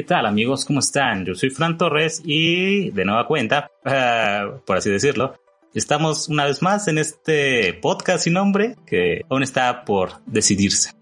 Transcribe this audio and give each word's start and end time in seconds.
¿Qué 0.00 0.06
tal 0.06 0.24
amigos? 0.24 0.64
¿Cómo 0.64 0.80
están? 0.80 1.26
Yo 1.26 1.34
soy 1.34 1.50
Fran 1.50 1.76
Torres 1.76 2.22
y 2.24 2.90
de 2.92 3.04
nueva 3.04 3.26
cuenta, 3.26 3.70
uh, 3.84 4.58
por 4.66 4.78
así 4.78 4.88
decirlo, 4.88 5.34
estamos 5.74 6.30
una 6.30 6.46
vez 6.46 6.62
más 6.62 6.88
en 6.88 6.96
este 6.96 7.74
podcast 7.74 8.24
sin 8.24 8.32
nombre 8.32 8.76
que 8.86 9.26
aún 9.28 9.42
está 9.42 9.84
por 9.84 10.24
decidirse. 10.24 10.92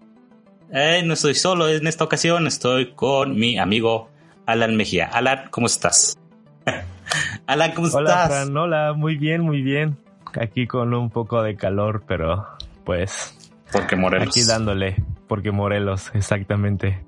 Eh, 0.73 1.01
no 1.05 1.13
estoy 1.13 1.35
solo 1.35 1.69
en 1.69 1.87
esta 1.87 2.03
ocasión, 2.03 2.45
estoy 2.45 2.91
con 2.91 3.39
mi 3.39 3.57
amigo 3.57 4.09
Alan 4.45 4.75
Mejía. 4.75 5.05
Alan, 5.05 5.47
¿cómo 5.49 5.67
estás? 5.67 6.19
Alan, 7.47 7.71
¿cómo 7.71 7.87
hola, 7.93 8.09
estás? 8.09 8.27
Fran, 8.27 8.57
hola, 8.57 8.91
muy 8.91 9.15
bien, 9.15 9.43
muy 9.43 9.61
bien. 9.61 9.95
Aquí 10.37 10.67
con 10.67 10.93
un 10.93 11.09
poco 11.09 11.41
de 11.41 11.55
calor, 11.55 12.03
pero 12.05 12.47
pues... 12.83 13.33
Porque 13.71 13.95
Morelos. 13.95 14.27
Aquí 14.27 14.43
dándole, 14.43 14.97
porque 15.29 15.51
Morelos, 15.51 16.11
exactamente. 16.13 17.07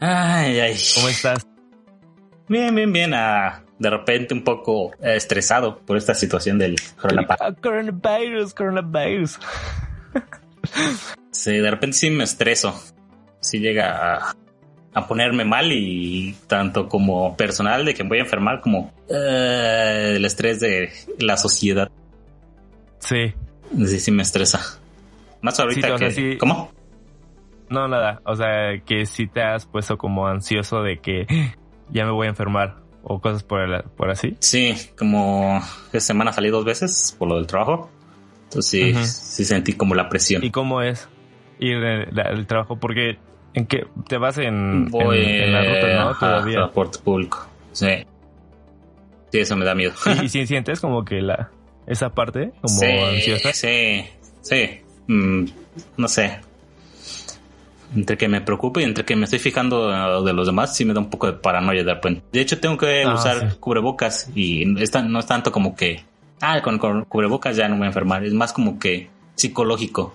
Ay, 0.00 0.58
ay. 0.60 0.76
¿Cómo 0.94 1.08
estás? 1.08 1.46
Bien, 2.48 2.74
bien, 2.74 2.92
bien. 2.92 3.12
Ah, 3.14 3.62
de 3.78 3.90
repente 3.90 4.34
un 4.34 4.42
poco 4.42 4.92
eh, 5.02 5.16
estresado 5.16 5.78
por 5.80 5.96
esta 5.96 6.14
situación 6.14 6.58
del 6.58 6.76
coronavirus. 7.00 7.60
Coronavirus, 7.60 8.54
coronavirus. 8.54 9.38
sí, 11.30 11.52
de 11.52 11.70
repente 11.70 11.96
sí 11.96 12.10
me 12.10 12.24
estreso. 12.24 12.74
Sí 13.40 13.58
llega 13.58 14.16
a, 14.16 14.34
a 14.94 15.06
ponerme 15.06 15.44
mal 15.44 15.70
y 15.72 16.34
tanto 16.46 16.88
como 16.88 17.36
personal 17.36 17.84
de 17.84 17.94
que 17.94 18.02
me 18.02 18.10
voy 18.10 18.18
a 18.18 18.22
enfermar 18.22 18.60
como 18.60 18.92
eh, 19.08 20.14
el 20.16 20.24
estrés 20.24 20.60
de 20.60 20.90
la 21.18 21.36
sociedad. 21.36 21.90
Sí. 22.98 23.32
Sí, 23.86 24.00
sí 24.00 24.10
me 24.10 24.22
estresa. 24.22 24.78
Más 25.42 25.58
ahorita 25.60 25.96
Sí, 25.96 26.04
que... 26.04 26.10
sí. 26.10 26.36
¿Cómo? 26.38 26.70
No, 27.70 27.88
nada. 27.88 28.20
O 28.24 28.36
sea, 28.36 28.78
que 28.84 29.06
si 29.06 29.26
te 29.26 29.42
has 29.42 29.64
puesto 29.64 29.96
como 29.96 30.26
ansioso 30.26 30.82
de 30.82 30.98
que 30.98 31.26
ya 31.90 32.04
me 32.04 32.10
voy 32.12 32.26
a 32.26 32.30
enfermar 32.30 32.76
o 33.02 33.20
cosas 33.20 33.42
por, 33.42 33.60
el- 33.62 33.82
por 33.96 34.10
así. 34.10 34.36
Sí, 34.40 34.74
como 34.98 35.58
esta 35.86 36.00
semana 36.00 36.32
salí 36.32 36.50
dos 36.50 36.64
veces 36.64 37.14
por 37.18 37.28
lo 37.28 37.36
del 37.36 37.46
trabajo. 37.46 37.90
Entonces 38.44 38.68
sí, 38.70 38.94
sí 39.36 39.44
sentí 39.44 39.72
como 39.74 39.94
la 39.94 40.08
presión. 40.08 40.44
¿Y 40.44 40.50
cómo 40.50 40.82
es 40.82 41.08
ir 41.60 41.76
el 41.76 42.46
trabajo? 42.46 42.76
Porque 42.80 43.18
en 43.54 43.66
qué 43.66 43.86
te 44.08 44.18
vas 44.18 44.36
en, 44.38 44.86
Voy 44.90 45.18
en, 45.18 45.28
en 45.44 45.52
la 45.52 45.62
ruta, 45.64 46.04
¿no? 46.04 46.14
Todavía. 46.18 46.54
transporte 46.56 46.98
público. 46.98 47.46
Sí. 47.72 48.04
Sí, 49.30 49.38
eso 49.38 49.56
me 49.56 49.64
da 49.64 49.74
miedo. 49.76 49.92
Y, 50.20 50.24
y 50.24 50.28
si 50.28 50.46
sientes 50.46 50.80
como 50.80 51.04
que 51.04 51.20
la 51.22 51.50
esa 51.86 52.10
parte 52.10 52.52
como 52.60 52.80
sí, 52.80 52.86
ansiosa. 52.86 53.52
Sí, 53.52 54.04
sí. 54.42 54.80
Mm, 55.06 55.44
no 55.96 56.08
sé. 56.08 56.40
Entre 57.94 58.16
que 58.16 58.28
me 58.28 58.40
preocupe 58.40 58.80
y 58.80 58.84
entre 58.84 59.04
que 59.04 59.16
me 59.16 59.24
estoy 59.24 59.40
fijando 59.40 59.92
eh, 59.92 60.24
de 60.24 60.32
los 60.32 60.46
demás, 60.46 60.76
sí 60.76 60.84
me 60.84 60.94
da 60.94 61.00
un 61.00 61.10
poco 61.10 61.26
de 61.26 61.32
paranoia 61.32 61.82
de 61.82 61.94
repente. 61.94 62.22
De 62.32 62.40
hecho, 62.40 62.60
tengo 62.60 62.76
que 62.76 63.04
Ah, 63.04 63.14
usar 63.14 63.50
sí. 63.52 63.56
cubrebocas 63.58 64.30
y 64.34 64.80
es 64.80 64.90
tan- 64.92 65.10
no 65.10 65.18
es 65.18 65.26
tanto 65.26 65.50
como 65.50 65.74
que, 65.74 66.04
ah, 66.40 66.62
con, 66.62 66.78
con 66.78 67.04
cubrebocas 67.06 67.56
ya 67.56 67.66
no 67.68 67.74
me 67.74 67.80
voy 67.80 67.84
a 67.86 67.88
enfermar. 67.88 68.24
Es 68.24 68.32
más 68.32 68.52
como 68.52 68.78
que 68.78 69.10
psicológico. 69.34 70.14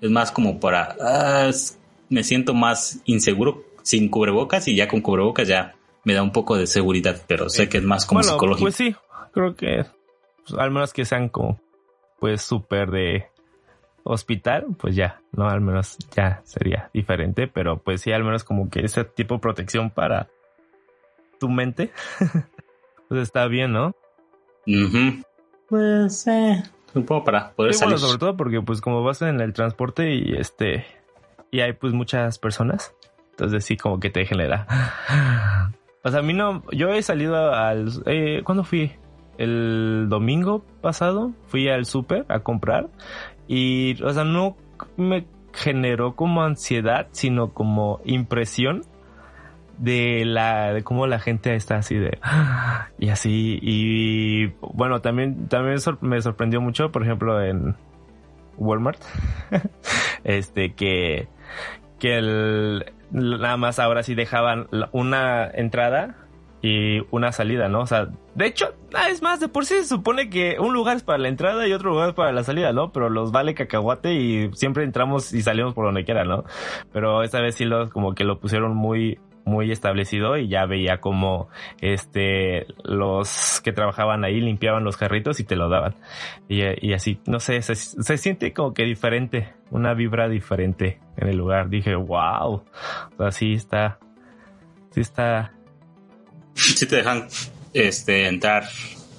Es 0.00 0.10
más 0.10 0.32
como 0.32 0.58
para, 0.58 0.96
ah, 1.00 1.46
es- 1.48 1.78
me 2.08 2.24
siento 2.24 2.54
más 2.54 3.00
inseguro 3.04 3.62
sin 3.82 4.08
cubrebocas 4.08 4.66
y 4.68 4.74
ya 4.74 4.88
con 4.88 5.00
cubrebocas 5.00 5.46
ya 5.46 5.74
me 6.04 6.12
da 6.14 6.22
un 6.22 6.32
poco 6.32 6.56
de 6.56 6.66
seguridad, 6.66 7.20
pero 7.28 7.48
sé 7.48 7.68
que 7.68 7.78
es 7.78 7.84
más 7.84 8.04
como 8.04 8.20
bueno, 8.20 8.32
psicológico. 8.32 8.64
pues 8.64 8.74
sí, 8.76 8.94
creo 9.32 9.54
que 9.56 9.84
pues, 10.46 10.58
al 10.60 10.70
menos 10.70 10.92
que 10.92 11.04
sean 11.04 11.28
como 11.28 11.60
pues 12.20 12.42
súper 12.42 12.90
de 12.90 13.26
hospital, 14.08 14.66
pues 14.78 14.94
ya, 14.94 15.20
no, 15.32 15.48
al 15.48 15.60
menos 15.60 15.98
ya 16.14 16.40
sería 16.44 16.90
diferente, 16.94 17.48
pero 17.48 17.78
pues 17.78 18.00
sí, 18.02 18.12
al 18.12 18.24
menos 18.24 18.44
como 18.44 18.70
que 18.70 18.80
ese 18.80 19.04
tipo 19.04 19.34
de 19.34 19.40
protección 19.40 19.90
para 19.90 20.28
tu 21.40 21.48
mente, 21.48 21.90
pues 23.08 23.20
está 23.22 23.46
bien, 23.48 23.72
¿no? 23.72 23.94
Ujú. 24.66 25.22
Pues, 25.68 26.26
eh, 26.28 26.62
supongo 26.92 27.24
para 27.24 27.50
poder 27.52 27.74
Sí, 27.74 27.80
bueno, 27.84 27.96
salir. 27.98 28.08
sobre 28.08 28.18
todo 28.20 28.36
porque 28.36 28.60
pues 28.62 28.80
como 28.80 29.02
vas 29.02 29.20
en 29.22 29.40
el 29.40 29.52
transporte 29.52 30.14
y 30.14 30.34
este 30.36 30.86
y 31.50 31.60
hay 31.60 31.72
pues 31.72 31.92
muchas 31.92 32.38
personas, 32.38 32.94
entonces 33.32 33.64
sí 33.64 33.76
como 33.76 33.98
que 34.00 34.10
te 34.10 34.24
genera. 34.24 34.66
O 36.04 36.08
sea, 36.12 36.20
a 36.20 36.22
mí 36.22 36.34
no, 36.34 36.62
yo 36.70 36.90
he 36.92 37.02
salido 37.02 37.52
al, 37.52 37.88
eh, 38.06 38.42
¿cuándo 38.44 38.62
fui? 38.62 38.92
El 39.38 40.06
domingo 40.08 40.64
pasado 40.80 41.32
fui 41.48 41.68
al 41.68 41.84
súper 41.84 42.24
a 42.28 42.38
comprar 42.44 42.86
y, 43.48 44.02
o 44.02 44.12
sea, 44.12 44.24
no 44.24 44.56
me 44.96 45.26
generó 45.52 46.14
como 46.14 46.42
ansiedad, 46.42 47.08
sino 47.12 47.52
como 47.52 48.00
impresión 48.04 48.82
de 49.78 50.24
la 50.24 50.72
de 50.72 50.82
cómo 50.82 51.06
la 51.06 51.18
gente 51.18 51.54
está 51.54 51.76
así 51.76 51.96
de 51.96 52.18
y 52.98 53.08
así. 53.08 53.58
Y 53.62 54.46
bueno 54.60 55.00
también 55.00 55.48
también 55.48 55.78
me 56.00 56.20
sorprendió 56.22 56.60
mucho 56.60 56.90
por 56.90 57.02
ejemplo 57.02 57.42
en 57.42 57.76
Walmart 58.56 59.02
este 60.24 60.74
que 60.74 61.28
que 61.98 62.18
el 62.18 62.92
nada 63.10 63.56
más 63.56 63.78
ahora 63.78 64.02
sí 64.02 64.14
dejaban 64.14 64.66
una 64.92 65.46
entrada 65.46 66.16
y 66.66 67.06
una 67.12 67.30
salida, 67.30 67.68
¿no? 67.68 67.82
O 67.82 67.86
sea, 67.86 68.08
de 68.34 68.46
hecho, 68.46 68.74
ah, 68.92 69.08
es 69.08 69.22
más, 69.22 69.38
de 69.38 69.46
por 69.46 69.66
sí 69.66 69.74
se 69.74 69.84
supone 69.84 70.28
que 70.28 70.56
un 70.58 70.74
lugar 70.74 70.96
es 70.96 71.04
para 71.04 71.18
la 71.18 71.28
entrada 71.28 71.68
y 71.68 71.72
otro 71.72 71.90
lugar 71.90 72.08
es 72.08 72.14
para 72.16 72.32
la 72.32 72.42
salida, 72.42 72.72
¿no? 72.72 72.90
Pero 72.90 73.08
los 73.08 73.30
vale 73.30 73.54
cacahuate 73.54 74.14
y 74.14 74.50
siempre 74.52 74.82
entramos 74.82 75.32
y 75.32 75.42
salimos 75.42 75.74
por 75.74 75.84
donde 75.84 76.04
quiera, 76.04 76.24
¿no? 76.24 76.44
Pero 76.92 77.22
esta 77.22 77.40
vez 77.40 77.54
sí 77.54 77.64
los 77.64 77.90
como 77.90 78.16
que 78.16 78.24
lo 78.24 78.40
pusieron 78.40 78.74
muy 78.74 79.20
muy 79.44 79.70
establecido 79.70 80.36
y 80.36 80.48
ya 80.48 80.66
veía 80.66 80.98
como 80.98 81.48
este 81.80 82.66
los 82.82 83.60
que 83.62 83.70
trabajaban 83.70 84.24
ahí 84.24 84.40
limpiaban 84.40 84.82
los 84.82 84.96
carritos 84.96 85.38
y 85.38 85.44
te 85.44 85.54
lo 85.54 85.68
daban 85.68 85.94
y, 86.48 86.92
así 86.92 87.20
no 87.26 87.38
sé 87.38 87.62
se, 87.62 87.76
siente 88.18 88.52
como 88.52 88.74
que 88.74 88.82
diferente 88.82 89.54
una 89.70 89.94
vibra 89.94 90.28
diferente 90.28 90.98
en 91.16 91.28
el 91.28 91.36
lugar 91.36 91.68
dije 91.68 91.94
wow 91.94 92.64
o 93.18 93.30
sea 93.30 93.48
está 93.52 94.00
sí 94.90 95.00
está 95.00 95.52
Sí 96.74 96.86
te 96.86 96.96
dejan 96.96 97.28
este 97.72 98.26
entrar. 98.26 98.68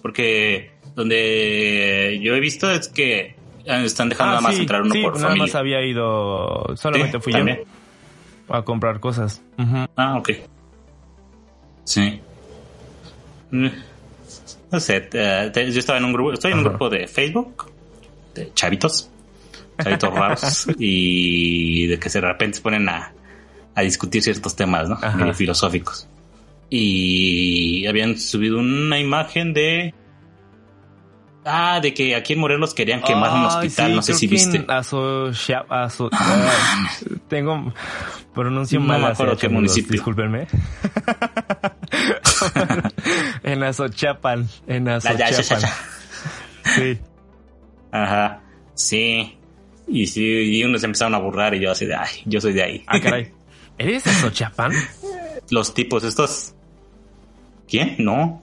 Porque 0.02 0.72
donde 0.96 2.20
yo 2.22 2.36
he 2.36 2.40
visto 2.40 2.70
es 2.72 2.88
que 2.88 3.36
están 3.66 4.10
dejando 4.10 4.32
nada 4.32 4.42
más 4.42 4.52
Ah, 4.54 4.56
sí, 4.56 4.62
entrar 4.62 4.82
uno 4.82 4.94
sí, 4.94 5.02
por 5.02 5.14
nada 5.16 5.28
familia. 5.28 5.44
más 5.46 5.56
había 5.56 5.82
ido 5.86 6.76
solamente 6.76 7.18
Sí, 7.18 7.24
fui 7.24 7.34
también. 7.34 7.60
yo 8.50 8.56
a 8.56 8.64
comprar 8.64 9.00
cosas. 9.00 9.42
Ah, 9.96 10.18
ok. 10.18 10.30
Sí. 11.84 12.20
Mm. 13.52 13.68
No 14.72 14.80
sé, 14.80 15.00
te- 15.02 15.50
te- 15.52 15.72
yo 15.72 15.80
estaba 15.80 15.98
en 16.00 16.06
un 16.06 16.14
grupo, 16.14 16.34
estoy 16.34 16.52
en 16.52 16.58
un 16.60 16.64
grupo 16.66 16.90
de 16.90 17.08
Facebook 17.08 17.72
de 18.36 18.52
chavitos, 18.54 19.10
chavitos 19.82 20.14
raros 20.14 20.68
y 20.78 21.88
de 21.88 21.98
que 22.00 22.10
de 22.10 22.22
repente 22.22 22.58
se 22.58 22.62
ponen 22.64 22.90
a, 22.90 23.14
a 23.76 23.82
discutir 23.82 24.22
ciertos 24.22 24.56
temas, 24.56 24.90
¿no? 24.90 24.96
Ajá. 25.02 25.34
Filosóficos. 25.34 26.08
Y 26.70 27.86
habían 27.88 28.18
subido 28.18 28.60
una 28.60 29.00
imagen 29.00 29.54
de 29.54 29.94
Ah, 31.50 31.80
de 31.82 31.94
que 31.94 32.14
aquí 32.14 32.34
en 32.34 32.40
Morelos 32.40 32.74
querían 32.74 33.02
quemar 33.02 33.32
un 33.32 33.40
Ay, 33.40 33.46
hospital, 33.46 33.90
sí, 33.90 33.96
no 33.96 34.02
sé 34.02 34.14
si 34.16 34.28
viste. 34.28 34.66
Aso- 34.68 35.32
ah, 36.12 36.90
tengo 37.30 37.74
pronuncio 38.34 38.82
No 38.82 38.88
mal 38.88 39.00
me 39.02 39.08
acuerdo 39.08 39.38
qué 39.38 39.48
municipio. 39.48 39.94
Discúlpenme. 39.94 40.46
en 43.44 43.64
Azochapan, 43.64 44.50
en 44.68 44.90
Azochapan. 44.90 45.62
Sí. 46.76 47.00
Ajá, 47.94 48.42
sí. 48.76 49.38
Y 49.88 50.06
sí, 50.08 50.22
y 50.22 50.64
unos 50.66 50.84
empezaron 50.84 51.16
a 51.16 51.20
burlar 51.20 51.56
y 51.56 51.62
yo 51.62 51.72
así 51.72 51.86
de, 51.86 51.96
ay, 51.96 52.10
yo 52.26 52.42
soy 52.42 52.52
de 52.52 52.64
ahí. 52.64 52.84
Ah, 52.88 53.00
caray. 53.00 53.32
¿Eres 53.78 54.06
Azochapan? 54.06 54.74
Los 55.50 55.74
tipos 55.74 56.04
estos... 56.04 56.56
¿Quién? 57.68 57.96
No. 58.00 58.42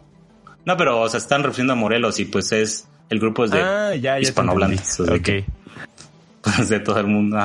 No, 0.65 0.77
pero, 0.77 1.01
o 1.01 1.09
sea, 1.09 1.19
están 1.19 1.43
refiriendo 1.43 1.73
a 1.73 1.77
Morelos 1.77 2.19
y 2.21 2.25
pues 2.25 2.53
es... 2.53 2.89
El 3.11 3.21
grupo 3.21 3.45
es 3.45 3.51
de 3.51 3.61
ah, 3.61 3.95
ya, 3.95 4.01
ya. 4.01 4.15
te 4.15 4.23
hispanohablantes. 4.23 4.99
entendí. 4.99 5.13
o 5.13 5.15
sea 5.15 5.23
que- 5.23 5.39
Ok. 5.41 5.47
pues, 6.57 6.69
de 6.69 6.81
todo 6.81 7.01
el 7.01 7.07
mundo. 7.07 7.39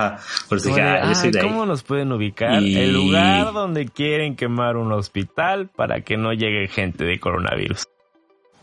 Por 0.48 0.58
eso 0.58 0.70
dije, 0.70 0.82
ah, 0.82 1.08
yo 1.08 1.16
soy 1.16 1.32
de 1.32 1.42
¿Cómo 1.42 1.66
nos 1.66 1.84
pueden 1.84 2.12
ubicar? 2.12 2.62
El 2.62 2.94
lugar 2.94 3.54
donde 3.54 3.86
quieren 3.88 4.36
quemar 4.36 4.78
un 4.78 4.92
hospital 4.92 5.70
para 5.70 6.02
que 6.02 6.18
no 6.18 6.34
llegue 6.34 6.68
gente 6.68 7.06
de 7.06 7.20
coronavirus. 7.20 7.88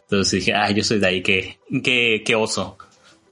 Entonces 0.03 0.41
dije, 0.41 0.55
ah, 0.55 0.71
yo 0.71 0.85
soy 0.85 0.99
de 0.99 1.07
ahí, 1.07 1.23
qué, 1.23 1.59
qué, 1.83 2.23
qué 2.25 2.35
oso. 2.35 2.77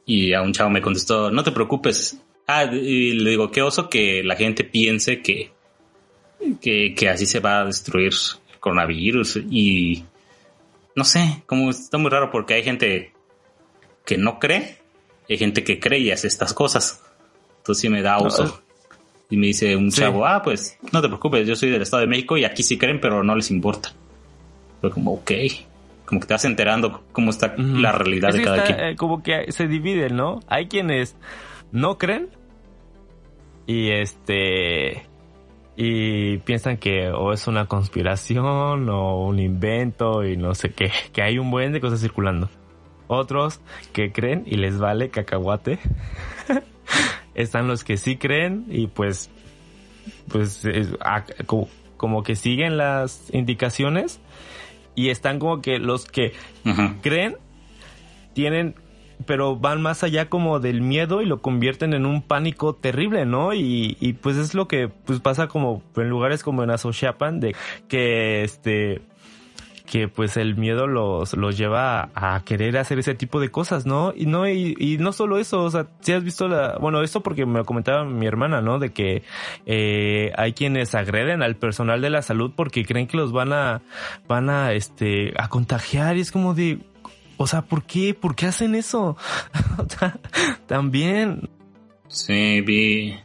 Y 0.07 0.33
a 0.33 0.43
un 0.43 0.53
chavo 0.53 0.71
me 0.71 0.83
contestó, 0.83 1.31
no 1.31 1.45
te 1.45 1.53
preocupes. 1.53 2.19
Ah, 2.47 2.65
y 2.65 3.13
le 3.13 3.31
digo, 3.31 3.51
qué 3.51 3.63
oso 3.63 3.89
que 3.89 4.23
la 4.25 4.37
gente 4.37 4.65
piense 4.65 5.23
que, 5.23 5.53
que, 6.61 6.95
que 6.95 7.09
así 7.09 7.27
se 7.27 7.41
va 7.41 7.61
a 7.61 7.65
destruir 7.67 8.13
coronavirus. 8.65 9.37
Y 9.51 10.05
no 10.97 11.05
sé, 11.05 11.43
como 11.47 11.71
está 11.71 11.99
muy 11.99 12.11
raro 12.11 12.31
porque 12.31 12.55
hay 12.55 12.63
gente 12.65 13.13
que 14.05 14.19
no 14.19 14.39
cree 14.39 14.85
hay 15.29 15.39
gente 15.39 15.65
que 15.65 15.81
cree 15.81 16.01
y 16.01 16.11
hace 16.11 16.27
estas 16.27 16.53
cosas. 16.53 17.03
Entonces 17.59 17.81
sí 17.81 17.89
me 17.89 18.03
da 18.03 18.19
uso. 18.19 18.63
Y 19.31 19.37
me 19.37 19.49
dice 19.49 19.75
un 19.75 19.91
chavo, 19.91 20.27
ah, 20.27 20.43
pues 20.43 20.79
no 20.93 21.01
te 21.01 21.09
preocupes, 21.09 21.47
yo 21.47 21.57
soy 21.57 21.71
del 21.71 21.83
Estado 21.83 22.03
de 22.03 22.07
México 22.07 22.37
y 22.37 22.45
aquí 22.45 22.63
sí 22.63 22.77
creen, 22.77 23.01
pero 23.01 23.25
no 23.25 23.35
les 23.35 23.51
importa. 23.51 23.93
Fue 24.81 24.91
como, 24.91 25.15
ok. 25.15 25.31
Como 26.05 26.21
que 26.21 26.27
te 26.27 26.35
vas 26.35 26.45
enterando 26.45 27.05
cómo 27.13 27.31
está 27.31 27.55
la 27.57 27.93
realidad 27.93 28.33
de 28.33 28.43
cada 28.43 28.65
quien. 28.65 28.81
Eh, 28.81 28.97
como 28.97 29.23
que 29.23 29.51
se 29.51 29.67
divide, 29.67 30.11
¿no? 30.11 30.41
Hay 30.49 30.69
quienes 30.69 31.17
no 31.73 31.97
creen 31.97 32.29
y 33.67 33.91
este 33.91 35.07
y 35.77 36.39
piensan 36.39 36.77
que 36.77 37.11
o 37.11 37.33
es 37.33 37.47
una 37.47 37.67
conspiración 37.67 38.89
o 38.89 39.25
un 39.25 39.39
invento 39.41 40.25
y 40.25 40.37
no 40.37 40.55
sé 40.55 40.71
qué, 40.71 40.91
que 41.13 41.23
hay 41.23 41.39
un 41.39 41.51
buen 41.51 41.73
de 41.73 41.81
cosas 41.81 42.01
circulando. 42.01 42.49
Otros 43.07 43.61
que 43.93 44.13
creen 44.13 44.45
y 44.47 44.57
les 44.57 44.79
vale 44.79 45.11
cacahuate. 45.11 45.79
Están 47.35 47.67
los 47.67 47.85
que 47.85 47.97
sí 47.97 48.17
creen 48.17 48.67
y 48.69 48.87
pues, 48.87 49.29
pues 50.29 50.65
como, 51.97 52.23
que 52.23 52.37
siguen 52.37 52.77
las 52.77 53.29
indicaciones 53.33 54.21
y 54.95 55.09
están 55.09 55.41
como 55.41 55.61
que 55.61 55.79
los 55.81 56.05
que 56.05 56.33
creen 57.03 57.37
tienen 58.35 58.77
pero 59.27 59.57
van 59.57 59.83
más 59.83 60.03
allá 60.03 60.29
como 60.29 60.61
del 60.61 60.81
miedo 60.81 61.23
y 61.23 61.27
lo 61.27 61.41
convierten 61.41 61.95
en 61.95 62.07
un 62.07 62.23
pánico 62.23 62.75
terrible, 62.75 63.27
¿no? 63.27 63.55
Y, 63.55 64.19
pues 64.23 64.37
es 64.37 64.55
lo 64.55 64.69
que 64.69 64.89
pues 64.89 65.21
pasa 65.21 65.49
como 65.49 65.83
en 65.97 66.09
lugares 66.09 66.43
como 66.43 66.63
en 66.63 66.71
Asochiapan 66.71 67.41
de 67.41 67.55
que 67.89 68.43
este 68.43 69.03
que 69.87 70.09
pues 70.09 70.37
el 70.37 70.57
miedo 70.57 70.87
los, 70.87 71.35
los 71.35 71.59
lleva 71.59 72.11
a, 72.15 72.43
querer 72.45 72.79
hacer 72.79 72.99
ese 72.99 73.15
tipo 73.15 73.39
de 73.39 73.51
cosas, 73.51 73.85
¿no? 73.85 74.13
Y 74.17 74.27
no, 74.27 74.49
y, 74.49 74.97
no 74.99 75.13
solo 75.13 75.39
eso, 75.39 75.63
o 75.63 75.71
sea, 75.71 75.87
si 76.01 76.13
has 76.13 76.25
visto 76.25 76.49
la, 76.49 76.79
bueno, 76.81 77.03
esto 77.03 77.23
porque 77.23 77.45
me 77.45 77.65
comentaba 77.65 78.05
mi 78.05 78.27
hermana, 78.27 78.63
¿no? 78.63 78.79
De 78.79 78.93
que 78.93 79.23
eh, 79.67 80.33
hay 80.37 80.55
quienes 80.55 80.95
agreden 80.95 81.43
al 81.43 81.57
personal 81.57 82.01
de 82.01 82.11
la 82.11 82.23
salud 82.23 82.53
porque 82.57 82.85
creen 82.85 83.07
que 83.07 83.17
los 83.17 83.33
van 83.33 83.53
a, 83.53 83.83
van 84.27 84.49
a, 84.49 84.73
este, 84.73 85.35
a 85.37 85.49
contagiar 85.49 86.17
y 86.17 86.21
es 86.21 86.33
como 86.33 86.55
de, 86.55 86.79
o 87.37 87.47
sea, 87.47 87.63
¿por 87.63 87.85
qué? 87.85 88.15
¿Por 88.15 88.35
qué 88.35 88.47
hacen 88.47 88.75
eso? 88.75 89.17
También. 90.67 91.49
Sí, 92.09 92.61
vi, 92.61 93.17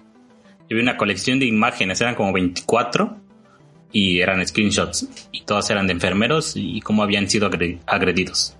vi 0.69 0.79
una 0.79 0.97
colección 0.97 1.39
de 1.39 1.45
imágenes, 1.45 2.01
eran 2.01 2.15
como 2.15 2.33
24 2.33 3.17
y 3.91 4.19
eran 4.19 4.45
screenshots 4.45 5.07
y 5.31 5.41
todas 5.41 5.69
eran 5.69 5.88
de 5.88 5.94
enfermeros 5.94 6.53
y 6.56 6.81
cómo 6.81 7.03
habían 7.03 7.29
sido 7.29 7.50
agredidos. 7.85 8.56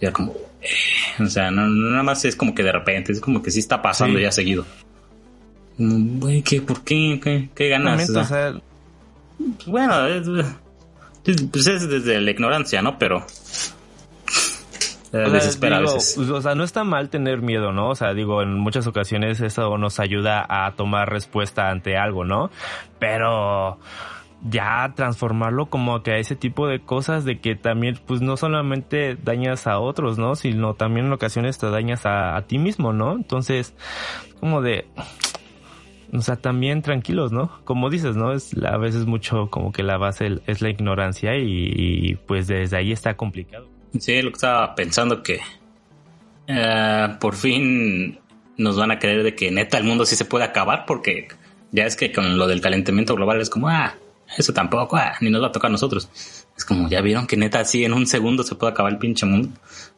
Y 0.00 0.04
era 0.04 0.12
como, 0.12 0.32
eh, 0.62 1.22
o 1.22 1.26
sea, 1.26 1.50
no, 1.50 1.66
nada 1.66 2.02
más 2.02 2.24
es 2.24 2.36
como 2.36 2.54
que 2.54 2.62
de 2.62 2.72
repente, 2.72 3.12
es 3.12 3.20
como 3.20 3.42
que 3.42 3.50
sí 3.50 3.58
está 3.58 3.82
pasando 3.82 4.18
ya 4.18 4.32
seguido. 4.32 4.64
¿qué, 6.44 6.60
¿Por 6.60 6.84
qué? 6.84 7.48
¿Qué, 7.54 7.68
ganas? 7.68 8.10
bueno, 9.66 10.06
es, 10.06 10.28
pues 11.50 11.66
es 11.66 11.88
desde 11.88 12.20
la 12.20 12.30
ignorancia, 12.30 12.82
¿no? 12.82 12.98
Pero 12.98 13.26
desespera 15.12 15.80
pues, 15.82 16.18
O 16.18 16.40
sea, 16.40 16.54
no 16.54 16.64
está 16.64 16.84
mal 16.84 17.10
tener 17.10 17.42
miedo, 17.42 17.72
¿no? 17.72 17.90
O 17.90 17.94
sea, 17.94 18.14
digo, 18.14 18.42
en 18.42 18.58
muchas 18.58 18.86
ocasiones 18.86 19.40
eso 19.40 19.76
nos 19.78 20.00
ayuda 20.00 20.46
a 20.48 20.72
tomar 20.72 21.10
respuesta 21.10 21.70
ante 21.70 21.96
algo, 21.96 22.24
¿no? 22.24 22.50
Pero 22.98 23.78
ya 24.42 24.92
transformarlo 24.96 25.66
como 25.66 26.02
que 26.02 26.12
a 26.12 26.18
ese 26.18 26.34
tipo 26.34 26.66
de 26.66 26.80
cosas 26.80 27.24
de 27.24 27.40
que 27.40 27.56
también 27.56 27.98
pues 28.06 28.22
no 28.22 28.36
solamente 28.36 29.16
dañas 29.16 29.66
a 29.66 29.78
otros, 29.78 30.18
¿no? 30.18 30.34
Sino 30.34 30.74
también 30.74 31.06
en 31.06 31.12
ocasiones 31.12 31.58
te 31.58 31.68
dañas 31.70 32.06
a, 32.06 32.40
ti 32.46 32.58
mismo, 32.58 32.92
¿no? 32.92 33.12
Entonces, 33.12 33.74
como 34.40 34.62
de... 34.62 34.86
O 36.12 36.22
sea, 36.22 36.34
también 36.34 36.82
tranquilos, 36.82 37.30
¿no? 37.30 37.52
Como 37.64 37.88
dices, 37.88 38.16
¿no? 38.16 38.32
Es 38.32 38.56
a 38.64 38.76
veces 38.78 39.06
mucho 39.06 39.48
como 39.48 39.70
que 39.70 39.84
la 39.84 39.96
base 39.96 40.40
es 40.46 40.60
la 40.60 40.68
ignorancia 40.68 41.36
y, 41.36 42.16
pues 42.26 42.48
desde 42.48 42.76
ahí 42.76 42.90
está 42.90 43.16
complicado. 43.16 43.68
Sí, 43.98 44.22
lo 44.22 44.30
que 44.30 44.36
estaba 44.36 44.74
pensando 44.74 45.22
que 45.22 45.40
eh, 46.46 47.16
por 47.20 47.34
fin 47.34 48.18
nos 48.56 48.76
van 48.76 48.90
a 48.90 48.98
creer 48.98 49.22
de 49.22 49.34
que 49.34 49.50
neta 49.50 49.78
el 49.78 49.84
mundo 49.84 50.04
sí 50.04 50.16
se 50.16 50.24
puede 50.24 50.44
acabar 50.44 50.84
porque 50.86 51.28
ya 51.72 51.86
es 51.86 51.96
que 51.96 52.12
con 52.12 52.36
lo 52.38 52.46
del 52.46 52.60
calentamiento 52.60 53.14
global 53.14 53.40
es 53.40 53.50
como, 53.50 53.68
ah, 53.68 53.94
eso 54.36 54.52
tampoco, 54.52 54.96
ah, 54.96 55.14
ni 55.20 55.30
nos 55.30 55.42
va 55.42 55.48
a 55.48 55.52
tocar 55.52 55.70
a 55.70 55.72
nosotros. 55.72 56.08
Es 56.56 56.64
como, 56.64 56.88
ya 56.88 57.00
vieron 57.00 57.26
que 57.26 57.36
neta 57.36 57.60
así 57.60 57.84
en 57.84 57.92
un 57.92 58.06
segundo 58.06 58.42
se 58.42 58.54
puede 58.54 58.72
acabar 58.72 58.92
el 58.92 58.98
pinche 58.98 59.26
mundo. 59.26 59.50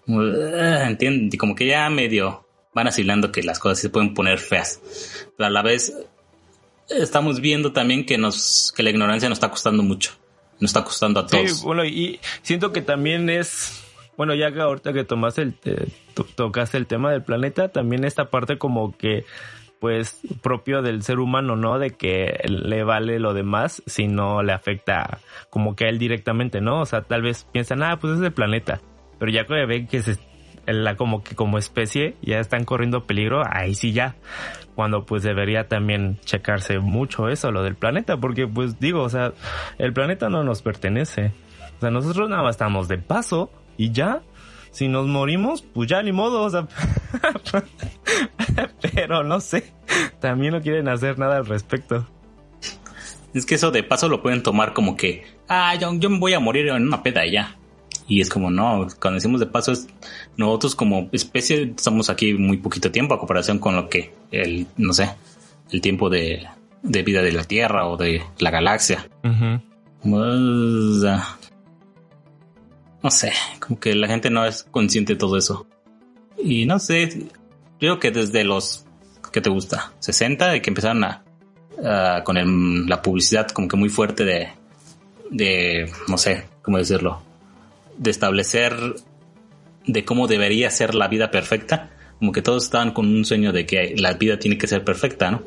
Ah, 0.09 0.85
entienden, 0.87 1.31
y 1.33 1.37
como 1.37 1.55
que 1.55 1.67
ya 1.67 1.89
medio 1.91 2.47
van 2.75 2.87
asilando 2.87 3.33
que 3.33 3.43
las 3.43 3.59
cosas 3.59 3.79
se 3.79 3.91
pueden 3.91 4.15
poner 4.15 4.39
feas. 4.39 4.81
Pero 5.37 5.47
a 5.47 5.51
la 5.51 5.63
vez 5.63 5.93
estamos 6.89 7.41
viendo 7.41 7.73
también 7.73 8.07
que 8.07 8.19
nos, 8.19 8.73
que 8.75 8.83
la 8.83 8.91
ignorancia 8.91 9.29
nos 9.29 9.37
está 9.37 9.51
costando 9.51 9.83
mucho. 9.83 10.13
Nos 10.63 10.69
está 10.69 10.85
costando 10.85 11.19
a 11.19 11.27
todos. 11.27 11.51
Sí, 11.51 11.65
bueno, 11.65 11.85
y 11.85 12.21
siento 12.43 12.73
que 12.73 12.83
también 12.83 13.29
es, 13.29 13.83
bueno, 14.17 14.33
ya 14.33 14.53
que 14.53 14.61
ahorita 14.61 14.93
que 14.93 15.03
tomaste 15.03 15.43
el, 15.43 15.55
eh, 15.65 15.89
tocaste 16.37 16.79
el 16.79 16.87
tema 16.87 17.11
del 17.11 17.25
planeta, 17.25 17.71
también 17.71 18.05
esta 18.05 18.27
parte 18.27 18.59
como 18.59 18.97
que 18.97 19.25
pues 19.81 20.21
propio 20.41 20.81
del 20.81 21.03
ser 21.03 21.19
humano, 21.19 21.57
¿no? 21.57 21.81
De 21.81 21.91
que 21.91 22.39
le 22.47 22.85
vale 22.85 23.19
lo 23.19 23.35
demás 23.35 23.83
si 23.87 24.07
no 24.07 24.45
le 24.45 24.53
afecta 24.53 25.19
como 25.51 25.75
que 25.75 25.87
a 25.87 25.89
él 25.89 25.99
directamente, 25.99 26.61
¿no? 26.61 26.83
O 26.83 26.87
sea, 26.87 27.03
tal 27.03 27.23
vez 27.23 27.45
piensan, 27.51 27.83
ah, 27.83 27.99
pues 28.01 28.19
es 28.19 28.23
el 28.23 28.33
planeta. 28.33 28.81
Pero 29.19 29.33
ya 29.33 29.45
que 29.45 29.67
ven 29.67 29.89
que 29.89 30.01
se, 30.01 30.17
la, 30.67 30.97
como 30.97 31.23
que 31.23 31.35
como 31.35 31.59
especie 31.59 32.17
ya 32.23 32.39
están 32.39 32.65
corriendo 32.65 33.07
peligro, 33.07 33.43
ahí 33.49 33.75
sí 33.75 33.93
ya. 33.93 34.17
Cuando 34.75 35.05
pues 35.05 35.23
debería 35.23 35.69
también 35.69 36.19
checarse 36.25 36.79
mucho 36.79 37.29
eso, 37.29 37.51
lo 37.51 37.63
del 37.63 37.75
planeta, 37.75 38.17
porque 38.17 38.47
pues 38.47 38.81
digo, 38.81 39.03
o 39.03 39.09
sea, 39.09 39.33
el 39.79 39.93
planeta 39.93 40.29
no 40.29 40.45
nos 40.45 40.63
pertenece. 40.63 41.33
O 41.77 41.81
sea, 41.81 41.91
nosotros 41.91 42.29
nada 42.29 42.43
más 42.43 42.57
estamos 42.57 42.89
de 42.89 42.99
paso 42.99 43.51
y 43.77 43.93
ya 43.93 44.23
si 44.73 44.89
nos 44.89 45.07
morimos, 45.07 45.63
pues 45.63 45.89
ya 45.89 46.03
ni 46.03 46.13
modo, 46.13 46.43
o 46.43 46.51
sea, 46.51 46.67
pero 48.95 49.23
no 49.23 49.39
sé, 49.41 49.73
también 50.19 50.55
no 50.55 50.63
quieren 50.63 50.89
hacer 50.89 51.19
nada 51.19 51.37
al 51.37 51.47
respecto. 51.47 52.09
Es 53.35 53.47
que 53.47 53.55
eso 53.55 53.71
de 53.71 53.83
paso 53.83 54.09
lo 54.09 54.23
pueden 54.23 54.43
tomar 54.43 54.73
como 54.73 54.97
que, 54.97 55.25
ah, 55.49 55.75
yo, 55.75 55.93
me 55.93 56.19
voy 56.19 56.35
a 56.35 56.41
morir 56.41 56.69
en 56.69 56.87
una 56.87 57.03
peda 57.03 57.25
ya. 57.27 57.57
Y 58.09 58.21
es 58.21 58.29
como, 58.29 58.51
no, 58.51 58.89
cuando 59.01 59.17
decimos 59.17 59.41
de 59.41 59.47
paso, 59.47 59.73
es, 59.73 59.87
nosotros 60.37 60.75
como 60.75 61.09
especie 61.13 61.73
estamos 61.77 62.11
aquí 62.11 62.35
muy 62.35 62.57
poquito 62.59 62.91
tiempo 62.91 63.15
a 63.15 63.19
comparación 63.19 63.59
con 63.59 63.77
lo 63.77 63.89
que 63.89 64.13
el, 64.31 64.67
no 64.77 64.93
sé, 64.93 65.11
el 65.71 65.81
tiempo 65.81 66.11
de, 66.11 66.47
de 66.83 67.03
vida 67.03 67.23
de 67.23 67.33
la 67.33 67.45
Tierra 67.45 67.87
o 67.87 67.97
de 67.97 68.23
la 68.39 68.51
galaxia 68.51 69.09
no 73.03 73.11
sé, 73.11 73.33
como 73.61 73.79
que 73.81 73.95
la 73.95 74.07
gente 74.07 74.31
no 74.31 74.45
es 74.45 74.63
consciente 74.65 75.15
de 75.15 75.19
todo 75.19 75.37
eso. 75.37 75.67
Y 76.39 76.67
no 76.67 76.79
sé, 76.79 77.27
creo 77.79 77.99
que 77.99 78.11
desde 78.11 78.45
los, 78.45 78.87
¿qué 79.33 79.41
te 79.41 79.51
gusta? 79.51 79.93
60, 79.99 80.49
de 80.49 80.63
que 80.63 80.71
empezaron 80.71 81.05
a, 81.05 81.25
con 82.25 82.89
la 82.89 83.03
publicidad 83.03 83.49
como 83.49 83.67
que 83.67 83.77
muy 83.77 83.89
fuerte 83.89 84.25
de, 84.25 84.49
de, 85.31 85.91
no 86.09 86.17
sé, 86.17 86.45
cómo 86.63 86.79
decirlo, 86.79 87.23
de 87.97 88.11
establecer 88.11 88.95
de 89.87 90.05
cómo 90.05 90.27
debería 90.27 90.71
ser 90.71 90.95
la 90.95 91.09
vida 91.09 91.31
perfecta, 91.31 91.91
como 92.19 92.33
que 92.33 92.43
todos 92.43 92.65
estaban 92.65 92.93
con 92.93 93.07
un 93.07 93.25
sueño 93.25 93.53
de 93.53 93.67
que 93.67 93.95
la 93.97 94.13
vida 94.15 94.39
tiene 94.39 94.59
que 94.59 94.67
ser 94.67 94.85
perfecta, 94.85 95.31
¿no? 95.31 95.43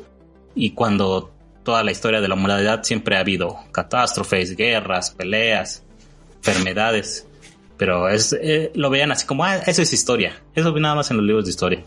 Y 0.54 0.70
cuando 0.70 1.34
toda 1.66 1.82
la 1.82 1.90
historia 1.90 2.20
de 2.20 2.28
la 2.28 2.34
humanidad 2.34 2.82
siempre 2.84 3.16
ha 3.16 3.20
habido 3.20 3.58
catástrofes, 3.72 4.56
guerras, 4.56 5.10
peleas, 5.10 5.84
enfermedades. 6.36 7.26
Pero 7.76 8.08
es, 8.08 8.34
eh, 8.40 8.70
lo 8.74 8.88
veían 8.88 9.12
así 9.12 9.26
como, 9.26 9.44
ah, 9.44 9.56
eso 9.56 9.82
es 9.82 9.92
historia. 9.92 10.40
Eso 10.54 10.72
vi 10.72 10.80
nada 10.80 10.94
más 10.94 11.10
en 11.10 11.18
los 11.18 11.26
libros 11.26 11.44
de 11.44 11.50
historia. 11.50 11.82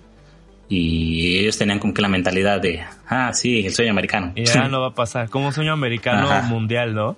Y 0.68 1.40
ellos 1.40 1.58
tenían 1.58 1.80
como 1.80 1.94
que 1.94 2.02
la 2.02 2.10
mentalidad 2.10 2.62
de, 2.62 2.84
ah, 3.08 3.32
sí, 3.34 3.66
el 3.66 3.74
sueño 3.74 3.92
americano. 3.92 4.34
Y 4.36 4.46
ya 4.46 4.68
no 4.70 4.82
va 4.82 4.88
a 4.88 4.94
pasar, 4.94 5.30
como 5.30 5.48
un 5.48 5.54
sueño 5.54 5.74
americano 5.74 6.30
mundial, 6.44 6.94
¿no? 6.94 7.16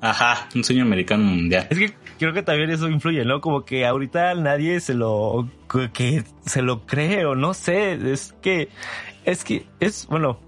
Ajá, 0.00 0.48
un 0.54 0.62
sueño 0.62 0.84
americano 0.84 1.24
mundial. 1.24 1.66
Es 1.70 1.78
que 1.78 1.94
creo 2.18 2.32
que 2.32 2.42
también 2.42 2.70
eso 2.70 2.88
influye, 2.88 3.24
¿no? 3.24 3.40
Como 3.40 3.64
que 3.64 3.86
ahorita 3.86 4.34
nadie 4.34 4.80
se 4.80 4.94
lo 4.94 5.48
que 5.92 6.24
se 6.44 6.62
lo 6.62 6.86
cree 6.86 7.24
o 7.24 7.34
no 7.34 7.54
sé, 7.54 7.92
es 8.12 8.34
que 8.42 8.68
es 9.24 9.44
que 9.44 9.66
es 9.80 10.06
bueno, 10.08 10.38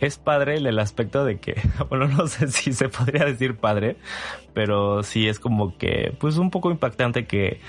es 0.00 0.18
padre 0.18 0.56
el 0.56 0.78
aspecto 0.78 1.24
de 1.24 1.38
que, 1.38 1.54
bueno, 1.88 2.08
no 2.08 2.26
sé 2.26 2.48
si 2.48 2.72
se 2.72 2.88
podría 2.88 3.24
decir 3.24 3.56
padre, 3.56 3.96
pero 4.52 5.02
sí 5.02 5.28
es 5.28 5.40
como 5.40 5.76
que, 5.76 6.14
pues 6.18 6.36
un 6.36 6.50
poco 6.50 6.70
impactante 6.70 7.26
que 7.26 7.60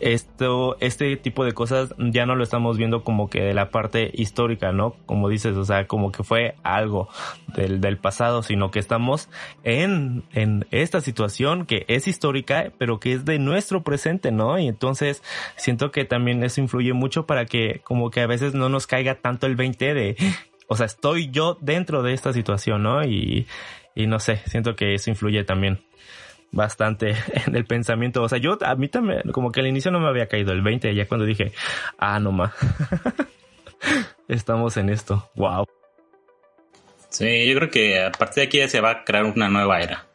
esto, 0.00 0.76
este 0.80 1.16
tipo 1.16 1.44
de 1.44 1.52
cosas 1.52 1.94
ya 1.98 2.26
no 2.26 2.36
lo 2.36 2.42
estamos 2.42 2.76
viendo 2.76 3.04
como 3.04 3.28
que 3.28 3.40
de 3.40 3.54
la 3.54 3.70
parte 3.70 4.10
histórica, 4.12 4.72
¿no? 4.72 4.96
Como 5.06 5.28
dices, 5.28 5.56
o 5.56 5.64
sea, 5.64 5.86
como 5.86 6.12
que 6.12 6.24
fue 6.24 6.56
algo 6.62 7.08
del, 7.54 7.80
del 7.80 7.98
pasado, 7.98 8.42
sino 8.42 8.70
que 8.70 8.78
estamos 8.78 9.28
en, 9.62 10.24
en 10.32 10.66
esta 10.70 11.00
situación 11.00 11.66
que 11.66 11.84
es 11.88 12.08
histórica, 12.08 12.72
pero 12.78 13.00
que 13.00 13.12
es 13.12 13.24
de 13.24 13.38
nuestro 13.38 13.82
presente, 13.82 14.32
¿no? 14.32 14.58
Y 14.58 14.68
entonces 14.68 15.22
siento 15.56 15.90
que 15.90 16.04
también 16.04 16.42
eso 16.42 16.60
influye 16.60 16.92
mucho 16.92 17.26
para 17.26 17.46
que 17.46 17.80
como 17.84 18.10
que 18.10 18.20
a 18.20 18.26
veces 18.26 18.54
no 18.54 18.68
nos 18.68 18.86
caiga 18.86 19.16
tanto 19.16 19.46
el 19.46 19.56
20 19.56 19.94
de, 19.94 20.16
o 20.68 20.76
sea, 20.76 20.86
estoy 20.86 21.30
yo 21.30 21.58
dentro 21.60 22.02
de 22.02 22.14
esta 22.14 22.32
situación, 22.32 22.82
¿no? 22.82 23.04
Y, 23.04 23.46
y 23.94 24.06
no 24.06 24.18
sé, 24.18 24.42
siento 24.46 24.76
que 24.76 24.94
eso 24.94 25.10
influye 25.10 25.44
también 25.44 25.80
bastante 26.52 27.16
en 27.46 27.56
el 27.56 27.64
pensamiento. 27.64 28.22
O 28.22 28.28
sea, 28.28 28.38
yo 28.38 28.58
a 28.60 28.74
mí 28.74 28.88
también, 28.88 29.22
como 29.32 29.52
que 29.52 29.60
al 29.60 29.66
inicio 29.66 29.90
no 29.90 30.00
me 30.00 30.08
había 30.08 30.28
caído 30.28 30.52
el 30.52 30.62
20, 30.62 30.94
ya 30.94 31.06
cuando 31.06 31.26
dije, 31.26 31.52
ah, 31.98 32.18
no 32.20 32.32
más. 32.32 32.52
Estamos 34.28 34.76
en 34.76 34.88
esto. 34.88 35.30
Wow. 35.34 35.66
Sí, 37.10 37.46
yo 37.46 37.54
creo 37.56 37.70
que 37.70 38.02
a 38.02 38.10
partir 38.10 38.42
de 38.42 38.46
aquí 38.48 38.58
ya 38.58 38.68
se 38.68 38.80
va 38.80 38.90
a 38.90 39.04
crear 39.04 39.24
una 39.24 39.48
nueva 39.48 39.80
era. 39.80 40.06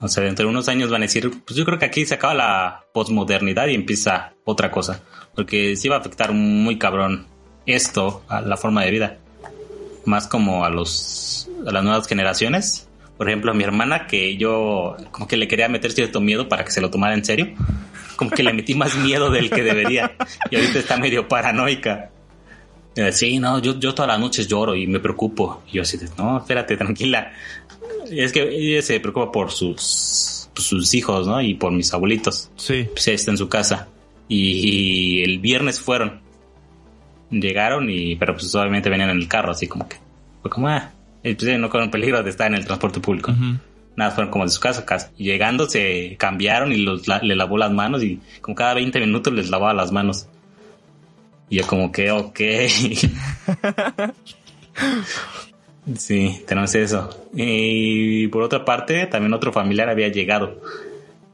O 0.00 0.08
sea, 0.08 0.24
dentro 0.24 0.44
de 0.44 0.50
unos 0.50 0.68
años 0.68 0.90
van 0.90 1.02
a 1.02 1.06
decir, 1.06 1.30
pues 1.46 1.56
yo 1.56 1.64
creo 1.64 1.78
que 1.78 1.84
aquí 1.84 2.04
se 2.04 2.14
acaba 2.14 2.34
la 2.34 2.84
posmodernidad 2.92 3.68
y 3.68 3.74
empieza 3.74 4.34
otra 4.44 4.70
cosa. 4.70 5.00
Porque 5.34 5.76
sí 5.76 5.88
va 5.88 5.96
a 5.96 6.00
afectar 6.00 6.32
muy 6.32 6.76
cabrón 6.76 7.26
esto 7.66 8.24
a 8.28 8.40
la 8.40 8.56
forma 8.56 8.82
de 8.82 8.90
vida. 8.90 9.18
Más 10.04 10.26
como 10.26 10.64
a 10.64 10.70
los 10.70 11.48
a 11.66 11.70
las 11.70 11.84
nuevas 11.84 12.08
generaciones 12.08 12.88
por 13.16 13.28
ejemplo, 13.28 13.52
a 13.52 13.54
mi 13.54 13.64
hermana, 13.64 14.06
que 14.06 14.36
yo 14.36 14.96
como 15.10 15.28
que 15.28 15.36
le 15.36 15.48
quería 15.48 15.68
meter 15.68 15.92
cierto 15.92 16.20
miedo 16.20 16.48
para 16.48 16.64
que 16.64 16.70
se 16.70 16.80
lo 16.80 16.90
tomara 16.90 17.14
en 17.14 17.24
serio, 17.24 17.54
como 18.16 18.30
que 18.30 18.42
le 18.42 18.52
metí 18.52 18.74
más 18.74 18.96
miedo 18.96 19.30
del 19.30 19.50
que 19.50 19.62
debería. 19.62 20.12
Y 20.50 20.56
ahorita 20.56 20.78
está 20.78 20.96
medio 20.96 21.28
paranoica. 21.28 22.10
Sí, 23.12 23.38
no, 23.38 23.58
yo, 23.58 23.78
yo 23.78 23.94
todas 23.94 24.08
las 24.08 24.20
noches 24.20 24.46
lloro 24.48 24.74
y 24.74 24.86
me 24.86 25.00
preocupo. 25.00 25.62
Y 25.68 25.76
yo 25.76 25.82
así, 25.82 25.98
no, 26.18 26.38
espérate, 26.38 26.76
tranquila. 26.76 27.32
Es 28.10 28.32
que 28.32 28.42
ella 28.42 28.82
se 28.82 29.00
preocupa 29.00 29.32
por 29.32 29.50
sus, 29.50 30.48
pues, 30.54 30.66
sus 30.66 30.92
hijos, 30.94 31.26
¿no? 31.26 31.40
Y 31.40 31.54
por 31.54 31.72
mis 31.72 31.92
abuelitos. 31.94 32.50
Sí. 32.56 32.86
Pues 32.92 33.08
está 33.08 33.30
en 33.30 33.38
su 33.38 33.48
casa. 33.48 33.88
Y, 34.28 35.22
el 35.22 35.38
viernes 35.38 35.80
fueron. 35.80 36.20
Llegaron 37.30 37.88
y, 37.88 38.16
pero 38.16 38.34
pues 38.34 38.54
obviamente 38.54 38.90
venían 38.90 39.10
en 39.10 39.16
el 39.16 39.28
carro, 39.28 39.52
así 39.52 39.66
como 39.66 39.88
que, 39.88 39.96
fue 40.42 40.50
como, 40.50 40.68
ah, 40.68 40.92
pues, 41.22 41.58
no 41.58 41.70
con 41.70 41.90
peligro 41.90 42.22
de 42.22 42.30
estar 42.30 42.46
en 42.46 42.54
el 42.54 42.64
transporte 42.64 43.00
público. 43.00 43.34
Nada, 43.94 44.10
fueron 44.10 44.30
como 44.30 44.44
de 44.44 44.50
su 44.50 44.60
casa, 44.60 44.86
casa. 44.86 45.10
Y 45.18 45.24
llegando 45.24 45.68
se 45.68 46.16
cambiaron 46.18 46.72
y 46.72 46.78
los, 46.78 47.06
le 47.06 47.36
lavó 47.36 47.58
las 47.58 47.70
manos 47.70 48.02
y 48.02 48.20
como 48.40 48.54
cada 48.54 48.74
20 48.74 48.98
minutos 49.00 49.32
les 49.32 49.50
lavaba 49.50 49.74
las 49.74 49.92
manos. 49.92 50.26
Y 51.50 51.56
yo 51.56 51.66
como 51.66 51.92
que, 51.92 52.10
ok. 52.10 52.40
sí, 55.96 56.42
tenemos 56.46 56.74
eso. 56.74 57.28
Y 57.34 58.28
por 58.28 58.42
otra 58.42 58.64
parte, 58.64 59.06
también 59.06 59.34
otro 59.34 59.52
familiar 59.52 59.90
había 59.90 60.08
llegado 60.08 60.62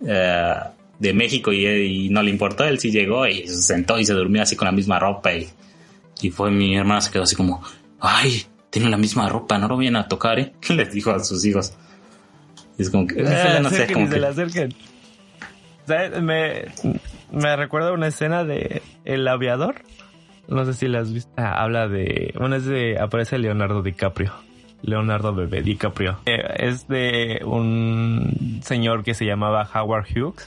eh, 0.04 0.54
de 0.98 1.12
México 1.12 1.52
y, 1.52 2.08
no 2.10 2.22
le 2.22 2.30
importó, 2.30 2.64
él 2.64 2.80
sí 2.80 2.90
llegó 2.90 3.26
y 3.26 3.46
se 3.46 3.62
sentó 3.62 3.98
y 3.98 4.04
se 4.04 4.14
durmió 4.14 4.42
así 4.42 4.56
con 4.56 4.66
la 4.66 4.72
misma 4.72 4.98
ropa 4.98 5.32
y, 5.32 5.48
y 6.20 6.30
fue 6.30 6.50
mi 6.50 6.76
hermana 6.76 7.00
se 7.00 7.12
quedó 7.12 7.22
así 7.22 7.36
como, 7.36 7.62
ay, 8.00 8.44
tienen 8.70 8.90
la 8.90 8.96
misma 8.96 9.28
ropa, 9.28 9.58
no 9.58 9.68
lo 9.68 9.76
vayan 9.76 9.96
a 9.96 10.08
tocar, 10.08 10.38
¿eh? 10.38 10.52
Les 10.68 10.92
dijo 10.92 11.10
a 11.10 11.20
sus 11.20 11.44
hijos. 11.44 11.74
es 12.76 12.90
como 12.90 13.06
que, 13.06 13.22
ah, 13.26 13.60
no 13.60 13.70
sé, 13.70 13.92
como 13.92 14.08
que... 14.08 14.24
acerquen. 14.24 14.74
Me, 16.22 16.66
me 17.32 17.56
recuerda 17.56 17.92
una 17.92 18.08
escena 18.08 18.44
de 18.44 18.82
El 19.04 19.26
aviador. 19.26 19.76
No 20.46 20.64
sé 20.64 20.74
si 20.74 20.88
la 20.88 21.00
has 21.00 21.12
visto. 21.12 21.30
Ah, 21.36 21.62
habla 21.62 21.88
de. 21.88 22.32
Bueno, 22.38 22.56
es 22.56 22.64
de. 22.64 22.98
Aparece 22.98 23.38
Leonardo 23.38 23.82
DiCaprio. 23.82 24.32
Leonardo 24.82 25.34
Bebé 25.34 25.62
DiCaprio. 25.62 26.18
Eh, 26.26 26.42
es 26.58 26.88
de 26.88 27.40
un 27.44 28.60
señor 28.62 29.02
que 29.02 29.14
se 29.14 29.24
llamaba 29.24 29.68
Howard 29.74 30.06
Hughes. 30.14 30.46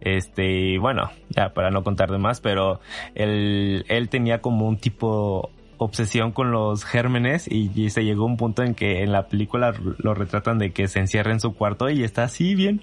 Este, 0.00 0.78
bueno, 0.78 1.10
ya 1.30 1.54
para 1.54 1.70
no 1.70 1.82
contar 1.82 2.10
de 2.10 2.18
más, 2.18 2.40
pero 2.40 2.80
él, 3.14 3.84
él 3.88 4.08
tenía 4.08 4.40
como 4.40 4.68
un 4.68 4.78
tipo 4.78 5.50
obsesión 5.82 6.32
con 6.32 6.50
los 6.50 6.84
gérmenes 6.84 7.46
y, 7.50 7.90
se 7.90 8.04
llegó 8.04 8.24
un 8.24 8.36
punto 8.36 8.62
en 8.62 8.74
que 8.74 9.02
en 9.02 9.12
la 9.12 9.26
película 9.26 9.74
lo 9.98 10.14
retratan 10.14 10.58
de 10.58 10.72
que 10.72 10.88
se 10.88 11.00
encierra 11.00 11.32
en 11.32 11.40
su 11.40 11.54
cuarto 11.54 11.90
y 11.90 12.04
está 12.04 12.24
así 12.24 12.54
bien, 12.54 12.80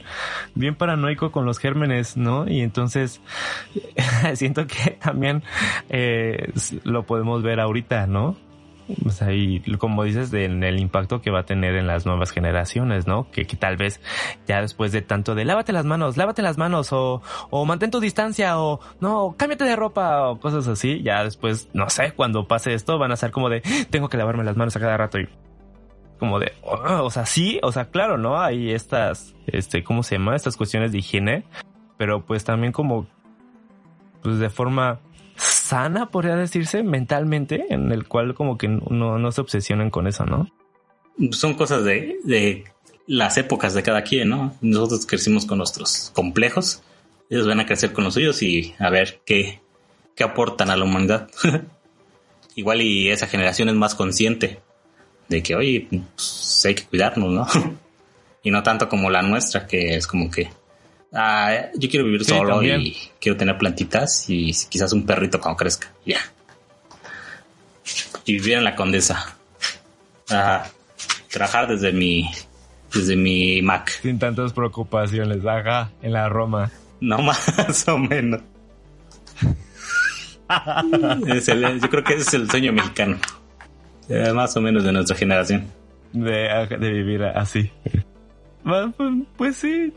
bien 0.55 0.75
paranoico 0.75 1.31
con 1.31 1.45
los 1.45 1.57
gérmenes, 1.57 2.17
¿no? 2.17 2.47
Y 2.47 2.61
entonces 2.61 3.21
siento 4.35 4.67
que 4.67 4.91
también 4.91 5.43
eh, 5.89 6.51
lo 6.83 7.05
podemos 7.05 7.41
ver 7.41 7.59
ahorita, 7.59 8.07
¿no? 8.07 8.35
O 9.05 9.09
sea, 9.09 9.31
y 9.33 9.61
como 9.77 10.03
dices, 10.03 10.31
de, 10.31 10.45
en 10.45 10.63
el 10.63 10.79
impacto 10.79 11.21
que 11.21 11.31
va 11.31 11.41
a 11.41 11.45
tener 11.45 11.75
en 11.75 11.87
las 11.87 12.05
nuevas 12.05 12.31
generaciones, 12.31 13.07
¿no? 13.07 13.29
Que, 13.31 13.45
que, 13.45 13.55
tal 13.55 13.77
vez 13.77 14.01
ya 14.47 14.61
después 14.61 14.91
de 14.91 15.01
tanto 15.01 15.35
de 15.35 15.45
lávate 15.45 15.73
las 15.73 15.85
manos, 15.85 16.17
lávate 16.17 16.41
las 16.41 16.57
manos, 16.57 16.91
o, 16.91 17.21
o 17.49 17.65
mantén 17.65 17.91
tu 17.91 17.99
distancia, 17.99 18.59
o 18.59 18.79
no, 18.99 19.35
cámbiate 19.37 19.63
de 19.65 19.75
ropa, 19.75 20.29
o 20.29 20.39
cosas 20.39 20.67
así, 20.67 21.01
ya 21.03 21.23
después, 21.23 21.69
no 21.73 21.89
sé, 21.89 22.13
cuando 22.13 22.47
pase 22.47 22.73
esto, 22.73 22.97
van 22.97 23.11
a 23.11 23.15
ser 23.15 23.31
como 23.31 23.49
de, 23.49 23.61
tengo 23.89 24.09
que 24.09 24.17
lavarme 24.17 24.43
las 24.43 24.57
manos 24.57 24.75
a 24.75 24.79
cada 24.79 24.97
rato 24.97 25.19
y 25.19 25.27
como 26.19 26.39
de, 26.39 26.51
oh, 26.63 27.03
o 27.03 27.09
sea, 27.09 27.25
sí, 27.25 27.59
o 27.63 27.71
sea, 27.71 27.85
claro, 27.85 28.17
¿no? 28.17 28.39
Hay 28.39 28.71
estas, 28.71 29.35
este, 29.47 29.83
¿cómo 29.83 30.03
se 30.03 30.17
llama? 30.17 30.35
Estas 30.35 30.57
cuestiones 30.57 30.91
de 30.91 30.99
higiene, 30.99 31.45
pero 31.97 32.25
pues 32.25 32.43
también 32.43 32.73
como, 32.73 33.07
pues 34.21 34.39
de 34.39 34.49
forma 34.49 34.99
sana, 35.69 36.09
podría 36.09 36.35
decirse, 36.35 36.83
mentalmente, 36.83 37.65
en 37.69 37.91
el 37.91 38.07
cual 38.07 38.33
como 38.33 38.57
que 38.57 38.67
no, 38.67 39.19
no 39.19 39.31
se 39.31 39.41
obsesionen 39.41 39.91
con 39.91 40.07
eso, 40.07 40.25
¿no? 40.25 40.49
Son 41.31 41.53
cosas 41.53 41.83
de, 41.83 42.17
de 42.23 42.63
las 43.05 43.37
épocas 43.37 43.73
de 43.73 43.83
cada 43.83 44.01
quien, 44.03 44.29
¿no? 44.29 44.55
Nosotros 44.61 45.05
crecimos 45.05 45.45
con 45.45 45.59
nuestros 45.59 46.11
complejos, 46.15 46.81
ellos 47.29 47.45
van 47.45 47.59
a 47.59 47.65
crecer 47.65 47.93
con 47.93 48.03
los 48.03 48.15
suyos 48.15 48.41
y 48.41 48.73
a 48.79 48.89
ver 48.89 49.21
qué, 49.25 49.61
qué 50.15 50.23
aportan 50.23 50.71
a 50.71 50.75
la 50.75 50.85
humanidad. 50.85 51.29
Igual 52.55 52.81
y 52.81 53.09
esa 53.09 53.27
generación 53.27 53.69
es 53.69 53.75
más 53.75 53.93
consciente 53.93 54.59
de 55.27 55.43
que, 55.43 55.55
oye, 55.55 55.87
pues, 55.89 56.63
hay 56.65 56.73
que 56.73 56.85
cuidarnos, 56.85 57.31
¿no? 57.31 57.47
y 58.43 58.49
no 58.49 58.63
tanto 58.63 58.89
como 58.89 59.11
la 59.11 59.21
nuestra, 59.21 59.67
que 59.67 59.95
es 59.95 60.07
como 60.07 60.31
que 60.31 60.49
Ah, 61.13 61.69
yo 61.75 61.89
quiero 61.89 62.05
vivir 62.05 62.23
solo 62.23 62.61
y 62.61 62.95
quiero 63.19 63.37
tener 63.37 63.57
plantitas 63.57 64.29
y 64.29 64.51
quizás 64.69 64.93
un 64.93 65.05
perrito 65.05 65.39
cuando 65.39 65.57
crezca. 65.57 65.91
Ya. 66.05 66.19
Y 68.25 68.33
vivir 68.33 68.53
en 68.57 68.63
la 68.63 68.75
condesa. 68.75 69.35
trabajar 71.29 71.67
desde 71.67 71.91
mi 71.91 72.29
desde 72.93 73.15
mi 73.15 73.61
Mac. 73.61 73.89
Sin 74.01 74.19
tantas 74.19 74.53
preocupaciones, 74.53 75.45
ajá, 75.45 75.91
en 76.01 76.13
la 76.13 76.29
Roma. 76.29 76.71
No 77.01 77.17
más 77.21 77.87
o 77.87 77.97
menos. 77.97 78.41
yo 80.49 81.89
creo 81.89 82.03
que 82.03 82.13
ese 82.13 82.21
es 82.21 82.33
el 82.33 82.49
sueño 82.49 82.73
mexicano. 82.73 83.17
Eh, 84.09 84.33
más 84.33 84.55
o 84.57 84.61
menos 84.61 84.83
de 84.83 84.91
nuestra 84.91 85.15
generación. 85.15 85.67
De, 86.11 86.67
de 86.79 86.91
vivir 86.91 87.23
así. 87.23 87.71
Pues, 88.61 88.87
pues 89.37 89.55
sí, 89.55 89.91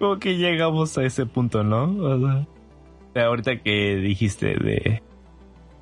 como 0.00 0.18
que 0.18 0.38
llegamos 0.38 0.96
a 0.96 1.04
ese 1.04 1.26
punto, 1.26 1.62
¿no? 1.62 1.84
O 1.84 2.46
sea, 3.12 3.26
ahorita 3.26 3.58
que 3.58 3.96
dijiste 3.96 4.56
de, 4.56 5.02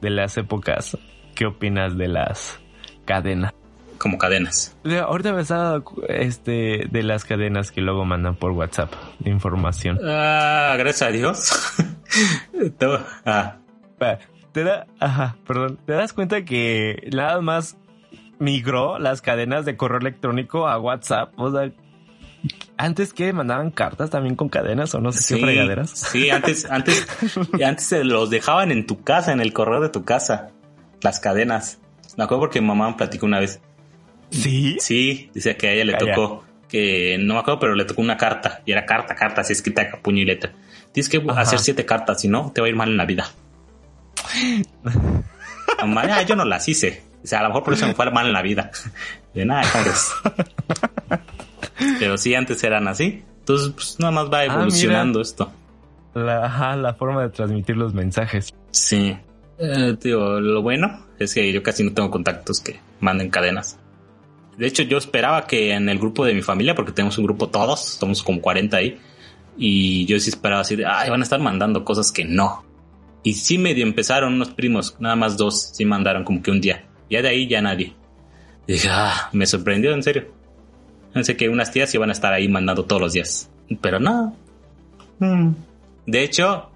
de 0.00 0.10
las 0.10 0.36
épocas, 0.36 0.98
¿qué 1.36 1.46
opinas 1.46 1.96
de 1.96 2.08
las 2.08 2.58
cadenas? 3.04 3.54
Como 3.96 4.18
cadenas. 4.18 4.76
ahorita 4.84 5.32
me 5.32 5.42
estaba 5.42 5.82
este, 6.08 6.86
de 6.90 7.02
las 7.04 7.24
cadenas 7.24 7.70
que 7.70 7.80
luego 7.80 8.04
mandan 8.04 8.34
por 8.34 8.52
WhatsApp 8.52 8.92
de 9.20 9.30
información. 9.30 9.98
Ah, 10.04 10.74
gracias 10.76 11.08
a 11.08 11.12
Dios. 11.12 11.52
ah. 13.24 13.56
Te 14.52 14.64
da, 14.64 14.86
ajá, 14.98 15.36
perdón, 15.46 15.78
te 15.86 15.92
das 15.92 16.12
cuenta 16.12 16.44
que 16.44 17.08
nada 17.14 17.40
más 17.40 17.76
migró 18.40 18.98
las 18.98 19.20
cadenas 19.20 19.64
de 19.64 19.76
correo 19.76 20.00
electrónico 20.00 20.66
a 20.66 20.78
WhatsApp. 20.78 21.32
O 21.36 21.52
sea, 21.52 21.70
antes 22.76 23.12
que 23.12 23.32
mandaban 23.32 23.70
cartas 23.70 24.10
también 24.10 24.36
con 24.36 24.48
cadenas 24.48 24.94
o 24.94 25.00
no 25.00 25.12
sé 25.12 25.22
si 25.22 25.40
fregaderas. 25.40 25.90
Sí, 25.90 26.30
antes, 26.30 26.64
antes, 26.70 27.06
antes 27.64 27.84
se 27.84 28.04
los 28.04 28.30
dejaban 28.30 28.70
en 28.70 28.86
tu 28.86 29.02
casa, 29.02 29.32
en 29.32 29.40
el 29.40 29.52
correo 29.52 29.80
de 29.80 29.88
tu 29.88 30.04
casa, 30.04 30.50
las 31.00 31.20
cadenas. 31.20 31.78
Me 32.16 32.24
acuerdo 32.24 32.42
porque 32.42 32.60
mi 32.60 32.68
mamá 32.68 32.90
me 32.90 32.96
platicó 32.96 33.26
una 33.26 33.40
vez. 33.40 33.60
Sí. 34.30 34.76
Sí, 34.80 35.30
dice 35.34 35.56
que 35.56 35.68
a 35.68 35.72
ella 35.72 35.84
le 35.84 35.94
tocó 35.94 36.44
que 36.68 37.16
no 37.18 37.34
me 37.34 37.40
acuerdo, 37.40 37.60
pero 37.60 37.74
le 37.74 37.84
tocó 37.84 38.02
una 38.02 38.16
carta 38.16 38.60
y 38.66 38.72
era 38.72 38.84
carta, 38.84 39.14
carta, 39.14 39.40
así 39.40 39.54
escrita 39.54 39.82
a 39.92 39.96
puño 39.98 40.22
y 40.22 40.24
letra. 40.26 40.52
Tienes 40.92 41.08
que 41.08 41.22
hacer 41.36 41.58
siete 41.58 41.84
cartas, 41.84 42.20
si 42.20 42.28
no, 42.28 42.52
te 42.54 42.60
va 42.60 42.66
a 42.66 42.70
ir 42.70 42.76
mal 42.76 42.90
en 42.90 42.96
la 42.96 43.06
vida. 43.06 43.30
Ah, 45.80 46.22
yo 46.22 46.34
no 46.34 46.44
las 46.44 46.66
hice. 46.68 47.04
O 47.22 47.26
sea, 47.26 47.40
a 47.40 47.42
lo 47.42 47.50
mejor 47.50 47.62
por 47.62 47.74
eso 47.74 47.86
me 47.86 47.94
fue 47.94 48.10
mal 48.10 48.26
en 48.26 48.32
la 48.32 48.42
vida. 48.42 48.70
De 49.34 49.44
nada, 49.44 49.62
Pero 51.98 52.18
sí, 52.18 52.34
antes 52.34 52.62
eran 52.64 52.88
así. 52.88 53.22
Entonces, 53.40 53.72
pues 53.74 53.96
nada 53.98 54.12
más 54.12 54.30
va 54.32 54.38
ah, 54.38 54.44
evolucionando 54.44 55.20
esto. 55.20 55.50
La, 56.14 56.76
la 56.76 56.94
forma 56.94 57.22
de 57.22 57.30
transmitir 57.30 57.76
los 57.76 57.94
mensajes. 57.94 58.54
Sí. 58.70 59.16
Eh, 59.58 59.96
lo 60.04 60.62
bueno 60.62 61.06
es 61.18 61.34
que 61.34 61.52
yo 61.52 61.62
casi 61.62 61.82
no 61.82 61.92
tengo 61.92 62.10
contactos 62.10 62.60
que 62.60 62.80
manden 63.00 63.30
cadenas. 63.30 63.78
De 64.56 64.66
hecho, 64.66 64.82
yo 64.82 64.98
esperaba 64.98 65.46
que 65.46 65.72
en 65.72 65.88
el 65.88 65.98
grupo 65.98 66.24
de 66.24 66.34
mi 66.34 66.42
familia, 66.42 66.74
porque 66.74 66.92
tenemos 66.92 67.16
un 67.18 67.24
grupo 67.24 67.48
todos, 67.48 67.80
somos 67.80 68.22
como 68.22 68.40
40 68.40 68.76
ahí, 68.76 68.98
y 69.56 70.04
yo 70.06 70.18
sí 70.18 70.30
esperaba 70.30 70.62
así 70.62 70.76
de, 70.76 70.84
ay, 70.84 71.10
van 71.10 71.20
a 71.20 71.22
estar 71.22 71.40
mandando 71.40 71.84
cosas 71.84 72.10
que 72.10 72.24
no. 72.24 72.64
Y 73.22 73.34
sí 73.34 73.58
medio 73.58 73.84
empezaron 73.84 74.34
unos 74.34 74.50
primos, 74.50 74.96
nada 74.98 75.16
más 75.16 75.36
dos, 75.36 75.70
sí 75.74 75.84
mandaron 75.84 76.24
como 76.24 76.42
que 76.42 76.50
un 76.50 76.60
día. 76.60 76.84
Ya 77.08 77.22
de 77.22 77.28
ahí 77.28 77.48
ya 77.48 77.60
nadie. 77.60 77.94
Y 78.66 78.72
dije, 78.72 78.88
ah, 78.90 79.30
me 79.32 79.46
sorprendió, 79.46 79.92
en 79.94 80.02
serio. 80.02 80.26
Pensé 81.18 81.36
que 81.36 81.48
unas 81.48 81.72
tías 81.72 81.92
iban 81.96 82.10
a 82.10 82.12
estar 82.12 82.32
ahí 82.32 82.48
mandando 82.48 82.84
todos 82.84 83.02
los 83.02 83.12
días. 83.12 83.50
Pero 83.80 83.98
no. 83.98 84.36
Mm. 85.18 85.50
De 86.06 86.22
hecho, 86.22 86.70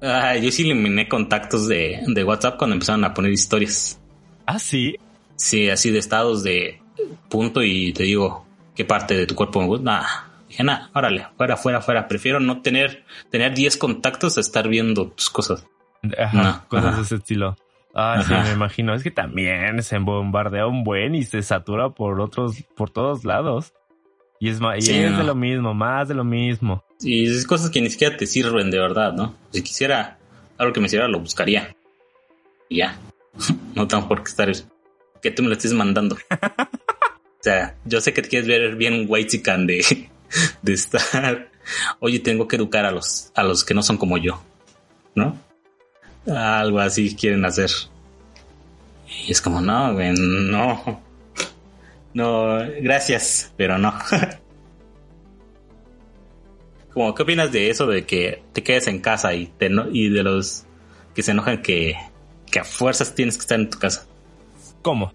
ah, 0.00 0.36
yo 0.36 0.52
sí 0.52 0.62
eliminé 0.62 1.08
contactos 1.08 1.66
de, 1.66 2.00
de 2.06 2.22
WhatsApp 2.22 2.56
cuando 2.56 2.74
empezaron 2.74 3.04
a 3.04 3.12
poner 3.12 3.32
historias. 3.32 4.00
Ah, 4.46 4.60
sí. 4.60 4.94
Sí, 5.34 5.68
así 5.68 5.90
de 5.90 5.98
estados 5.98 6.44
de 6.44 6.80
punto 7.28 7.64
y 7.64 7.92
te 7.92 8.04
digo 8.04 8.46
qué 8.76 8.84
parte 8.84 9.16
de 9.16 9.26
tu 9.26 9.34
cuerpo 9.34 9.60
me 9.60 9.66
gusta. 9.66 9.84
Nah. 9.84 10.06
Dije, 10.48 10.62
nada, 10.62 10.88
órale, 10.94 11.26
fuera, 11.36 11.56
fuera, 11.56 11.80
fuera. 11.80 12.06
Prefiero 12.06 12.38
no 12.38 12.62
tener, 12.62 13.04
tener 13.28 13.54
10 13.54 13.76
contactos 13.76 14.38
a 14.38 14.40
estar 14.40 14.68
viendo 14.68 15.08
tus 15.08 15.30
cosas. 15.30 15.66
Ajá, 16.16 16.64
cosas 16.68 16.94
de 16.94 17.02
ese 17.02 17.14
estilo. 17.16 17.56
Ah, 17.94 18.22
sí, 18.24 18.32
me 18.32 18.52
imagino. 18.52 18.94
Es 18.94 19.02
que 19.02 19.10
también 19.10 19.82
se 19.82 19.98
bombardea 19.98 20.66
un 20.66 20.84
buen 20.84 21.14
y 21.14 21.24
se 21.24 21.42
satura 21.42 21.90
por 21.90 22.20
otros, 22.20 22.62
por 22.76 22.90
todos 22.90 23.24
lados. 23.24 23.74
Y 24.42 24.48
es, 24.48 24.58
más, 24.58 24.88
y 24.88 24.90
es 24.90 25.18
de 25.18 25.22
lo 25.22 25.34
mismo, 25.34 25.74
más 25.74 26.08
de 26.08 26.14
lo 26.14 26.24
mismo. 26.24 26.82
Y 26.98 27.26
es 27.26 27.46
cosas 27.46 27.68
que 27.68 27.82
ni 27.82 27.90
siquiera 27.90 28.16
te 28.16 28.26
sirven 28.26 28.70
de 28.70 28.78
verdad, 28.78 29.12
¿no? 29.12 29.36
Si 29.50 29.62
quisiera 29.62 30.18
algo 30.56 30.72
que 30.72 30.80
me 30.80 30.88
sirva, 30.88 31.08
lo 31.08 31.20
buscaría. 31.20 31.76
Y 32.70 32.78
ya. 32.78 32.98
no 33.74 33.86
tengo 33.86 34.08
por 34.08 34.22
qué 34.22 34.30
estar 34.30 34.50
que 35.20 35.30
tú 35.30 35.42
me 35.42 35.48
lo 35.48 35.54
estés 35.54 35.74
mandando. 35.74 36.16
o 36.30 37.42
sea, 37.42 37.76
yo 37.84 38.00
sé 38.00 38.14
que 38.14 38.22
te 38.22 38.30
quieres 38.30 38.48
ver 38.48 38.76
bien 38.76 39.04
white 39.06 39.42
de, 39.58 40.08
de 40.62 40.72
estar. 40.72 41.50
Oye, 41.98 42.18
tengo 42.18 42.48
que 42.48 42.56
educar 42.56 42.86
a 42.86 42.92
los, 42.92 43.30
a 43.34 43.42
los 43.42 43.62
que 43.62 43.74
no 43.74 43.82
son 43.82 43.98
como 43.98 44.16
yo, 44.16 44.42
¿no? 45.14 45.38
Algo 46.26 46.80
así 46.80 47.14
quieren 47.14 47.44
hacer. 47.44 47.70
Y 49.26 49.32
es 49.32 49.42
como, 49.42 49.60
no, 49.60 49.92
güey, 49.92 50.14
no. 50.14 51.09
No, 52.12 52.58
gracias, 52.80 53.52
pero 53.56 53.78
no. 53.78 53.94
como, 56.92 57.14
¿qué 57.14 57.22
opinas 57.22 57.52
de 57.52 57.70
eso 57.70 57.86
de 57.86 58.04
que 58.04 58.42
te 58.52 58.62
quedes 58.62 58.88
en 58.88 59.00
casa 59.00 59.32
y, 59.34 59.46
te 59.46 59.70
y 59.92 60.08
de 60.08 60.22
los 60.22 60.66
que 61.14 61.22
se 61.22 61.30
enojan 61.30 61.62
que, 61.62 61.96
que 62.50 62.58
a 62.60 62.64
fuerzas 62.64 63.14
tienes 63.14 63.36
que 63.36 63.42
estar 63.42 63.60
en 63.60 63.70
tu 63.70 63.78
casa? 63.78 64.06
¿Cómo? 64.82 65.12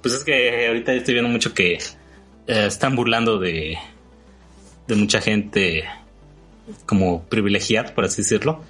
Pues 0.00 0.14
es 0.14 0.24
que 0.24 0.66
ahorita 0.68 0.92
estoy 0.94 1.14
viendo 1.14 1.30
mucho 1.30 1.54
que 1.54 1.74
eh, 1.74 1.78
están 2.46 2.96
burlando 2.96 3.38
de, 3.38 3.76
de 4.86 4.94
mucha 4.94 5.20
gente 5.20 5.84
como 6.86 7.24
privilegiada, 7.24 7.94
por 7.94 8.04
así 8.04 8.22
decirlo, 8.22 8.62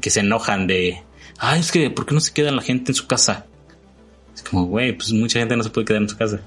que 0.00 0.10
se 0.10 0.20
enojan 0.20 0.66
de, 0.66 1.02
ay, 1.38 1.60
es 1.60 1.72
que, 1.72 1.90
¿por 1.90 2.06
qué 2.06 2.14
no 2.14 2.20
se 2.20 2.32
queda 2.32 2.50
la 2.50 2.62
gente 2.62 2.92
en 2.92 2.94
su 2.94 3.06
casa? 3.06 3.46
Es 4.34 4.42
como, 4.42 4.64
güey, 4.64 4.92
pues 4.92 5.12
mucha 5.12 5.38
gente 5.38 5.56
no 5.56 5.62
se 5.62 5.70
puede 5.70 5.86
quedar 5.86 6.02
en 6.02 6.08
su 6.08 6.16
casa. 6.16 6.40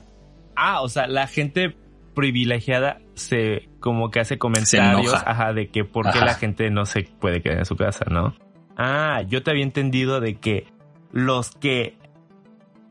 Ah, 0.64 0.82
o 0.82 0.90
sea, 0.90 1.08
la 1.08 1.26
gente 1.26 1.76
privilegiada 2.14 3.00
se 3.16 3.68
como 3.80 4.12
que 4.12 4.20
hace 4.20 4.38
comentarios 4.38 5.12
ajá, 5.12 5.54
de 5.54 5.70
que 5.70 5.86
por 5.86 6.12
qué 6.12 6.20
la 6.20 6.36
gente 6.36 6.70
no 6.70 6.86
se 6.86 7.02
puede 7.20 7.42
quedar 7.42 7.58
en 7.58 7.66
su 7.66 7.76
casa, 7.76 8.06
¿no? 8.12 8.36
Ah, 8.78 9.24
yo 9.28 9.42
te 9.42 9.50
había 9.50 9.64
entendido 9.64 10.22
de 10.22 10.36
que 10.36 10.68
los 11.12 11.50
que 11.50 11.98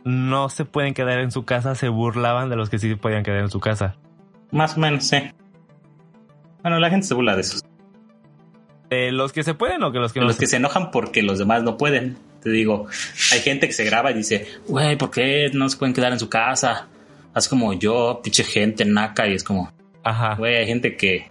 no 0.04 0.48
se 0.48 0.64
pueden 0.64 0.94
quedar 0.94 1.20
en 1.20 1.30
su 1.30 1.44
casa 1.44 1.76
se 1.76 1.88
burlaban 1.88 2.50
de 2.50 2.56
los 2.56 2.70
que 2.70 2.80
sí 2.80 2.92
podían 2.96 3.22
quedar 3.22 3.38
en 3.38 3.50
su 3.50 3.60
casa. 3.60 3.94
Más 4.50 4.76
o 4.76 4.80
menos, 4.80 5.04
sí. 5.04 5.18
Bueno, 6.62 6.80
la 6.80 6.90
gente 6.90 7.06
se 7.06 7.14
burla 7.14 7.36
de 7.36 7.42
esos. 7.42 7.62
¿De 8.88 9.12
los 9.12 9.32
que 9.32 9.44
se 9.44 9.54
pueden 9.54 9.80
o 9.84 9.92
que 9.92 10.00
los 10.00 10.12
que 10.12 10.18
no? 10.18 10.26
Los 10.26 10.38
que 10.38 10.48
se 10.48 10.56
enojan 10.56 10.90
porque 10.90 11.22
los 11.22 11.38
demás 11.38 11.62
no 11.62 11.76
pueden. 11.76 12.16
Te 12.42 12.50
digo, 12.50 12.88
hay 13.32 13.38
gente 13.38 13.68
que 13.68 13.72
se 13.72 13.84
graba 13.84 14.10
y 14.10 14.14
dice, 14.14 14.48
güey, 14.66 14.96
¿por 14.96 15.12
qué 15.12 15.50
no 15.52 15.68
se 15.68 15.76
pueden 15.76 15.94
quedar 15.94 16.10
en 16.10 16.18
su 16.18 16.28
casa? 16.28 16.88
Haz 17.34 17.48
como 17.48 17.72
yo, 17.72 18.20
pinche 18.22 18.44
gente 18.44 18.84
naca, 18.84 19.28
y 19.28 19.34
es 19.34 19.44
como, 19.44 19.72
ajá, 20.02 20.34
güey, 20.36 20.56
hay 20.56 20.66
gente 20.66 20.96
que 20.96 21.30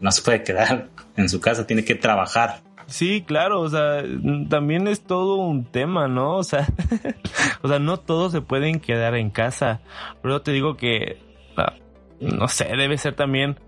no 0.00 0.10
se 0.10 0.22
puede 0.22 0.42
quedar 0.42 0.88
en 1.16 1.28
su 1.28 1.40
casa, 1.40 1.66
tiene 1.66 1.84
que 1.84 1.94
trabajar. 1.94 2.62
Sí, 2.86 3.24
claro, 3.26 3.60
o 3.62 3.68
sea, 3.68 4.04
también 4.48 4.86
es 4.86 5.02
todo 5.02 5.36
un 5.36 5.64
tema, 5.64 6.06
¿no? 6.06 6.36
O 6.36 6.44
sea, 6.44 6.68
o 7.62 7.68
sea, 7.68 7.78
no 7.80 7.98
todos 7.98 8.30
se 8.32 8.40
pueden 8.40 8.78
quedar 8.78 9.16
en 9.16 9.30
casa. 9.30 9.80
Pero 10.22 10.40
te 10.42 10.52
digo 10.52 10.76
que, 10.76 11.18
ah, 11.56 11.74
no 12.20 12.46
sé, 12.46 12.64
debe 12.76 12.96
ser 12.96 13.16
también 13.16 13.58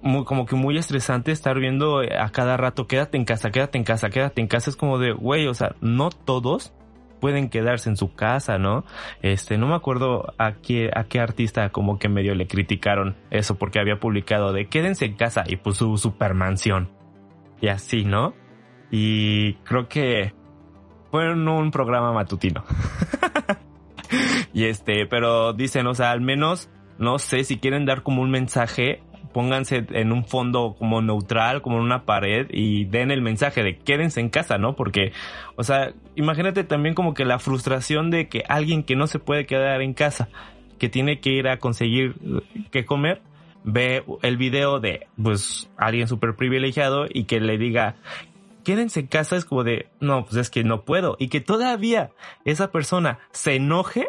muy, 0.00 0.24
como 0.24 0.46
que 0.46 0.56
muy 0.56 0.78
estresante 0.78 1.32
estar 1.32 1.58
viendo 1.58 2.00
a 2.00 2.30
cada 2.30 2.56
rato, 2.56 2.86
quédate 2.86 3.18
en 3.18 3.26
casa, 3.26 3.50
quédate 3.50 3.76
en 3.76 3.84
casa, 3.84 4.08
quédate 4.08 4.40
en 4.40 4.48
casa. 4.48 4.70
Es 4.70 4.76
como 4.76 4.98
de, 4.98 5.12
güey, 5.12 5.46
o 5.48 5.54
sea, 5.54 5.76
no 5.82 6.08
todos 6.08 6.72
pueden 7.20 7.48
quedarse 7.48 7.88
en 7.88 7.96
su 7.96 8.14
casa, 8.14 8.58
¿no? 8.58 8.84
Este, 9.22 9.58
no 9.58 9.66
me 9.66 9.74
acuerdo 9.74 10.34
a 10.38 10.54
qué, 10.54 10.90
a 10.94 11.04
qué 11.04 11.20
artista 11.20 11.70
como 11.70 11.98
que 11.98 12.08
medio 12.08 12.34
le 12.34 12.46
criticaron 12.46 13.16
eso 13.30 13.56
porque 13.56 13.78
había 13.78 13.98
publicado 14.00 14.52
de 14.52 14.68
quédense 14.68 15.06
en 15.06 15.14
casa 15.14 15.44
y 15.46 15.56
puso 15.56 15.86
su 15.86 15.98
supermansión. 15.98 16.90
Y 17.60 17.68
así, 17.68 18.04
¿no? 18.04 18.34
Y 18.90 19.54
creo 19.64 19.88
que 19.88 20.34
fue 21.10 21.32
un 21.32 21.70
programa 21.70 22.12
matutino. 22.12 22.64
y 24.52 24.64
este, 24.64 25.06
pero 25.06 25.52
dicen, 25.52 25.86
o 25.86 25.94
sea, 25.94 26.10
al 26.10 26.20
menos, 26.20 26.70
no 26.98 27.18
sé, 27.18 27.44
si 27.44 27.58
quieren 27.58 27.86
dar 27.86 28.02
como 28.02 28.22
un 28.22 28.30
mensaje, 28.30 29.02
pónganse 29.36 29.84
en 29.90 30.12
un 30.12 30.24
fondo 30.24 30.76
como 30.78 31.02
neutral, 31.02 31.60
como 31.60 31.76
en 31.76 31.82
una 31.82 32.06
pared 32.06 32.46
y 32.48 32.86
den 32.86 33.10
el 33.10 33.20
mensaje 33.20 33.62
de 33.62 33.76
quédense 33.76 34.18
en 34.18 34.30
casa, 34.30 34.56
¿no? 34.56 34.76
Porque, 34.76 35.12
o 35.56 35.62
sea, 35.62 35.92
imagínate 36.14 36.64
también 36.64 36.94
como 36.94 37.12
que 37.12 37.26
la 37.26 37.38
frustración 37.38 38.10
de 38.10 38.30
que 38.30 38.44
alguien 38.48 38.82
que 38.82 38.96
no 38.96 39.06
se 39.06 39.18
puede 39.18 39.44
quedar 39.44 39.82
en 39.82 39.92
casa, 39.92 40.30
que 40.78 40.88
tiene 40.88 41.20
que 41.20 41.32
ir 41.32 41.48
a 41.48 41.58
conseguir 41.58 42.14
qué 42.70 42.86
comer, 42.86 43.20
ve 43.62 44.04
el 44.22 44.38
video 44.38 44.80
de 44.80 45.06
pues 45.22 45.68
alguien 45.76 46.08
súper 46.08 46.34
privilegiado 46.34 47.04
y 47.06 47.24
que 47.24 47.38
le 47.38 47.58
diga 47.58 47.96
quédense 48.64 49.00
en 49.00 49.06
casa 49.06 49.36
es 49.36 49.44
como 49.44 49.64
de, 49.64 49.90
no, 50.00 50.24
pues 50.24 50.36
es 50.36 50.48
que 50.48 50.64
no 50.64 50.86
puedo. 50.86 51.16
Y 51.18 51.28
que 51.28 51.42
todavía 51.42 52.10
esa 52.46 52.72
persona 52.72 53.18
se 53.32 53.56
enoje, 53.56 54.08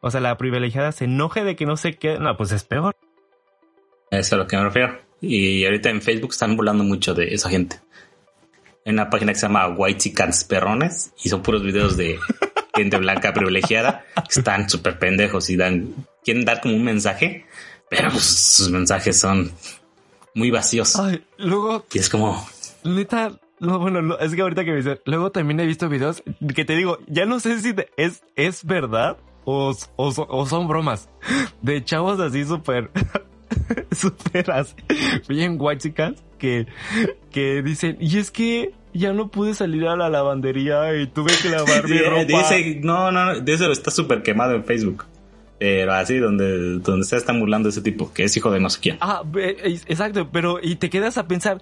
o 0.00 0.10
sea, 0.10 0.20
la 0.20 0.36
privilegiada 0.36 0.90
se 0.90 1.04
enoje 1.04 1.44
de 1.44 1.54
que 1.54 1.64
no 1.64 1.76
se 1.76 1.96
quede, 1.96 2.18
no, 2.18 2.36
pues 2.36 2.50
es 2.50 2.64
peor. 2.64 2.96
Eso 4.10 4.20
es 4.20 4.32
a 4.32 4.36
lo 4.36 4.46
que 4.46 4.56
me 4.56 4.64
refiero. 4.64 4.98
Y 5.20 5.64
ahorita 5.64 5.90
en 5.90 6.02
Facebook 6.02 6.30
están 6.32 6.56
burlando 6.56 6.84
mucho 6.84 7.14
de 7.14 7.34
esa 7.34 7.48
gente. 7.48 7.80
Hay 8.84 8.92
una 8.92 9.10
página 9.10 9.32
que 9.32 9.38
se 9.38 9.46
llama 9.46 9.68
White 9.68 9.98
Chicans 9.98 10.44
Perrones 10.44 11.12
y 11.22 11.28
son 11.28 11.42
puros 11.42 11.62
videos 11.62 11.96
de 11.96 12.18
gente 12.74 12.96
blanca 12.96 13.32
privilegiada 13.32 14.04
están 14.30 14.68
súper 14.68 14.98
pendejos 14.98 15.50
y 15.50 15.56
dan, 15.56 15.94
quieren 16.24 16.44
dar 16.44 16.60
como 16.60 16.74
un 16.74 16.84
mensaje, 16.84 17.46
pero 17.88 18.10
pues, 18.10 18.24
sus 18.24 18.70
mensajes 18.70 19.18
son 19.18 19.52
muy 20.34 20.50
vacíos. 20.50 20.96
Ay, 20.96 21.24
luego. 21.38 21.84
Y 21.92 21.98
es 21.98 22.08
como. 22.08 22.46
Neta, 22.84 23.32
no, 23.60 23.78
bueno, 23.78 24.18
es 24.18 24.34
que 24.34 24.42
ahorita 24.42 24.64
que 24.64 24.70
me 24.70 24.76
dice, 24.76 25.00
luego 25.04 25.32
también 25.32 25.60
he 25.60 25.66
visto 25.66 25.88
videos 25.88 26.22
que 26.54 26.64
te 26.64 26.76
digo, 26.76 26.98
ya 27.08 27.26
no 27.26 27.40
sé 27.40 27.60
si 27.60 27.74
es, 27.96 28.22
es 28.36 28.64
verdad 28.64 29.18
o, 29.44 29.74
o, 29.96 30.46
son 30.46 30.68
bromas 30.68 31.08
de 31.62 31.84
chavos 31.84 32.20
así 32.20 32.44
súper, 32.44 32.90
súper 33.92 34.50
así, 34.50 34.74
bien 35.28 35.58
guachicas 35.58 36.14
que, 36.38 36.66
que 37.30 37.62
dicen, 37.62 37.96
y 38.00 38.18
es 38.18 38.30
que 38.30 38.72
ya 38.94 39.12
no 39.12 39.28
pude 39.28 39.54
salir 39.54 39.86
a 39.86 39.96
la 39.96 40.08
lavandería 40.08 40.94
y 40.96 41.06
tuve 41.06 41.32
que 41.42 41.48
lavar 41.50 41.88
mi 41.88 41.98
ropa. 41.98 42.24
Dice, 42.24 42.80
no, 42.82 43.10
no, 43.12 43.40
de 43.40 43.52
eso 43.52 43.70
está 43.70 43.90
súper 43.90 44.22
quemado 44.22 44.54
en 44.54 44.64
Facebook. 44.64 45.04
Pero 45.58 45.92
así, 45.92 46.18
donde, 46.18 46.78
donde 46.78 47.04
se 47.04 47.16
está 47.16 47.32
burlando 47.32 47.68
ese 47.68 47.82
tipo, 47.82 48.12
que 48.12 48.24
es 48.24 48.36
hijo 48.36 48.50
de 48.50 48.60
no 48.60 48.70
sé 48.70 48.80
quién. 48.80 48.98
Ah, 49.00 49.22
exacto, 49.34 50.28
pero 50.30 50.60
y 50.62 50.76
te 50.76 50.88
quedas 50.88 51.18
a 51.18 51.26
pensar, 51.26 51.60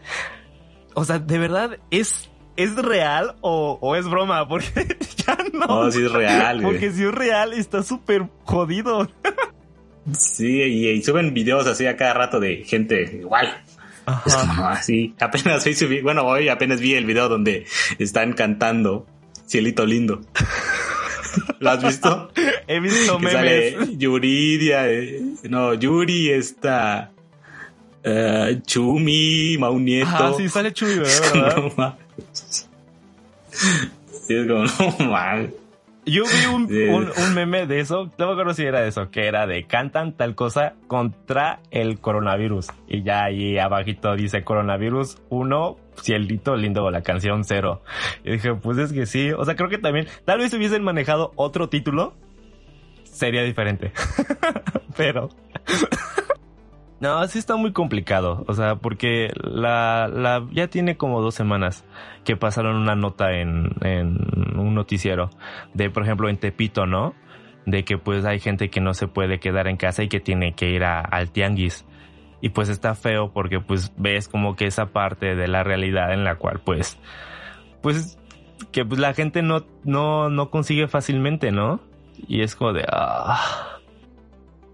o 0.94 1.04
sea, 1.04 1.18
¿de 1.18 1.38
verdad 1.38 1.78
es, 1.90 2.28
es 2.56 2.76
real 2.76 3.36
o, 3.40 3.96
es 3.96 4.06
broma? 4.06 4.46
Porque 4.48 4.98
ya 5.26 5.38
no. 5.52 5.66
No, 5.66 5.90
sí 5.90 6.04
es 6.04 6.12
real. 6.12 6.60
Porque 6.62 6.92
si 6.92 7.04
es 7.04 7.12
real 7.12 7.54
está 7.54 7.82
súper 7.82 8.28
jodido. 8.44 9.08
Sí, 10.16 10.62
y, 10.62 11.02
suben 11.02 11.34
videos 11.34 11.66
así 11.66 11.86
a 11.86 11.96
cada 11.96 12.14
rato 12.14 12.40
de 12.40 12.64
gente 12.64 13.18
igual. 13.20 13.62
Es 14.24 14.34
como 14.36 14.68
así. 14.68 15.14
Apenas 15.18 15.66
hoy 15.66 16.00
bueno, 16.02 16.22
hoy 16.22 16.48
apenas 16.48 16.80
vi 16.80 16.94
el 16.94 17.06
video 17.06 17.28
donde 17.28 17.66
están 17.98 18.34
cantando 18.34 19.06
Cielito 19.46 19.84
Lindo. 19.84 20.20
¿Lo 21.58 21.70
has 21.70 21.82
visto? 21.82 22.30
He 22.66 22.80
visto 22.80 23.18
memes. 23.18 23.32
Sale 23.74 23.96
Yuridia, 23.96 24.90
eh, 24.90 25.22
no, 25.44 25.74
Yuri 25.74 26.30
está 26.30 27.10
uh, 28.04 28.60
Chumi, 28.64 29.56
Maunieto. 29.58 30.08
Ah, 30.10 30.34
sí, 30.36 30.48
sale 30.48 30.72
Chumi, 30.72 30.98
¿verdad? 30.98 31.96
sí, 33.52 34.34
es 34.34 34.46
como, 34.46 34.64
no 34.98 35.10
man. 35.10 35.52
Yo 36.06 36.22
vi 36.22 36.46
un, 36.54 36.64
un, 36.70 37.34
meme 37.34 37.66
de 37.66 37.80
eso, 37.80 38.10
no 38.16 38.26
me 38.26 38.32
acuerdo 38.32 38.54
si 38.54 38.62
era 38.62 38.86
eso, 38.86 39.10
que 39.10 39.26
era 39.26 39.46
de 39.46 39.64
cantan 39.64 40.12
tal 40.12 40.36
cosa 40.36 40.74
contra 40.86 41.60
el 41.72 41.98
coronavirus. 42.00 42.68
Y 42.86 43.02
ya 43.02 43.24
ahí 43.24 43.58
abajito 43.58 44.14
dice 44.14 44.44
coronavirus 44.44 45.18
1, 45.28 45.76
cielito 46.00 46.56
lindo, 46.56 46.88
la 46.90 47.02
canción 47.02 47.44
0. 47.44 47.82
Y 48.24 48.30
dije, 48.30 48.54
pues 48.54 48.78
es 48.78 48.92
que 48.92 49.06
sí, 49.06 49.32
o 49.32 49.44
sea, 49.44 49.56
creo 49.56 49.68
que 49.68 49.78
también, 49.78 50.06
tal 50.24 50.38
vez 50.38 50.54
hubiesen 50.54 50.84
manejado 50.84 51.32
otro 51.34 51.68
título, 51.68 52.14
sería 53.04 53.42
diferente. 53.42 53.92
Pero... 54.96 55.28
No, 56.98 57.26
sí 57.28 57.38
está 57.38 57.56
muy 57.56 57.72
complicado. 57.72 58.44
O 58.48 58.54
sea, 58.54 58.76
porque 58.76 59.30
la, 59.42 60.08
la 60.08 60.46
ya 60.52 60.68
tiene 60.68 60.96
como 60.96 61.20
dos 61.20 61.34
semanas 61.34 61.84
que 62.24 62.36
pasaron 62.36 62.76
una 62.76 62.94
nota 62.94 63.32
en, 63.32 63.72
en 63.82 64.58
un 64.58 64.74
noticiero 64.74 65.30
de, 65.74 65.90
por 65.90 66.04
ejemplo, 66.04 66.28
en 66.28 66.38
Tepito, 66.38 66.86
¿no? 66.86 67.14
De 67.66 67.84
que 67.84 67.98
pues 67.98 68.24
hay 68.24 68.40
gente 68.40 68.70
que 68.70 68.80
no 68.80 68.94
se 68.94 69.08
puede 69.08 69.40
quedar 69.40 69.68
en 69.68 69.76
casa 69.76 70.02
y 70.02 70.08
que 70.08 70.20
tiene 70.20 70.54
que 70.54 70.70
ir 70.70 70.84
a, 70.84 71.00
al 71.00 71.30
tianguis. 71.30 71.84
Y 72.40 72.50
pues 72.50 72.68
está 72.68 72.94
feo 72.94 73.30
porque 73.32 73.60
pues 73.60 73.92
ves 73.96 74.28
como 74.28 74.56
que 74.56 74.66
esa 74.66 74.86
parte 74.86 75.34
de 75.34 75.48
la 75.48 75.64
realidad 75.64 76.12
en 76.12 76.24
la 76.24 76.36
cual 76.36 76.60
pues, 76.64 76.98
pues 77.82 78.18
que 78.72 78.84
pues 78.84 79.00
la 79.00 79.12
gente 79.12 79.42
no, 79.42 79.66
no, 79.84 80.30
no 80.30 80.50
consigue 80.50 80.86
fácilmente, 80.86 81.50
¿no? 81.50 81.80
Y 82.26 82.42
es 82.42 82.54
como 82.54 82.72
de, 82.72 82.84
ah 82.90 83.75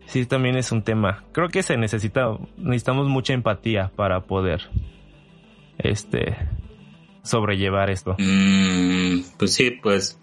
sí 0.07 0.27
también 0.27 0.57
es 0.57 0.73
un 0.73 0.83
tema. 0.83 1.25
Creo 1.33 1.49
que 1.49 1.63
se 1.63 1.77
necesita, 1.77 2.37
necesitamos 2.57 3.09
mucha 3.09 3.33
empatía 3.33 3.91
para 3.95 4.21
poder, 4.21 4.69
este, 5.79 6.37
sobrellevar 7.23 7.91
esto. 7.91 8.17
Mm, 8.19 9.23
pues 9.39 9.55
sí, 9.55 9.71
pues, 9.71 10.19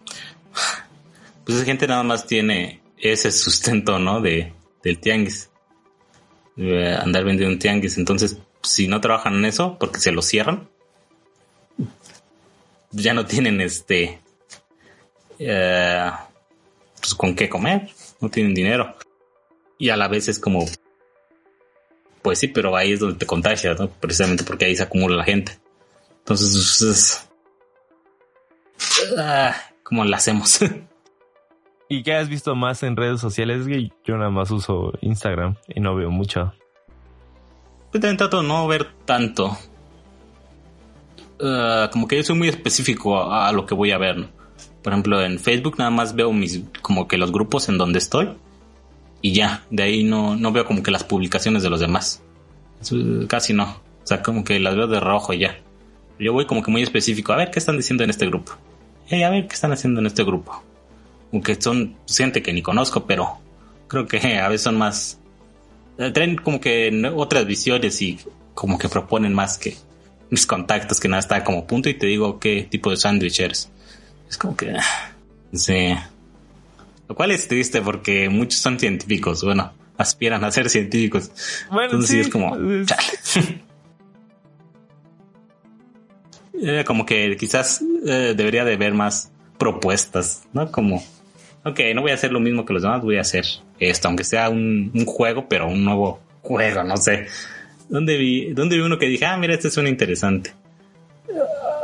pues 1.46 1.58
esa 1.58 1.66
gente 1.66 1.88
nada 1.88 2.04
más 2.04 2.28
tiene 2.28 2.82
ese 2.98 3.32
sustento, 3.32 4.00
¿no? 4.00 4.22
De, 4.22 4.54
del 4.84 5.00
tianguis. 5.00 5.50
andar 6.58 7.24
vendiendo 7.24 7.54
un 7.54 7.60
tianguis. 7.60 7.98
Entonces, 7.98 8.38
si 8.62 8.88
no 8.88 9.02
trabajan 9.02 9.36
en 9.36 9.46
eso, 9.46 9.78
porque 9.80 10.00
se 10.00 10.12
lo 10.12 10.22
cierran, 10.22 10.70
ya 12.92 13.14
no 13.14 13.26
tienen 13.26 13.62
este, 13.62 14.20
eh, 15.40 16.12
pues 17.00 17.16
con 17.16 17.36
qué 17.36 17.48
comer, 17.48 17.90
no 18.20 18.30
tienen 18.30 18.54
dinero 18.54 18.96
y 19.80 19.90
a 19.90 19.98
la 19.98 20.10
vez 20.10 20.28
es 20.28 20.38
como, 20.38 20.66
pues 22.22 22.38
sí, 22.38 22.50
pero 22.50 22.76
ahí 22.76 22.92
es 22.92 23.00
donde 23.00 23.18
te 23.18 23.26
contagias, 23.26 23.80
¿no? 23.80 23.90
Precisamente 23.90 24.44
porque 24.44 24.66
ahí 24.66 24.76
se 24.76 24.84
acumula 24.84 25.16
la 25.16 25.24
gente. 25.24 25.58
Entonces, 26.20 27.28
ah, 29.18 29.56
¿cómo 29.82 30.04
la 30.04 30.18
hacemos? 30.18 30.60
¿Y 31.90 32.04
qué 32.04 32.14
has 32.14 32.30
visto 32.30 32.54
más 32.56 32.84
en 32.84 32.98
redes 32.98 33.22
sociales? 33.22 33.66
Yo 34.06 34.18
nada 34.18 34.30
más 34.30 34.52
uso 34.52 34.94
Instagram 35.02 35.56
y 35.68 35.80
no 35.80 35.96
veo 35.96 36.12
mucho. 36.12 36.54
Pues 37.90 38.02
también 38.02 38.18
trato 38.18 38.42
de 38.42 38.48
no 38.48 38.68
ver 38.68 38.90
tanto. 39.06 39.58
Ah, 41.42 41.90
como 41.92 42.06
que 42.08 42.18
yo 42.18 42.24
soy 42.24 42.38
muy 42.38 42.50
específico 42.50 43.18
a, 43.18 43.48
a, 43.48 43.52
lo 43.54 43.66
que 43.66 43.74
voy 43.74 43.92
a 43.92 43.98
ver. 43.98 44.18
¿no? 44.18 44.28
Por 44.84 44.92
ejemplo, 44.92 45.24
en 45.24 45.40
Facebook 45.40 45.76
nada 45.80 45.90
más 45.90 46.14
veo 46.14 46.34
mis, 46.34 46.62
como 46.82 47.08
que 47.08 47.18
los 47.18 47.32
grupos 47.32 47.70
en 47.70 47.78
donde 47.78 47.98
estoy 47.98 48.36
y 49.22 49.34
ya, 49.34 49.66
de 49.70 49.84
ahí 49.84 50.04
no, 50.04 50.36
no 50.36 50.52
veo 50.52 50.66
como 50.66 50.82
que 50.82 50.92
las 50.92 51.04
publicaciones 51.04 51.64
de 51.64 51.70
los 51.70 51.80
demás. 51.80 52.22
Casi 53.28 53.54
no. 53.54 53.66
O 54.04 54.08
sea, 54.08 54.24
como 54.24 54.44
que 54.44 54.60
las 54.60 54.76
veo 54.76 54.88
de 54.88 55.00
rojo 55.00 55.34
y 55.34 55.40
ya. 55.40 55.58
Yo 56.18 56.34
voy 56.34 56.46
como 56.46 56.64
que 56.64 56.72
muy 56.72 56.82
específico. 56.82 57.34
A 57.34 57.38
ver 57.38 57.52
qué 57.52 57.60
están 57.60 57.78
diciendo 57.78 58.04
en 58.04 58.10
este 58.10 58.26
grupo. 58.26 58.54
Hey, 59.08 59.24
a 59.24 59.30
ver 59.30 59.48
qué 59.48 59.56
están 59.56 59.72
haciendo 59.72 60.00
en 60.00 60.08
este 60.08 60.24
grupo. 60.24 60.64
Aunque 61.32 61.60
son 61.62 61.96
gente 62.08 62.42
que 62.42 62.54
ni 62.54 62.62
conozco, 62.62 63.06
pero 63.06 63.38
creo 63.88 64.08
que 64.08 64.38
a 64.40 64.48
veces 64.48 64.64
son 64.64 64.78
más. 64.78 65.20
Eh, 65.98 66.12
traen 66.12 66.38
como 66.38 66.62
que 66.62 67.12
otras 67.16 67.46
visiones 67.46 68.02
y 68.02 68.20
como 68.54 68.78
que 68.78 68.88
proponen 68.88 69.34
más 69.34 69.58
que 69.58 69.76
mis 70.30 70.46
contactos, 70.46 71.00
que 71.00 71.08
nada 71.08 71.20
está 71.20 71.44
como 71.44 71.66
punto 71.66 71.90
y 71.90 71.94
te 71.94 72.06
digo 72.06 72.40
qué 72.40 72.68
tipo 72.70 72.90
de 72.90 72.98
sándwich 72.98 73.40
eres. 73.42 73.70
Es 74.30 74.38
como 74.38 74.56
que. 74.56 74.72
No 74.72 75.60
sé. 75.60 75.98
Lo 77.10 77.16
cual 77.16 77.32
es 77.32 77.48
triste 77.48 77.82
porque 77.82 78.30
muchos 78.30 78.62
son 78.62 78.80
científicos, 78.80 79.44
bueno, 79.44 79.74
aspiran 79.98 80.44
a 80.44 80.52
ser 80.52 80.70
científicos. 80.70 81.32
Bueno, 81.72 81.86
Entonces 81.86 82.10
sí, 82.10 82.20
es 82.20 82.30
como... 82.30 82.56
Eh, 86.62 86.84
como 86.86 87.06
que 87.06 87.38
quizás 87.38 87.82
eh, 88.06 88.34
debería 88.36 88.66
de 88.66 88.74
haber 88.74 88.94
más 88.94 89.32
propuestas, 89.58 90.44
¿no? 90.52 90.70
Como, 90.70 91.02
ok, 91.64 91.80
no 91.96 92.02
voy 92.02 92.12
a 92.12 92.16
hacer 92.16 92.34
lo 92.34 92.42
mismo 92.42 92.66
que 92.66 92.74
los 92.74 92.82
demás, 92.82 93.02
voy 93.02 93.16
a 93.16 93.22
hacer 93.22 93.46
esto, 93.80 94.10
aunque 94.10 94.26
sea 94.26 94.50
un, 94.50 94.92
juego, 95.06 95.48
pero 95.48 95.70
un 95.70 95.86
nuevo 95.86 96.20
juego, 96.42 96.84
no 96.84 96.98
sé. 96.98 97.28
¿Dónde 97.88 98.18
vi, 98.18 98.52
dónde 98.52 98.76
vi 98.76 98.82
uno 98.82 99.00
que 99.00 99.06
dije, 99.06 99.26
ah, 99.26 99.38
mira, 99.38 99.54
este 99.54 99.70
suena 99.70 99.88
interesante? 99.88 100.52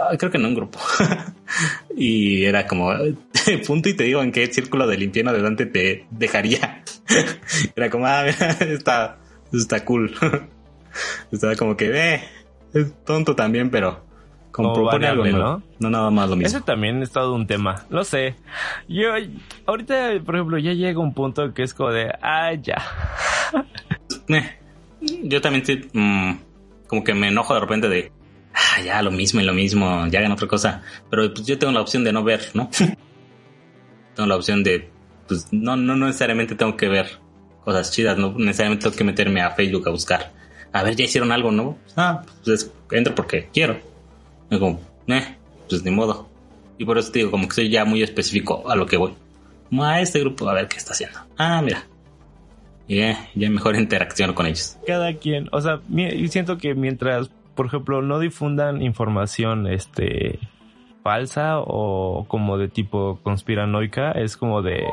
Ah, 0.01 0.13
creo 0.17 0.29
que 0.29 0.39
en 0.39 0.45
un 0.45 0.55
grupo. 0.55 0.77
y 1.95 2.43
era 2.43 2.67
como, 2.67 2.91
punto 3.65 3.89
y 3.89 3.93
te 3.93 4.05
digo 4.05 4.21
en 4.21 4.31
qué 4.31 4.47
círculo 4.47 4.87
de 4.87 4.97
limpieza 4.97 5.31
de 5.31 5.41
Dante 5.41 5.65
te 5.65 6.05
dejaría. 6.11 6.83
era 7.75 7.89
como, 7.89 8.05
ah, 8.05 8.27
está, 8.27 9.17
está 9.53 9.83
cool. 9.85 10.13
Estaba 11.31 11.55
como 11.55 11.75
que, 11.75 11.91
eh, 11.91 12.23
es 12.73 12.93
tonto 13.03 13.35
también, 13.35 13.69
pero 13.69 14.05
como, 14.51 14.73
propone 14.73 15.07
algo, 15.07 15.25
¿no? 15.25 15.61
¿no? 15.79 15.89
nada 15.89 16.09
más 16.09 16.29
lo 16.29 16.37
mismo. 16.37 16.47
Ese 16.47 16.65
también 16.65 17.01
es 17.01 17.11
todo 17.11 17.35
un 17.35 17.45
tema, 17.45 17.85
lo 17.89 18.05
sé. 18.05 18.35
Yo, 18.87 19.09
ahorita, 19.65 20.11
por 20.25 20.35
ejemplo, 20.35 20.57
ya 20.57 20.71
llega 20.71 20.99
un 20.99 21.13
punto 21.13 21.53
que 21.53 21.63
es 21.63 21.73
como 21.73 21.91
de, 21.91 22.11
ah, 22.21 22.53
ya. 22.53 22.81
Eh, 24.27 24.57
yo 25.23 25.39
también 25.39 25.61
estoy, 25.61 25.87
mm, 25.93 26.39
como 26.87 27.03
que 27.03 27.13
me 27.13 27.27
enojo 27.27 27.53
de 27.53 27.59
repente 27.59 27.89
de, 27.89 28.11
ah, 28.53 28.81
ya 28.81 29.01
lo 29.03 29.11
mismo 29.11 29.39
y 29.39 29.43
lo 29.43 29.53
mismo, 29.53 30.07
ya 30.07 30.19
hagan 30.19 30.31
otra 30.31 30.47
cosa. 30.47 30.81
Pero 31.11 31.31
pues 31.31 31.45
yo 31.45 31.59
tengo 31.59 31.71
la 31.73 31.81
opción 31.81 32.03
de 32.03 32.11
no 32.11 32.23
ver, 32.23 32.49
¿no? 32.55 32.69
Tengo 34.15 34.27
la 34.27 34.35
opción 34.35 34.63
de, 34.63 34.89
pues 35.27 35.47
no, 35.51 35.75
no, 35.75 35.95
necesariamente 35.95 36.55
tengo 36.55 36.75
que 36.77 36.87
ver 36.87 37.19
cosas 37.63 37.91
chidas, 37.91 38.17
no 38.17 38.33
necesariamente 38.37 38.83
tengo 38.83 38.95
que 38.95 39.03
meterme 39.03 39.41
a 39.41 39.51
Facebook 39.51 39.87
a 39.87 39.91
buscar. 39.91 40.31
A 40.71 40.83
ver, 40.83 40.95
ya 40.95 41.05
hicieron 41.05 41.31
algo, 41.31 41.51
¿no? 41.51 41.77
Ah, 41.95 42.23
pues 42.43 42.71
entro 42.91 43.15
porque 43.15 43.49
quiero. 43.53 43.77
Como, 44.49 44.81
eh, 45.07 45.35
pues 45.69 45.83
ni 45.83 45.91
modo. 45.91 46.29
Y 46.77 46.85
por 46.85 46.97
eso 46.97 47.11
te 47.11 47.19
digo, 47.19 47.31
como 47.31 47.47
que 47.47 47.55
soy 47.55 47.69
ya 47.69 47.85
muy 47.85 48.03
específico 48.03 48.69
a 48.69 48.75
lo 48.75 48.85
que 48.85 48.97
voy. 48.97 49.13
a 49.81 50.01
este 50.01 50.19
grupo, 50.19 50.49
a 50.49 50.53
ver 50.53 50.67
qué 50.67 50.77
está 50.77 50.93
haciendo. 50.93 51.19
Ah, 51.37 51.61
mira. 51.61 51.85
Y 52.87 52.97
ya, 52.97 53.29
ya 53.35 53.49
mejor 53.49 53.75
interacción 53.79 54.33
con 54.33 54.45
ellos. 54.45 54.77
Cada 54.85 55.13
quien, 55.13 55.47
o 55.51 55.61
sea, 55.61 55.79
y 55.89 56.27
siento 56.27 56.57
que 56.57 56.75
mientras 56.75 57.29
por 57.55 57.65
ejemplo, 57.67 58.01
no 58.01 58.19
difundan 58.19 58.81
información 58.81 59.65
este 59.65 60.39
falsa 61.05 61.59
o 61.59 62.25
como 62.27 62.57
de 62.57 62.67
tipo 62.67 63.19
conspiranoica, 63.21 64.09
es 64.13 64.37
como 64.37 64.63
de 64.63 64.87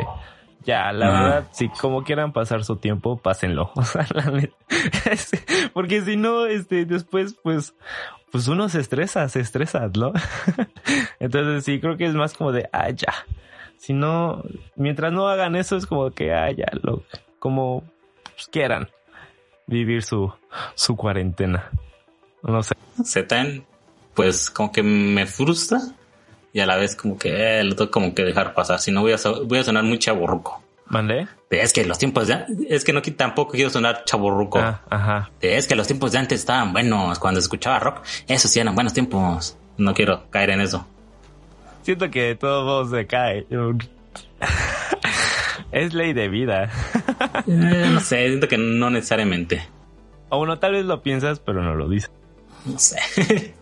ya, 0.63 0.93
la 0.93 1.11
verdad, 1.11 1.49
si 1.53 1.71
como 1.71 2.05
quieran 2.05 2.35
pasar 2.35 2.65
su 2.65 2.77
tiempo, 2.77 3.17
pásenlo. 3.17 3.73
O 3.77 3.83
sea, 3.83 4.07
la 4.13 4.49
porque 5.73 6.03
si 6.03 6.19
no, 6.19 6.45
este, 6.45 6.85
después, 6.85 7.35
pues, 7.43 7.75
pues 8.31 8.47
uno 8.47 8.69
se 8.69 8.81
estresa, 8.81 9.27
se 9.31 9.41
estresa, 9.41 9.91
¿no? 9.99 10.13
Entonces 11.19 11.65
sí, 11.65 11.81
creo 11.81 11.97
que 11.97 12.05
es 12.05 12.15
más 12.15 12.35
como 12.35 12.53
de, 12.53 12.69
ah, 12.73 12.91
ya. 12.91 13.15
Si 13.79 13.95
no, 13.95 14.43
mientras 14.77 15.15
no 15.15 15.29
hagan 15.29 15.57
eso, 15.57 15.79
es 15.79 15.87
como 15.87 16.11
que, 16.11 16.35
ah, 16.35 16.51
ya, 16.53 16.67
lo, 16.83 17.05
como 17.39 17.85
pues, 18.25 18.49
quieran 18.49 18.91
vivir 19.67 20.03
su, 20.03 20.31
su 20.75 20.95
cuarentena. 20.95 21.71
No 22.43 22.63
sé. 22.63 22.75
Se 23.03 23.27
pues 24.15 24.51
como 24.51 24.71
que 24.73 24.83
me 24.83 25.25
frustra 25.25 25.81
y 26.53 26.61
a 26.61 26.67
la 26.67 26.77
vez 26.77 26.97
como 26.97 27.19
que 27.19 27.61
eh, 27.61 27.65
lo 27.65 27.75
tengo 27.75 27.91
como 27.91 28.15
que 28.15 28.25
dejar 28.25 28.55
pasar. 28.55 28.79
Si 28.79 28.91
no 28.93 29.01
voy 29.01 29.13
a, 29.13 29.17
voy 29.45 29.59
a 29.59 29.65
sonar 29.65 29.85
muy 29.85 29.99
chaborruco. 29.99 30.63
¿Mandé? 30.87 31.27
Es 31.49 31.73
que 31.73 31.87
los 31.87 31.97
tiempos 31.97 32.29
de 32.29 32.45
es 32.69 32.85
que 32.85 32.93
no 32.93 33.01
tampoco 33.01 33.53
quiero 33.53 33.71
sonar 33.71 34.05
chaborruco. 34.05 34.59
Ah, 34.59 34.83
ajá. 34.91 35.31
Es 35.41 35.67
que 35.67 35.75
los 35.75 35.87
tiempos 35.87 36.13
de 36.13 36.19
antes 36.19 36.41
estaban 36.41 36.73
buenos. 36.73 37.19
Cuando 37.19 37.41
escuchaba 37.41 37.79
rock, 37.79 38.03
esos 38.29 38.51
sí 38.51 38.61
eran 38.61 38.75
buenos 38.75 38.93
tiempos. 38.93 39.57
No 39.79 39.95
quiero 39.95 40.29
caer 40.31 40.51
en 40.51 40.61
eso. 40.61 40.87
Siento 41.83 42.11
que 42.11 42.23
de 42.23 42.35
todos 42.35 42.65
modos 42.65 42.91
se 42.91 43.07
cae. 43.07 43.47
Es 45.73 45.95
ley 45.95 46.13
de 46.13 46.29
vida. 46.29 46.71
Eh, 47.47 47.89
no 47.91 48.01
sé, 48.01 48.29
siento 48.29 48.47
que 48.47 48.59
no 48.59 48.91
necesariamente. 48.91 49.67
O 50.29 50.37
bueno, 50.39 50.59
tal 50.59 50.73
vez 50.73 50.85
lo 50.85 51.03
piensas, 51.03 51.41
pero 51.41 51.63
no 51.63 51.75
lo 51.75 51.89
dices. 51.89 52.11
No 52.67 52.79
sé. 52.79 53.55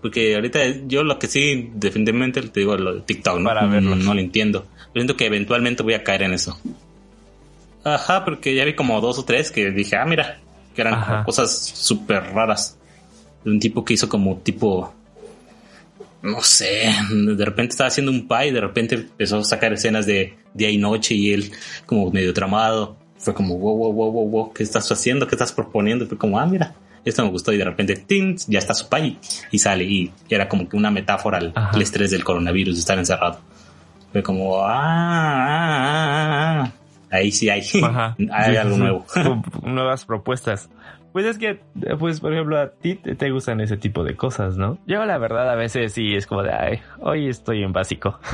Porque 0.00 0.34
ahorita 0.34 0.60
yo 0.86 1.02
lo 1.02 1.18
que 1.18 1.26
sí, 1.26 1.70
definitivamente 1.74 2.42
te 2.42 2.60
digo 2.60 2.76
lo 2.76 2.94
de 2.94 3.00
TikTok, 3.02 3.38
¿no? 3.38 3.44
Para 3.48 3.66
verlo. 3.66 3.96
No, 3.96 3.96
no 3.96 4.14
lo 4.14 4.20
entiendo. 4.20 4.66
Pero 4.92 5.02
siento 5.02 5.16
que 5.16 5.26
eventualmente 5.26 5.82
voy 5.82 5.94
a 5.94 6.04
caer 6.04 6.22
en 6.22 6.32
eso. 6.34 6.58
Ajá, 7.84 8.24
porque 8.24 8.54
ya 8.54 8.64
vi 8.64 8.74
como 8.74 9.00
dos 9.00 9.18
o 9.18 9.24
tres 9.24 9.50
que 9.50 9.70
dije, 9.70 9.96
ah, 9.96 10.04
mira, 10.04 10.40
que 10.74 10.80
eran 10.80 10.94
Ajá. 10.94 11.24
cosas 11.24 11.56
súper 11.74 12.22
raras. 12.34 12.78
De 13.44 13.50
un 13.50 13.60
tipo 13.60 13.84
que 13.84 13.94
hizo 13.94 14.08
como 14.08 14.38
tipo, 14.38 14.92
no 16.22 16.40
sé, 16.42 16.92
de 17.10 17.44
repente 17.44 17.72
estaba 17.72 17.88
haciendo 17.88 18.10
un 18.10 18.26
pie 18.26 18.48
y 18.48 18.50
de 18.50 18.60
repente 18.60 18.96
empezó 18.96 19.38
a 19.38 19.44
sacar 19.44 19.72
escenas 19.72 20.04
de 20.06 20.36
día 20.52 20.68
y 20.70 20.78
noche 20.78 21.14
y 21.14 21.32
él 21.32 21.52
como 21.86 22.10
medio 22.10 22.34
tramado. 22.34 22.96
Fue 23.18 23.32
como, 23.34 23.56
wow, 23.56 23.76
wow, 23.76 23.92
wow, 23.92 24.12
wow, 24.12 24.28
wow, 24.28 24.52
¿qué 24.52 24.62
estás 24.62 24.90
haciendo? 24.90 25.26
¿Qué 25.26 25.36
estás 25.36 25.52
proponiendo? 25.52 26.06
Fue 26.06 26.18
como, 26.18 26.38
ah, 26.38 26.46
mira, 26.46 26.74
esto 27.06 27.24
me 27.24 27.30
gustó 27.30 27.52
y 27.52 27.56
de 27.56 27.64
repente, 27.64 27.96
¡tin! 27.96 28.36
ya 28.48 28.58
está 28.58 28.74
su 28.74 28.88
pie 28.88 29.16
y 29.50 29.58
sale 29.58 29.84
y 29.84 30.12
era 30.28 30.48
como 30.48 30.68
que 30.68 30.76
una 30.76 30.90
metáfora 30.90 31.38
al, 31.38 31.52
al 31.54 31.80
estrés 31.80 32.10
del 32.10 32.24
coronavirus, 32.24 32.74
de 32.74 32.80
estar 32.80 32.98
encerrado. 32.98 33.40
Fue 34.12 34.22
como, 34.22 34.60
ah, 34.62 34.68
ah, 34.68 36.62
ah, 36.62 36.64
ah. 36.64 36.72
ahí 37.10 37.30
sí 37.32 37.48
hay, 37.48 37.60
hay 38.32 38.52
Sí, 38.52 38.56
algo 38.56 38.76
nuevo. 38.76 39.06
Nuevas 39.62 40.04
propuestas. 40.04 40.68
Pues 41.12 41.24
es 41.24 41.38
que, 41.38 41.60
pues 41.98 42.20
por 42.20 42.32
ejemplo, 42.34 42.60
a 42.60 42.70
ti 42.72 42.96
te 42.96 43.14
te 43.14 43.30
gustan 43.30 43.60
ese 43.62 43.78
tipo 43.78 44.04
de 44.04 44.16
cosas, 44.16 44.58
¿no? 44.58 44.78
Yo 44.86 45.02
la 45.06 45.16
verdad 45.16 45.50
a 45.50 45.54
veces 45.54 45.94
sí 45.94 46.14
es 46.14 46.26
como 46.26 46.42
de, 46.42 46.52
ay, 46.52 46.80
hoy 47.00 47.28
estoy 47.28 47.62
en 47.62 47.72
básico. 47.72 48.20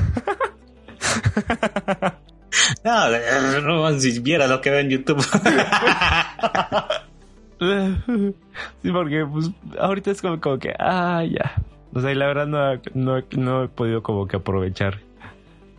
No, 2.84 3.14
eh, 3.14 3.20
no, 3.62 3.98
si 3.98 4.18
viera 4.20 4.46
lo 4.46 4.60
que 4.60 4.70
veo 4.70 4.80
en 4.80 4.90
YouTube. 4.90 5.24
sí, 8.82 8.90
porque 8.90 9.26
pues 9.26 9.50
ahorita 9.78 10.10
es 10.10 10.20
como, 10.22 10.40
como 10.40 10.58
que, 10.58 10.74
ah, 10.78 11.24
ya. 11.24 11.62
O 11.94 12.00
sea, 12.00 12.10
y 12.10 12.14
la 12.14 12.26
verdad 12.26 12.46
no, 12.46 12.80
no, 12.94 13.22
no 13.36 13.64
he 13.64 13.68
podido 13.68 14.02
como 14.02 14.26
que 14.26 14.36
aprovechar 14.36 15.00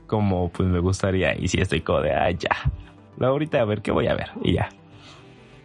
como 0.08 0.50
pues 0.50 0.70
me 0.70 0.80
gustaría. 0.80 1.36
Y 1.38 1.48
sí 1.48 1.60
estoy 1.60 1.82
como 1.82 2.02
de, 2.02 2.14
ah, 2.14 2.30
ya. 2.32 2.72
Ahorita 3.20 3.60
a 3.60 3.66
ver 3.66 3.82
qué 3.82 3.92
voy 3.92 4.08
a 4.08 4.16
ver. 4.16 4.30
Y 4.42 4.54
ya. 4.54 4.70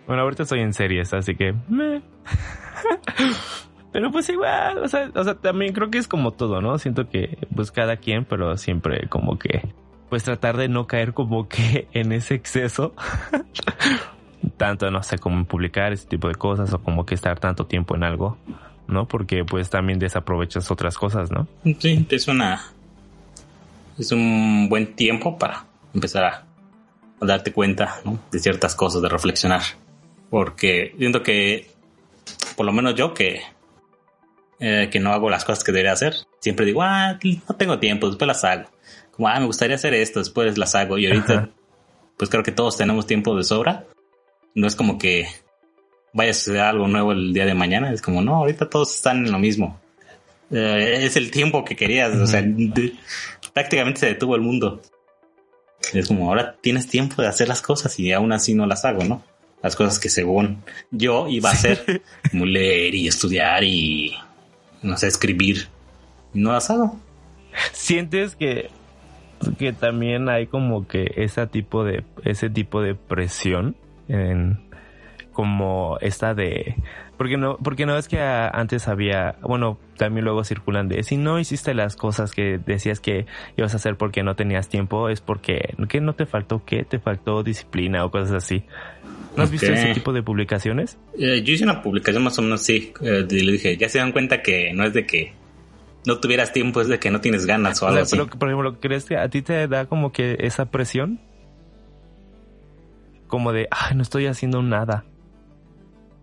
Bueno, 0.06 0.22
ahorita 0.22 0.44
estoy 0.44 0.60
en 0.60 0.72
series, 0.72 1.12
así 1.12 1.34
que... 1.34 1.54
meh. 1.68 2.00
Pero 3.92 4.10
pues 4.10 4.28
igual, 4.28 4.78
o 4.78 4.88
sea, 4.88 5.10
o 5.14 5.24
sea, 5.24 5.34
también 5.34 5.72
creo 5.72 5.90
que 5.90 5.98
es 5.98 6.06
como 6.06 6.32
todo, 6.32 6.60
¿no? 6.60 6.78
Siento 6.78 7.08
que 7.08 7.38
pues 7.54 7.72
cada 7.72 7.96
quien, 7.96 8.26
pero 8.26 8.56
siempre 8.58 9.08
como 9.08 9.38
que 9.38 9.72
pues 10.10 10.24
tratar 10.24 10.58
de 10.58 10.68
no 10.68 10.86
caer 10.86 11.14
como 11.14 11.48
que 11.48 11.88
en 11.92 12.12
ese 12.12 12.34
exceso. 12.34 12.94
tanto, 14.56 14.90
no 14.90 15.02
sé, 15.02 15.18
como 15.18 15.44
publicar 15.44 15.92
ese 15.92 16.06
tipo 16.06 16.28
de 16.28 16.34
cosas 16.34 16.72
o 16.72 16.78
como 16.78 17.06
que 17.06 17.14
estar 17.14 17.38
tanto 17.38 17.66
tiempo 17.66 17.96
en 17.96 18.04
algo, 18.04 18.38
¿no? 18.86 19.06
Porque 19.06 19.44
pues 19.44 19.70
también 19.70 19.98
desaprovechas 19.98 20.70
otras 20.70 20.96
cosas, 20.96 21.30
¿no? 21.30 21.46
Sí, 21.78 22.06
es 22.10 22.28
una. 22.28 22.64
Es 23.98 24.12
un 24.12 24.68
buen 24.68 24.94
tiempo 24.94 25.38
para 25.38 25.64
empezar 25.92 26.24
a, 26.24 26.44
a 27.20 27.26
darte 27.26 27.52
cuenta 27.52 27.96
¿no? 28.04 28.18
de 28.30 28.38
ciertas 28.38 28.74
cosas, 28.74 29.02
de 29.02 29.08
reflexionar. 29.08 29.62
Porque 30.30 30.94
siento 30.98 31.22
que, 31.22 31.70
por 32.56 32.66
lo 32.66 32.72
menos 32.72 32.94
yo 32.94 33.14
que, 33.14 33.40
eh, 34.60 34.88
que 34.90 35.00
no 35.00 35.12
hago 35.12 35.30
las 35.30 35.44
cosas 35.44 35.64
que 35.64 35.72
debería 35.72 35.92
hacer, 35.92 36.14
siempre 36.40 36.66
digo, 36.66 36.82
ah, 36.82 37.18
no 37.48 37.56
tengo 37.56 37.78
tiempo, 37.78 38.08
después 38.08 38.26
las 38.26 38.44
hago. 38.44 38.68
Como, 39.12 39.28
ah, 39.28 39.40
me 39.40 39.46
gustaría 39.46 39.76
hacer 39.76 39.94
esto, 39.94 40.20
después 40.20 40.56
las 40.58 40.74
hago. 40.74 40.98
Y 40.98 41.06
ahorita, 41.06 41.32
Ajá. 41.32 41.48
pues 42.16 42.30
creo 42.30 42.42
que 42.42 42.52
todos 42.52 42.76
tenemos 42.76 43.06
tiempo 43.06 43.36
de 43.36 43.42
sobra. 43.42 43.84
No 44.54 44.66
es 44.66 44.74
como 44.76 44.98
que 44.98 45.26
vaya 46.12 46.30
a 46.30 46.34
suceder 46.34 46.60
algo 46.62 46.88
nuevo 46.88 47.12
el 47.12 47.32
día 47.32 47.46
de 47.46 47.54
mañana. 47.54 47.92
Es 47.92 48.02
como, 48.02 48.22
no, 48.22 48.36
ahorita 48.36 48.68
todos 48.68 48.94
están 48.94 49.24
en 49.26 49.32
lo 49.32 49.38
mismo. 49.38 49.78
Eh, 50.50 51.00
es 51.02 51.16
el 51.16 51.30
tiempo 51.30 51.64
que 51.64 51.76
querías. 51.76 52.14
O 52.16 52.26
sea, 52.26 52.42
de- 52.42 52.94
prácticamente 53.52 54.00
se 54.00 54.06
detuvo 54.06 54.34
el 54.34 54.40
mundo. 54.42 54.80
Es 55.92 56.08
como, 56.08 56.28
ahora 56.28 56.56
tienes 56.60 56.86
tiempo 56.88 57.22
de 57.22 57.28
hacer 57.28 57.48
las 57.48 57.62
cosas 57.62 57.98
y 58.00 58.12
aún 58.12 58.32
así 58.32 58.54
no 58.54 58.66
las 58.66 58.84
hago, 58.84 59.04
¿no? 59.04 59.22
Las 59.62 59.74
cosas 59.76 59.98
que 59.98 60.08
según 60.08 60.62
yo 60.90 61.28
iba 61.28 61.50
a 61.50 61.52
hacer, 61.52 62.02
como 62.30 62.46
leer 62.46 62.94
y 62.94 63.08
estudiar 63.08 63.64
y, 63.64 64.14
no 64.82 64.96
sé, 64.96 65.06
escribir. 65.08 65.68
Y 66.34 66.40
no 66.40 66.52
las 66.52 66.70
hago. 66.70 66.98
sientes 67.72 68.36
que 68.36 68.70
que 69.56 69.72
también 69.72 70.28
hay 70.28 70.48
como 70.48 70.86
que 70.88 71.12
ese 71.16 71.46
tipo 71.46 71.84
de 71.84 72.02
ese 72.24 72.50
tipo 72.50 72.82
de 72.82 72.94
presión 72.96 73.76
en 74.08 74.58
como 75.32 75.98
esta 76.00 76.34
de 76.34 76.74
porque 77.16 77.36
no 77.36 77.58
porque 77.58 77.86
no 77.86 77.96
es 77.96 78.08
que 78.08 78.20
a- 78.20 78.48
antes 78.48 78.88
había 78.88 79.36
bueno 79.42 79.78
también 79.96 80.24
luego 80.24 80.42
circulan 80.42 80.88
de 80.88 81.02
si 81.04 81.16
no 81.16 81.38
hiciste 81.38 81.74
las 81.74 81.94
cosas 81.94 82.32
que 82.32 82.58
decías 82.58 82.98
que 82.98 83.26
ibas 83.56 83.72
a 83.74 83.76
hacer 83.76 83.96
porque 83.96 84.22
no 84.24 84.34
tenías 84.34 84.68
tiempo 84.68 85.08
es 85.08 85.20
porque 85.20 85.74
que 85.88 86.00
no 86.00 86.14
te 86.14 86.26
faltó 86.26 86.64
qué 86.64 86.82
te 86.84 86.98
faltó 86.98 87.42
disciplina 87.44 88.04
o 88.04 88.10
cosas 88.10 88.32
así 88.32 88.64
¿No 89.36 89.44
has 89.44 89.50
visto 89.52 89.66
ese 89.70 89.94
tipo 89.94 90.12
de 90.12 90.22
publicaciones? 90.24 90.98
Eh, 91.16 91.42
yo 91.44 91.52
hice 91.52 91.62
una 91.62 91.80
publicación 91.82 92.24
más 92.24 92.36
o 92.40 92.42
menos 92.42 92.62
así. 92.62 92.92
eh, 93.02 93.24
le 93.30 93.52
dije, 93.52 93.76
ya 93.76 93.88
se 93.88 93.98
dan 93.98 94.10
cuenta 94.10 94.42
que 94.42 94.72
no 94.72 94.82
es 94.84 94.94
de 94.94 95.06
que 95.06 95.32
no 96.06 96.18
tuvieras 96.18 96.52
tiempo, 96.52 96.80
es 96.80 96.88
de 96.88 96.98
que 96.98 97.10
no 97.12 97.20
tienes 97.20 97.46
ganas 97.46 97.80
o 97.82 97.86
O 97.86 97.88
algo 97.90 97.96
sea, 97.98 98.02
así. 98.02 98.16
pero, 98.16 98.26
por 98.38 98.48
ejemplo, 98.48 98.80
¿crees 98.80 99.04
que 99.04 99.16
a 99.16 99.28
ti 99.28 99.42
te 99.42 99.68
da 99.68 99.86
como 99.86 100.10
que 100.10 100.38
esa 100.40 100.64
presión? 100.72 101.20
Como 103.28 103.52
de, 103.52 103.68
ay, 103.70 103.94
no 103.94 104.02
estoy 104.02 104.26
haciendo 104.26 104.62
nada. 104.62 105.04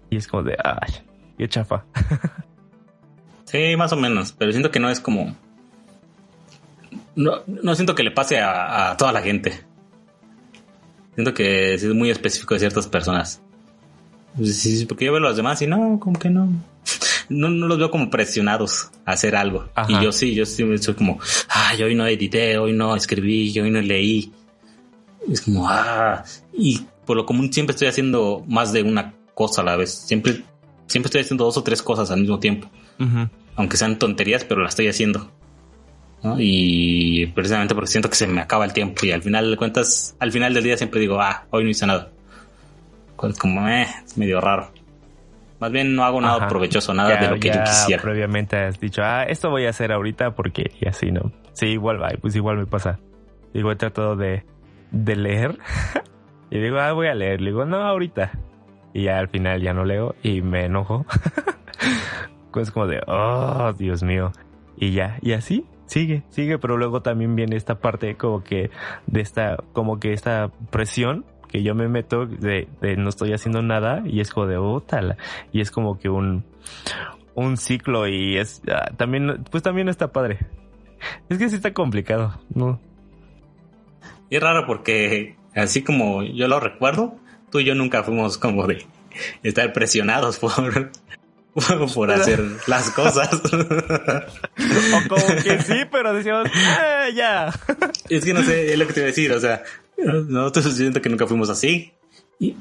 Y 0.10 0.18
es 0.18 0.28
como 0.28 0.44
de, 0.44 0.58
ay, 0.62 0.94
qué 1.38 1.48
chafa. 1.48 1.86
Sí, 3.46 3.76
más 3.78 3.94
o 3.94 3.96
menos, 3.96 4.34
pero 4.34 4.52
siento 4.52 4.72
que 4.72 4.80
no 4.80 4.90
es 4.90 5.00
como... 5.00 5.36
No, 7.16 7.44
no 7.46 7.76
siento 7.76 7.96
que 7.96 8.04
le 8.04 8.12
pase 8.12 8.40
a, 8.40 8.92
a 8.92 8.98
toda 8.98 9.12
la 9.12 9.22
gente. 9.22 9.64
Siento 11.14 11.34
que 11.34 11.76
es 11.76 11.86
muy 11.86 12.10
específico 12.10 12.56
de 12.56 12.60
ciertas 12.60 12.88
personas. 12.88 13.42
Pues 14.36 14.60
Sí, 14.60 14.76
sí, 14.78 14.86
porque 14.86 15.06
yo 15.06 15.14
veo 15.14 15.20
a 15.20 15.30
los 15.30 15.38
demás 15.38 15.62
y 15.62 15.68
no, 15.68 16.00
como 16.00 16.20
que 16.20 16.30
no. 16.30 16.50
No, 17.30 17.50
no 17.50 17.66
los 17.66 17.80
veo 17.80 17.90
como 17.90 18.12
presionados 18.12 18.92
a 19.04 19.14
hacer 19.14 19.36
algo. 19.36 19.68
Ajá. 19.74 19.92
Y 19.92 20.04
yo 20.04 20.12
sí, 20.12 20.36
yo 20.36 20.46
sí 20.46 20.64
soy 20.78 20.94
como, 20.94 21.20
ay, 21.50 21.82
hoy 21.82 21.96
no 21.96 22.06
edité, 22.06 22.60
hoy 22.60 22.74
no 22.74 22.96
escribí, 22.96 23.58
hoy 23.60 23.72
no 23.72 23.82
leí. 23.82 24.32
Es 25.28 25.42
como, 25.42 25.68
ah, 25.68 26.24
y 26.54 26.86
por 27.06 27.18
lo 27.18 27.26
común 27.26 27.52
siempre 27.54 27.74
estoy 27.74 27.88
haciendo 27.88 28.44
más 28.48 28.74
de 28.74 28.84
una 28.84 29.14
cosa 29.34 29.62
a 29.62 29.66
la 29.66 29.76
vez. 29.76 29.94
Siempre, 29.94 30.44
siempre 30.88 31.08
estoy 31.08 31.22
haciendo 31.22 31.46
dos 31.46 31.58
o 31.58 31.64
tres 31.64 31.82
cosas 31.82 32.12
al 32.12 32.22
mismo 32.22 32.40
tiempo 32.40 32.70
aunque 33.58 33.76
sean 33.78 33.98
tonterías, 34.00 34.44
pero 34.46 34.62
las 34.62 34.70
estoy 34.72 34.88
haciendo. 34.88 35.32
¿no? 36.24 36.36
Y 36.40 37.28
precisamente 37.36 37.76
porque 37.76 37.90
siento 37.92 38.10
que 38.10 38.16
se 38.16 38.26
me 38.28 38.42
acaba 38.42 38.66
el 38.66 38.74
tiempo 38.74 39.06
y 39.06 39.12
al 39.12 39.22
final 39.22 39.52
de 39.52 39.58
cuentas, 39.58 40.16
al 40.20 40.32
final 40.32 40.54
del 40.54 40.64
día 40.64 40.76
siempre 40.78 41.00
digo, 41.00 41.20
ah, 41.22 41.46
hoy 41.52 41.64
no 41.64 41.70
hice 41.70 41.86
nada. 41.86 42.10
Pues 43.18 43.38
como, 43.38 43.68
eh, 43.68 43.86
es 44.06 44.18
medio 44.18 44.42
raro. 44.42 44.72
Más 45.60 45.72
bien 45.72 45.96
no 45.96 46.04
hago 46.04 46.20
nada 46.20 46.36
Ajá. 46.38 46.48
provechoso, 46.48 46.94
nada 46.94 47.16
Ya- 47.16 47.22
de 47.22 47.30
lo 47.30 47.40
que 47.40 47.48
yo 47.50 47.64
quisiera. 47.64 48.02
Previamente 48.02 48.58
has 48.58 48.80
dicho, 48.80 49.02
ah, 49.04 49.24
esto 49.24 49.50
voy 49.50 49.66
a 49.66 49.70
hacer 49.70 49.92
ahorita 49.92 50.36
porque, 50.36 50.72
y 50.82 50.88
así, 50.88 51.12
¿no? 51.12 51.32
Sí, 51.54 51.68
igual 51.68 52.02
va, 52.02 52.10
pues 52.20 52.36
igual 52.36 52.58
me 52.58 52.66
pasa. 52.66 53.00
Digo, 53.54 53.72
he 53.72 53.76
tratado 53.78 54.16
de, 54.18 54.44
de 54.92 55.16
leer 55.16 55.58
y 56.56 56.62
digo, 56.62 56.80
ah, 56.80 56.94
voy 56.94 57.08
a 57.08 57.14
leer. 57.14 57.42
Le 57.42 57.52
digo, 57.52 57.66
no, 57.66 57.78
ahorita. 57.78 58.32
Y 58.94 59.04
ya 59.04 59.20
al 59.20 59.28
final 59.28 59.62
ya 59.62 59.74
no 59.74 59.84
leo 59.84 60.16
y 60.24 60.42
me 60.42 60.66
enojo. 60.66 61.06
es 62.56 62.72
como 62.72 62.88
de, 62.88 63.02
oh, 63.08 63.74
Dios 63.78 64.04
mío. 64.04 64.32
Y 64.78 64.94
ya, 64.94 65.18
y 65.22 65.34
así, 65.34 65.66
sigue, 65.86 66.24
sigue, 66.30 66.58
pero 66.58 66.78
luego 66.78 67.02
también 67.02 67.36
viene 67.36 67.58
esta 67.58 67.80
parte 67.80 68.16
como 68.16 68.42
que 68.42 68.72
de 69.06 69.20
esta, 69.20 69.58
como 69.74 70.00
que 70.00 70.14
esta 70.14 70.50
presión 70.70 71.26
que 71.50 71.62
yo 71.62 71.76
me 71.76 71.90
meto 71.90 72.26
de, 72.26 72.68
no 72.98 73.10
estoy 73.10 73.34
haciendo 73.34 73.62
nada 73.62 74.02
y 74.06 74.22
es 74.22 74.32
como 74.32 74.48
de, 74.48 74.56
oh. 74.56 74.82
Y 75.52 75.60
es 75.60 75.72
como 75.72 76.00
que 76.00 76.08
un, 76.08 76.46
un 77.34 77.58
ciclo 77.58 78.08
y 78.08 78.38
es, 78.38 78.62
ah, 78.72 78.92
también, 78.96 79.44
pues 79.52 79.62
también 79.62 79.90
está 79.90 80.14
padre. 80.14 80.40
Es 81.28 81.38
que 81.38 81.50
sí 81.50 81.58
está 81.58 81.74
complicado, 81.74 82.40
¿no? 82.54 82.80
Y 84.30 84.38
es 84.38 84.42
raro 84.42 84.66
porque 84.66 85.36
así 85.56 85.84
como 85.84 86.24
yo 86.24 86.48
lo 86.48 86.60
recuerdo, 86.60 87.16
tú 87.52 87.60
y 87.60 87.66
yo 87.66 87.76
nunca 87.76 88.04
fuimos 88.04 88.38
como 88.38 88.68
de 88.68 88.86
estar 89.44 89.72
presionados 89.74 90.38
por, 90.38 90.92
por 91.94 92.12
hacer 92.12 92.44
las 92.68 92.92
cosas. 92.92 93.30
O 93.34 95.08
como 95.10 95.26
que 95.44 95.62
sí, 95.62 95.86
pero 95.92 96.14
decíamos, 96.14 96.50
ah, 96.54 97.06
ya. 97.16 97.54
Es 98.10 98.26
que 98.26 98.34
no 98.34 98.44
sé, 98.44 98.74
es 98.74 98.80
lo 98.80 98.88
que 98.88 98.94
te 98.94 99.00
iba 99.00 99.06
a 99.06 99.08
decir, 99.08 99.32
o 99.32 99.40
sea, 99.40 99.64
nosotros 99.98 100.74
siento 100.76 101.02
que 101.02 101.10
nunca 101.10 101.28
fuimos 101.28 101.50
así 101.50 101.94
y, 102.40 102.56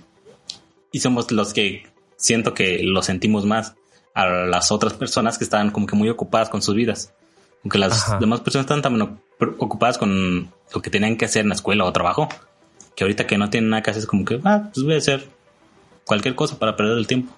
y 0.92 1.00
somos 1.00 1.30
los 1.33 1.52
que 1.52 1.87
siento 2.16 2.54
que 2.54 2.80
lo 2.83 3.02
sentimos 3.02 3.44
más 3.44 3.74
a 4.14 4.26
las 4.26 4.70
otras 4.70 4.94
personas 4.94 5.38
que 5.38 5.44
estaban 5.44 5.70
como 5.70 5.87
que 5.87 5.96
muy 5.96 6.09
ocupadas 6.09 6.48
con 6.48 6.62
sus 6.62 6.74
vidas. 6.74 7.12
Aunque 7.64 7.78
las 7.78 8.09
Ajá. 8.09 8.18
demás 8.18 8.40
personas 8.40 8.64
estaban 8.64 8.83
también 8.83 9.18
ocupadas 9.59 9.98
con 9.98 10.52
lo 10.72 10.83
que 10.83 10.90
tenían 10.90 11.16
que 11.16 11.24
hacer 11.24 11.42
en 11.42 11.48
la 11.48 11.54
escuela 11.54 11.85
o 11.85 11.92
trabajo. 11.92 12.28
Que 12.96 13.04
ahorita 13.04 13.26
que 13.26 13.38
no 13.38 13.50
tienen 13.50 13.70
nada 13.70 13.83
que 13.83 13.90
hacer 13.90 14.00
es 14.02 14.07
como 14.07 14.24
que, 14.24 14.40
ah, 14.44 14.68
pues 14.72 14.85
voy 14.85 14.94
a 14.94 14.98
hacer 14.98 15.28
cualquier 16.04 16.35
cosa 16.35 16.59
para 16.59 16.76
perder 16.76 16.98
el 16.98 17.07
tiempo. 17.07 17.33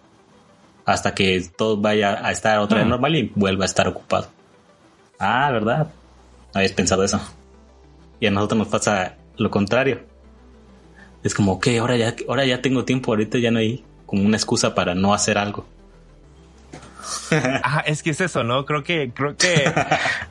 Hasta 0.85 1.14
que 1.14 1.45
todo 1.57 1.77
vaya 1.77 2.25
a 2.25 2.31
estar 2.31 2.59
otra 2.59 2.79
vez 2.79 2.87
Ah. 2.87 2.90
normal 2.90 3.16
y 3.16 3.33
vuelva 3.35 3.64
a 3.64 3.66
estar 3.66 3.88
ocupado. 3.88 4.29
Ah, 5.19 5.51
¿verdad? 5.51 5.87
No 6.55 6.59
habías 6.59 6.73
pensado 6.73 7.03
eso. 7.05 7.21
Y 8.21 8.27
a 8.27 8.31
nosotros 8.31 8.59
nos 8.59 8.69
pasa 8.69 9.16
lo 9.37 9.51
contrario. 9.51 10.01
Es 11.23 11.35
como, 11.35 11.53
ok, 11.53 11.69
ahora 11.81 11.97
ya, 11.97 12.14
ahora 12.29 12.45
ya 12.45 12.62
tengo 12.62 12.85
tiempo, 12.85 13.11
ahorita 13.12 13.38
ya 13.38 13.51
no 13.51 13.59
hay 13.59 13.85
como 14.07 14.23
una 14.23 14.37
excusa 14.37 14.75
para 14.75 14.95
no 14.95 15.12
hacer 15.12 15.38
algo. 15.38 15.66
Ajá, 17.62 17.81
es 17.81 18.03
que 18.03 18.11
es 18.11 18.21
eso, 18.21 18.45
¿no? 18.45 18.64
Creo 18.64 18.83
que, 18.83 19.12
creo 19.14 19.37
que 19.37 19.64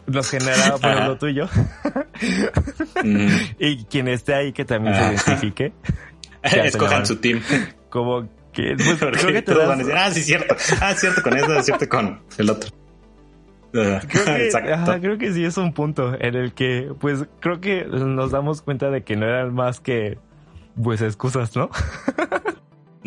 nos 0.07 0.29
generaba 0.29 0.77
por 0.81 1.03
lo 1.07 1.17
tuyo. 1.17 1.47
Mm. 3.03 3.27
y 3.59 3.85
quien 3.85 4.07
esté 4.07 4.33
ahí 4.33 4.53
que 4.53 4.65
también 4.65 4.95
se 4.95 5.01
identifique. 5.01 5.73
Escojan 6.43 7.05
su 7.05 7.17
team. 7.17 7.41
Como 7.89 8.27
que, 8.53 8.75
pues, 8.77 8.97
creo 8.99 9.11
que 9.33 9.41
te 9.41 9.53
todos 9.53 9.59
das- 9.59 9.67
van 9.69 9.79
a 9.79 9.83
decir, 9.83 9.95
ah, 9.97 10.11
sí, 10.11 10.21
cierto. 10.23 10.55
Ah, 10.81 10.91
es 10.91 10.99
cierto 10.99 11.21
con 11.21 11.35
eso, 11.37 11.53
es 11.57 11.65
cierto 11.65 11.89
con 11.89 12.21
el 12.37 12.49
otro. 12.49 12.69
Creo 13.71 13.99
que, 14.07 14.51
ajá, 14.71 14.99
creo 15.01 15.17
que 15.17 15.33
sí 15.33 15.43
es 15.43 15.57
un 15.57 15.73
punto 15.73 16.15
en 16.17 16.35
el 16.35 16.53
que, 16.53 16.93
pues, 16.99 17.25
creo 17.41 17.59
que 17.59 17.83
nos 17.85 18.31
damos 18.31 18.61
cuenta 18.61 18.89
de 18.89 19.03
que 19.03 19.17
no 19.17 19.25
eran 19.25 19.53
más 19.53 19.81
que, 19.81 20.17
pues, 20.81 21.01
excusas, 21.01 21.53
¿no? 21.57 21.69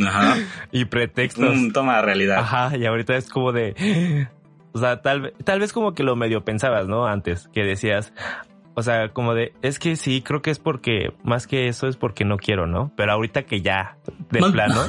Ajá. 0.07 0.37
Y 0.73 0.85
pretextos. 0.87 1.51
Un 1.51 1.73
toma 1.73 1.97
de 1.97 2.03
realidad. 2.03 2.39
Ajá, 2.39 2.77
y 2.77 2.87
ahorita 2.87 3.17
es 3.17 3.29
como 3.29 3.53
de, 3.53 4.29
o 4.73 4.79
sea, 4.79 5.03
tal, 5.03 5.33
tal 5.45 5.61
vez 5.61 5.73
como 5.73 5.95
que 5.95 6.03
lo 6.03 6.17
medio 6.17 6.45
pensabas, 6.45 6.87
¿no? 6.87 7.07
Antes, 7.07 7.49
que 7.53 7.65
decías, 7.65 8.13
o 8.75 8.83
sea, 8.83 9.09
como 9.09 9.35
de, 9.35 9.53
es 9.63 9.79
que 9.79 9.97
sí, 9.97 10.23
creo 10.23 10.41
que 10.43 10.51
es 10.51 10.59
porque, 10.59 11.13
más 11.25 11.47
que 11.47 11.69
eso 11.69 11.89
es 11.89 11.97
porque 11.97 12.25
no 12.25 12.37
quiero, 12.37 12.67
¿no? 12.67 12.93
Pero 12.97 13.13
ahorita 13.13 13.43
que 13.43 13.61
ya, 13.61 13.97
de 14.31 14.41
No. 14.41 14.53
plano, 14.53 14.81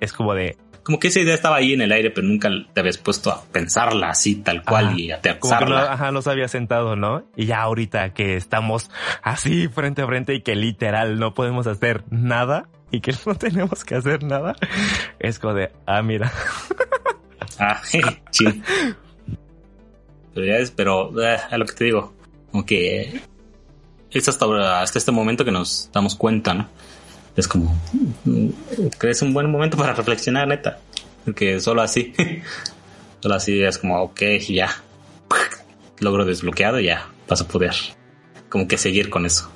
es 0.00 0.12
como 0.12 0.34
de, 0.34 0.56
Como 0.82 0.98
que 0.98 1.06
esa 1.06 1.20
idea 1.20 1.34
estaba 1.34 1.54
ahí 1.56 1.74
en 1.74 1.80
el 1.82 1.92
aire, 1.92 2.10
pero 2.10 2.26
nunca 2.26 2.50
te 2.72 2.80
habías 2.80 2.98
puesto 2.98 3.30
a 3.30 3.44
pensarla 3.52 4.08
así, 4.08 4.34
tal 4.34 4.64
cual, 4.64 4.86
Ajá. 4.88 4.98
y 4.98 5.12
a 5.12 5.20
como 5.38 5.56
que 5.56 5.64
no, 5.66 5.76
ajá, 5.76 6.10
no 6.10 6.22
se 6.22 6.30
había 6.32 6.48
sentado, 6.48 6.96
¿no? 6.96 7.22
Y 7.36 7.46
ya 7.46 7.62
ahorita 7.62 8.12
que 8.12 8.34
estamos 8.34 8.90
así 9.22 9.68
frente 9.68 10.02
a 10.02 10.06
frente 10.08 10.34
y 10.34 10.40
que 10.40 10.56
literal 10.56 11.20
no 11.20 11.34
podemos 11.34 11.68
hacer 11.68 12.02
nada 12.10 12.68
y 12.92 13.00
que 13.00 13.12
no 13.26 13.34
tenemos 13.34 13.84
que 13.84 13.96
hacer 13.96 14.22
nada, 14.22 14.54
es 15.18 15.38
como 15.38 15.54
de, 15.54 15.72
ah, 15.86 16.02
mira. 16.02 16.32
Ah, 17.58 17.80
sí. 18.30 18.62
Pero 20.34 21.22
eh, 21.22 21.38
a 21.50 21.58
lo 21.58 21.66
que 21.66 21.72
te 21.72 21.84
digo, 21.84 22.12
como 22.50 22.64
que 22.64 23.20
es 24.10 24.28
hasta, 24.28 24.82
hasta 24.82 24.98
este 24.98 25.10
momento 25.10 25.44
que 25.44 25.50
nos 25.50 25.90
damos 25.92 26.14
cuenta, 26.14 26.54
¿no? 26.54 26.68
Es 27.34 27.48
como, 27.48 27.74
mm, 28.24 28.48
que 29.00 29.10
es 29.10 29.22
un 29.22 29.32
buen 29.32 29.50
momento 29.50 29.76
para 29.76 29.94
reflexionar, 29.94 30.46
neta. 30.46 30.78
Porque 31.24 31.60
solo 31.60 31.82
así, 31.82 32.12
solo 33.20 33.34
así 33.34 33.62
es 33.62 33.78
como, 33.78 34.02
ok, 34.02 34.22
ya, 34.48 34.82
logro 35.98 36.24
desbloqueado, 36.24 36.78
ya 36.78 37.08
vas 37.26 37.40
a 37.40 37.48
poder 37.48 37.74
como 38.50 38.68
que 38.68 38.76
seguir 38.76 39.08
con 39.08 39.24
eso. 39.24 39.50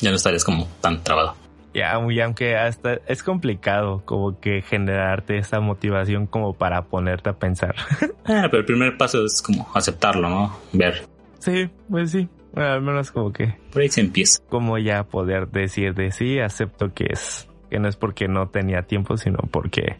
Ya 0.00 0.10
no 0.10 0.16
estarías 0.16 0.44
como 0.44 0.68
tan 0.80 1.02
trabado. 1.02 1.41
Ya, 1.74 1.98
y 2.10 2.20
aunque 2.20 2.56
hasta 2.56 3.00
es 3.06 3.22
complicado 3.22 4.02
como 4.04 4.38
que 4.40 4.60
generarte 4.60 5.38
esa 5.38 5.60
motivación 5.60 6.26
como 6.26 6.52
para 6.52 6.82
ponerte 6.84 7.30
a 7.30 7.34
pensar. 7.34 7.74
Ah, 8.24 8.46
pero 8.48 8.58
el 8.58 8.64
primer 8.64 8.96
paso 8.96 9.24
es 9.24 9.42
como 9.42 9.68
aceptarlo, 9.74 10.28
¿no? 10.28 10.56
Ver, 10.72 11.02
sí, 11.40 11.68
pues 11.90 12.12
sí. 12.12 12.28
Bueno, 12.52 12.70
al 12.70 12.80
menos 12.80 13.10
como 13.10 13.32
que, 13.32 13.56
por 13.72 13.82
ahí 13.82 13.88
se 13.88 14.00
empieza. 14.00 14.40
como 14.48 14.78
ya 14.78 15.02
poder 15.02 15.48
decir 15.48 15.94
de 15.94 16.12
sí, 16.12 16.38
acepto 16.38 16.94
que 16.94 17.06
es, 17.10 17.48
que 17.68 17.80
no 17.80 17.88
es 17.88 17.96
porque 17.96 18.28
no 18.28 18.48
tenía 18.48 18.82
tiempo, 18.82 19.16
sino 19.16 19.38
porque 19.50 19.96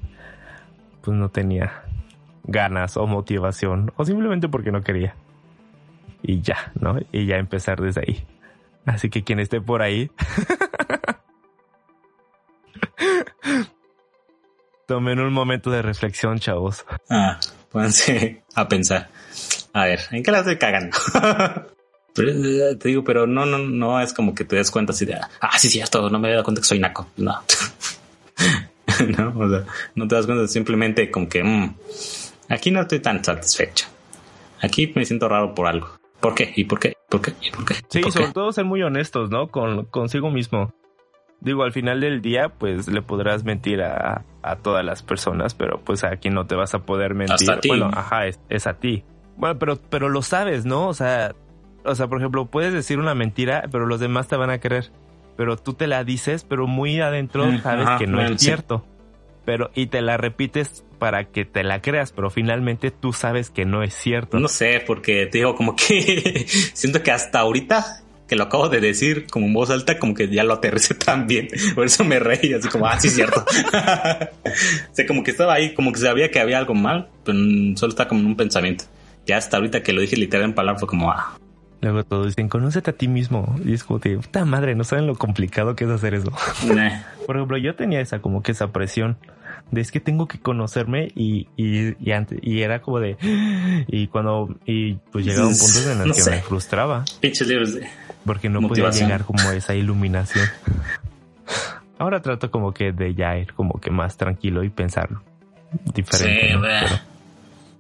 pues 1.02 1.16
no 1.16 1.30
tenía 1.30 1.82
ganas 2.44 2.96
o 2.96 3.08
motivación 3.08 3.92
o 3.96 4.04
simplemente 4.04 4.48
porque 4.48 4.70
no 4.70 4.82
quería. 4.82 5.16
Y 6.22 6.42
ya, 6.42 6.70
¿no? 6.80 6.98
Y 7.10 7.26
ya 7.26 7.38
empezar 7.38 7.80
desde 7.80 8.02
ahí. 8.02 8.24
Así 8.86 9.10
que 9.10 9.24
quien 9.24 9.40
esté 9.40 9.60
por 9.60 9.82
ahí, 9.82 10.10
tomen 14.86 15.20
un 15.20 15.32
momento 15.32 15.70
de 15.70 15.82
reflexión, 15.82 16.38
chavos. 16.38 16.84
Ah, 17.08 17.38
pónganse 17.70 18.42
a 18.54 18.68
pensar. 18.68 19.08
A 19.72 19.84
ver, 19.86 20.00
¿en 20.10 20.22
qué 20.22 20.30
la 20.30 20.40
estoy 20.40 20.58
cagando? 20.58 20.96
Pero, 22.14 22.30
eh, 22.30 22.76
te 22.76 22.88
digo, 22.88 23.02
pero 23.02 23.26
no, 23.26 23.46
no, 23.46 23.56
no 23.56 23.98
es 23.98 24.12
como 24.12 24.34
que 24.34 24.44
te 24.44 24.56
des 24.56 24.70
cuenta 24.70 24.92
así 24.92 25.06
de, 25.06 25.14
ah, 25.14 25.58
sí, 25.58 25.70
cierto, 25.70 26.10
no 26.10 26.18
me 26.18 26.28
había 26.28 26.36
dado 26.36 26.44
cuenta 26.44 26.60
que 26.60 26.66
soy 26.68 26.78
naco. 26.78 27.08
No. 27.16 27.32
no, 29.16 29.32
o 29.34 29.48
sea, 29.48 29.64
no 29.94 30.06
te 30.06 30.14
das 30.14 30.26
cuenta, 30.26 30.46
simplemente 30.46 31.10
como 31.10 31.26
que, 31.26 31.42
mm, 31.42 31.74
aquí 32.50 32.70
no 32.70 32.82
estoy 32.82 33.00
tan 33.00 33.24
satisfecho. 33.24 33.86
Aquí 34.60 34.92
me 34.94 35.06
siento 35.06 35.26
raro 35.26 35.54
por 35.54 35.66
algo. 35.66 35.88
¿Por 36.20 36.34
qué? 36.34 36.52
¿Y 36.54 36.64
por 36.64 36.78
qué? 36.78 36.92
¿Por 37.08 37.22
qué? 37.22 37.32
¿Y 37.40 37.50
por 37.50 37.64
qué? 37.64 37.76
Sí, 37.88 38.00
¿Por 38.00 38.12
sobre 38.12 38.26
qué? 38.26 38.32
todo 38.34 38.52
ser 38.52 38.66
muy 38.66 38.82
honestos, 38.82 39.30
¿no? 39.30 39.48
Con 39.48 39.86
consigo 39.86 40.30
mismo. 40.30 40.74
Digo, 41.42 41.64
al 41.64 41.72
final 41.72 42.00
del 42.00 42.22
día, 42.22 42.50
pues 42.50 42.86
le 42.88 43.02
podrás 43.02 43.42
mentir 43.44 43.82
a, 43.82 44.24
a 44.42 44.56
todas 44.56 44.84
las 44.84 45.02
personas, 45.02 45.54
pero 45.54 45.80
pues 45.80 46.04
aquí 46.04 46.30
no 46.30 46.46
te 46.46 46.54
vas 46.54 46.72
a 46.74 46.80
poder 46.80 47.14
mentir. 47.14 47.34
Hasta 47.34 47.54
a 47.54 47.60
ti. 47.60 47.68
Bueno, 47.68 47.90
ajá, 47.92 48.26
es, 48.26 48.38
es 48.48 48.66
a 48.68 48.74
ti. 48.74 49.02
Bueno, 49.36 49.58
pero, 49.58 49.76
pero 49.90 50.08
lo 50.08 50.22
sabes, 50.22 50.64
¿no? 50.64 50.86
O 50.86 50.94
sea, 50.94 51.34
o 51.84 51.94
sea, 51.96 52.06
por 52.06 52.18
ejemplo, 52.18 52.46
puedes 52.46 52.72
decir 52.72 52.98
una 53.00 53.14
mentira, 53.16 53.64
pero 53.72 53.86
los 53.86 53.98
demás 53.98 54.28
te 54.28 54.36
van 54.36 54.50
a 54.50 54.58
creer. 54.58 54.90
Pero 55.36 55.56
tú 55.56 55.74
te 55.74 55.86
la 55.88 56.04
dices, 56.04 56.44
pero 56.44 56.66
muy 56.68 57.00
adentro 57.00 57.46
Mm, 57.46 57.60
sabes 57.62 57.86
ajá, 57.86 57.98
que 57.98 58.06
no 58.06 58.18
bueno, 58.18 58.34
es 58.34 58.40
sí. 58.40 58.46
cierto. 58.46 58.84
Pero, 59.44 59.70
y 59.74 59.86
te 59.86 60.00
la 60.02 60.16
repites 60.18 60.84
para 61.00 61.24
que 61.24 61.44
te 61.44 61.64
la 61.64 61.82
creas, 61.82 62.12
pero 62.12 62.30
finalmente 62.30 62.92
tú 62.92 63.12
sabes 63.12 63.50
que 63.50 63.64
no 63.64 63.82
es 63.82 63.94
cierto. 63.94 64.38
No 64.38 64.46
sé, 64.46 64.80
porque 64.86 65.26
te 65.26 65.38
digo, 65.38 65.56
como 65.56 65.74
que 65.74 66.44
siento 66.74 67.02
que 67.02 67.10
hasta 67.10 67.40
ahorita 67.40 68.02
que 68.32 68.36
lo 68.36 68.44
acabo 68.44 68.70
de 68.70 68.80
decir 68.80 69.26
como 69.30 69.44
en 69.44 69.52
voz 69.52 69.68
alta, 69.68 69.98
como 69.98 70.14
que 70.14 70.26
ya 70.26 70.42
lo 70.42 70.54
aterricé 70.54 70.94
tan 71.06 71.26
bien. 71.26 71.48
Por 71.74 71.84
eso 71.84 72.02
me 72.02 72.18
reí, 72.18 72.54
así 72.54 72.66
como, 72.70 72.86
ah, 72.86 72.98
sí, 72.98 73.08
es 73.08 73.14
cierto. 73.14 73.44
o 73.44 74.94
sea, 74.94 75.06
como 75.06 75.22
que 75.22 75.32
estaba 75.32 75.52
ahí, 75.52 75.74
como 75.74 75.92
que 75.92 76.00
sabía 76.00 76.30
que 76.30 76.40
había 76.40 76.56
algo 76.56 76.72
mal, 76.72 77.10
pero 77.26 77.36
solo 77.76 77.90
está 77.90 78.08
como 78.08 78.22
en 78.22 78.28
un 78.28 78.36
pensamiento. 78.36 78.84
Ya 79.26 79.36
hasta 79.36 79.58
ahorita 79.58 79.82
que 79.82 79.92
lo 79.92 80.00
dije 80.00 80.16
literal 80.16 80.46
en 80.46 80.54
palabras 80.54 80.80
fue 80.80 80.88
como, 80.88 81.10
ah, 81.10 81.36
Luego 81.82 82.04
todos 82.04 82.28
dicen, 82.28 82.48
conócete 82.48 82.90
a 82.90 82.94
ti 82.94 83.06
mismo. 83.06 83.54
Y 83.66 83.74
es 83.74 83.84
como 83.84 83.98
de, 83.98 84.16
puta 84.16 84.46
madre, 84.46 84.74
no 84.74 84.84
saben 84.84 85.06
lo 85.06 85.16
complicado 85.16 85.76
que 85.76 85.84
es 85.84 85.90
hacer 85.90 86.14
eso. 86.14 86.32
nah. 86.74 87.02
Por 87.26 87.36
ejemplo, 87.36 87.58
yo 87.58 87.74
tenía 87.74 88.00
esa, 88.00 88.20
como 88.20 88.42
que 88.42 88.52
esa 88.52 88.72
presión 88.72 89.18
de 89.72 89.80
es 89.80 89.90
que 89.90 90.00
tengo 90.00 90.28
que 90.28 90.38
conocerme 90.38 91.08
y, 91.14 91.48
y, 91.56 91.94
y, 91.98 92.12
antes, 92.12 92.38
y 92.42 92.60
era 92.60 92.82
como 92.82 93.00
de, 93.00 93.16
y 93.88 94.06
cuando, 94.06 94.54
y 94.64 94.94
pues 95.10 95.24
llegaba 95.24 95.48
un 95.48 95.58
punto 95.58 95.90
en 95.90 96.00
el 96.00 96.08
No 96.08 96.14
que 96.14 96.20
sé. 96.20 96.30
me 96.30 96.42
frustraba 96.42 97.04
pinches 97.20 97.48
libros 97.48 97.74
de... 97.74 97.88
porque 98.24 98.48
no 98.48 98.60
Motivación. 98.60 98.90
podía 98.92 99.06
llegar 99.18 99.24
como 99.26 99.50
esa 99.52 99.74
iluminación. 99.74 100.46
Ahora 101.98 102.20
trato 102.20 102.50
como 102.50 102.72
que 102.72 102.92
de 102.92 103.14
ya 103.14 103.36
ir 103.38 103.52
como 103.54 103.80
que 103.80 103.90
más 103.90 104.16
tranquilo 104.16 104.64
y 104.64 104.70
pensar 104.70 105.08
diferente. 105.94 106.48
Sí, 106.48 106.54
¿no? 106.54 106.62
Pero- 106.62 106.86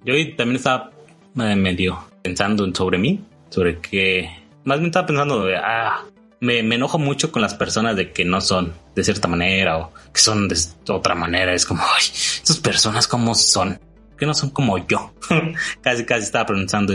Yo 0.04 0.36
también 0.36 0.56
estaba 0.56 0.90
eh, 1.38 1.56
medio 1.56 1.98
pensando 2.22 2.64
en- 2.64 2.74
sobre 2.74 2.98
mí, 2.98 3.24
sobre 3.50 3.78
que 3.78 4.30
más 4.64 4.78
bien 4.78 4.86
estaba 4.90 5.06
pensando 5.06 5.44
de, 5.44 5.56
ah, 5.56 6.02
me, 6.40 6.62
me 6.62 6.74
enojo 6.76 6.98
mucho 6.98 7.30
con 7.32 7.42
las 7.42 7.54
personas 7.54 7.96
de 7.96 8.12
que 8.12 8.24
no 8.24 8.40
son 8.40 8.72
de 8.94 9.04
cierta 9.04 9.28
manera 9.28 9.78
o 9.78 9.92
que 10.12 10.20
son 10.20 10.48
de 10.48 10.56
otra 10.88 11.14
manera. 11.14 11.52
Es 11.52 11.66
como, 11.66 11.82
ay, 11.82 12.04
estas 12.04 12.58
personas 12.58 13.06
cómo 13.08 13.34
son, 13.34 13.78
que 14.16 14.26
no 14.26 14.34
son 14.34 14.50
como 14.50 14.78
yo. 14.86 15.12
casi, 15.82 16.04
casi 16.04 16.22
estaba 16.24 16.46
pensando. 16.46 16.94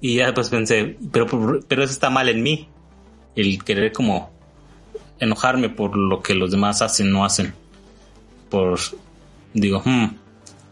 Y 0.00 0.16
ya 0.16 0.26
después 0.26 0.48
pensé, 0.48 0.96
pero, 1.10 1.26
pero 1.68 1.82
eso 1.82 1.92
está 1.92 2.08
mal 2.10 2.28
en 2.28 2.42
mí. 2.42 2.68
El 3.34 3.62
querer 3.64 3.92
como 3.92 4.30
enojarme 5.18 5.68
por 5.68 5.96
lo 5.96 6.20
que 6.20 6.34
los 6.34 6.50
demás 6.50 6.82
hacen, 6.82 7.10
no 7.10 7.24
hacen. 7.24 7.54
Por, 8.50 8.78
digo, 9.54 9.80
hmm, 9.84 10.06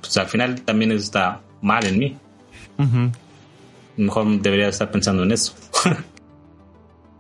pues 0.01 0.17
al 0.17 0.27
final 0.27 0.61
también 0.63 0.93
eso 0.93 1.05
está 1.05 1.41
mal 1.63 1.87
en 1.87 1.99
mí. 1.99 2.17
Ujú. 2.79 3.13
Mejor 3.97 4.41
debería 4.41 4.69
estar 4.69 4.91
pensando 4.91 5.23
en 5.23 5.33
eso. 5.33 5.55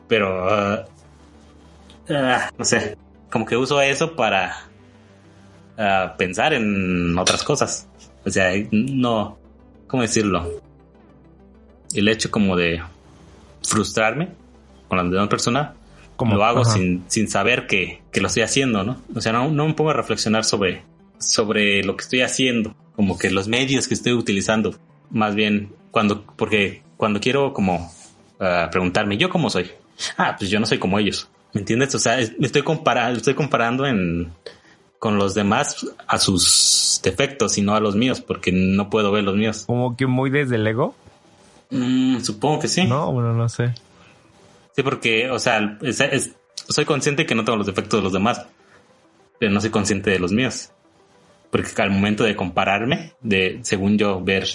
Pero, 0.08 0.48
ah, 0.48 0.86
no 2.58 2.64
sé, 2.64 2.96
como 3.30 3.46
que 3.46 3.56
uso 3.56 3.80
eso 3.80 4.16
para 4.16 4.64
ah, 5.78 6.14
pensar 6.18 6.52
en 6.52 7.16
otras 7.16 7.44
cosas. 7.44 7.86
O 8.24 8.30
sea, 8.30 8.50
no, 8.72 9.38
¿cómo 9.86 10.02
decirlo? 10.02 10.50
El 11.94 12.08
hecho 12.08 12.30
como 12.30 12.56
de 12.56 12.82
frustrarme 13.62 14.39
con 14.90 14.98
la 14.98 15.04
demás 15.04 15.30
persona, 15.30 15.72
Como- 16.16 16.34
lo 16.36 16.44
hago 16.44 16.66
sin, 16.66 17.04
sin 17.06 17.28
saber 17.28 17.66
que, 17.66 18.02
que 18.12 18.20
lo 18.20 18.26
estoy 18.26 18.42
haciendo, 18.42 18.84
¿no? 18.84 18.98
O 19.14 19.22
sea, 19.22 19.32
no, 19.32 19.50
no 19.50 19.66
me 19.66 19.72
pongo 19.72 19.88
a 19.90 19.94
reflexionar 19.94 20.44
sobre, 20.44 20.82
sobre 21.18 21.82
lo 21.82 21.96
que 21.96 22.02
estoy 22.02 22.20
haciendo, 22.20 22.74
como 22.94 23.16
que 23.16 23.30
los 23.30 23.48
medios 23.48 23.88
que 23.88 23.94
estoy 23.94 24.12
utilizando. 24.12 24.74
Más 25.10 25.34
bien, 25.34 25.72
cuando, 25.90 26.22
porque 26.36 26.82
cuando 26.98 27.20
quiero 27.20 27.54
como 27.54 27.90
ah, 28.38 28.68
preguntarme, 28.70 29.16
¿yo 29.16 29.30
cómo 29.30 29.48
soy? 29.48 29.70
Ah, 30.18 30.34
pues 30.38 30.50
yo 30.50 30.60
no 30.60 30.66
soy 30.66 30.78
como 30.78 30.98
ellos. 30.98 31.28
¿Me 31.54 31.60
entiendes? 31.60 31.94
O 31.94 31.98
sea, 31.98 32.16
me 32.38 32.46
estoy 32.46 32.62
comparando, 32.62 33.16
estoy 33.16 33.34
comparando 33.34 33.86
en 33.86 34.30
con 34.98 35.16
los 35.16 35.34
demás 35.34 35.86
a 36.06 36.18
sus 36.18 37.00
defectos 37.02 37.56
y 37.56 37.62
no 37.62 37.74
a 37.74 37.80
los 37.80 37.96
míos, 37.96 38.20
porque 38.20 38.52
no 38.52 38.90
puedo 38.90 39.10
ver 39.10 39.24
los 39.24 39.34
míos. 39.34 39.64
Como 39.66 39.96
que 39.96 40.06
muy 40.06 40.28
desde 40.28 40.56
el 40.56 40.66
ego. 40.66 40.94
Mm, 41.70 42.18
supongo 42.20 42.60
que 42.60 42.68
sí. 42.68 42.84
No, 42.84 43.10
bueno, 43.10 43.32
no 43.32 43.48
sé. 43.48 43.72
Sí, 44.74 44.82
porque, 44.82 45.30
o 45.30 45.38
sea, 45.38 45.78
soy 46.68 46.84
consciente 46.84 47.26
que 47.26 47.34
no 47.34 47.44
tengo 47.44 47.56
los 47.56 47.66
defectos 47.66 48.00
de 48.00 48.04
los 48.04 48.12
demás, 48.12 48.46
pero 49.38 49.52
no 49.52 49.60
soy 49.60 49.70
consciente 49.70 50.10
de 50.10 50.18
los 50.18 50.32
míos. 50.32 50.70
Porque 51.50 51.70
al 51.82 51.90
momento 51.90 52.24
de 52.24 52.36
compararme, 52.36 53.12
de 53.20 53.58
según 53.62 53.98
yo 53.98 54.20
ver 54.22 54.46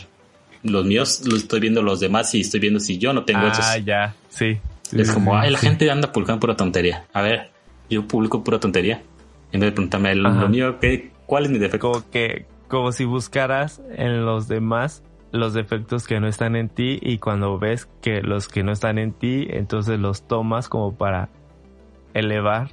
los 0.63 0.85
míos, 0.85 1.21
lo 1.25 1.35
estoy 1.35 1.59
viendo 1.59 1.81
los 1.81 1.99
demás 1.99 2.33
y 2.35 2.41
estoy 2.41 2.59
viendo 2.59 2.79
si 2.79 2.97
yo 2.97 3.13
no 3.13 3.25
tengo 3.25 3.45
esos. 3.47 3.65
Ah, 3.65 3.77
ya, 3.77 4.15
sí. 4.29 4.57
es 4.91 5.11
como, 5.11 5.37
ay, 5.37 5.51
la 5.51 5.59
gente 5.59 5.89
anda 5.91 6.11
publicando 6.11 6.39
pura 6.39 6.55
tontería. 6.55 7.05
A 7.13 7.21
ver, 7.21 7.51
yo 7.89 8.07
publico 8.07 8.43
pura 8.43 8.59
tontería. 8.59 9.01
En 9.51 9.59
vez 9.59 9.69
de 9.69 9.71
preguntarme 9.73 10.15
lo 10.15 10.49
mío, 10.49 10.79
¿qué, 10.79 11.11
¿cuál 11.25 11.45
es 11.45 11.51
mi 11.51 11.59
defecto? 11.59 11.91
Como 11.91 12.09
que, 12.09 12.45
como 12.67 12.91
si 12.91 13.05
buscaras 13.05 13.81
en 13.95 14.25
los 14.25 14.47
demás 14.47 15.03
los 15.35 15.53
defectos 15.53 16.07
que 16.07 16.19
no 16.19 16.27
están 16.27 16.55
en 16.55 16.69
ti 16.69 16.99
y 17.01 17.19
cuando 17.19 17.59
ves 17.59 17.87
que 18.01 18.21
los 18.21 18.47
que 18.47 18.63
no 18.63 18.71
están 18.71 18.97
en 18.97 19.13
ti, 19.13 19.47
entonces 19.49 19.99
los 19.99 20.27
tomas 20.27 20.69
como 20.69 20.95
para 20.95 21.29
elevar, 22.13 22.69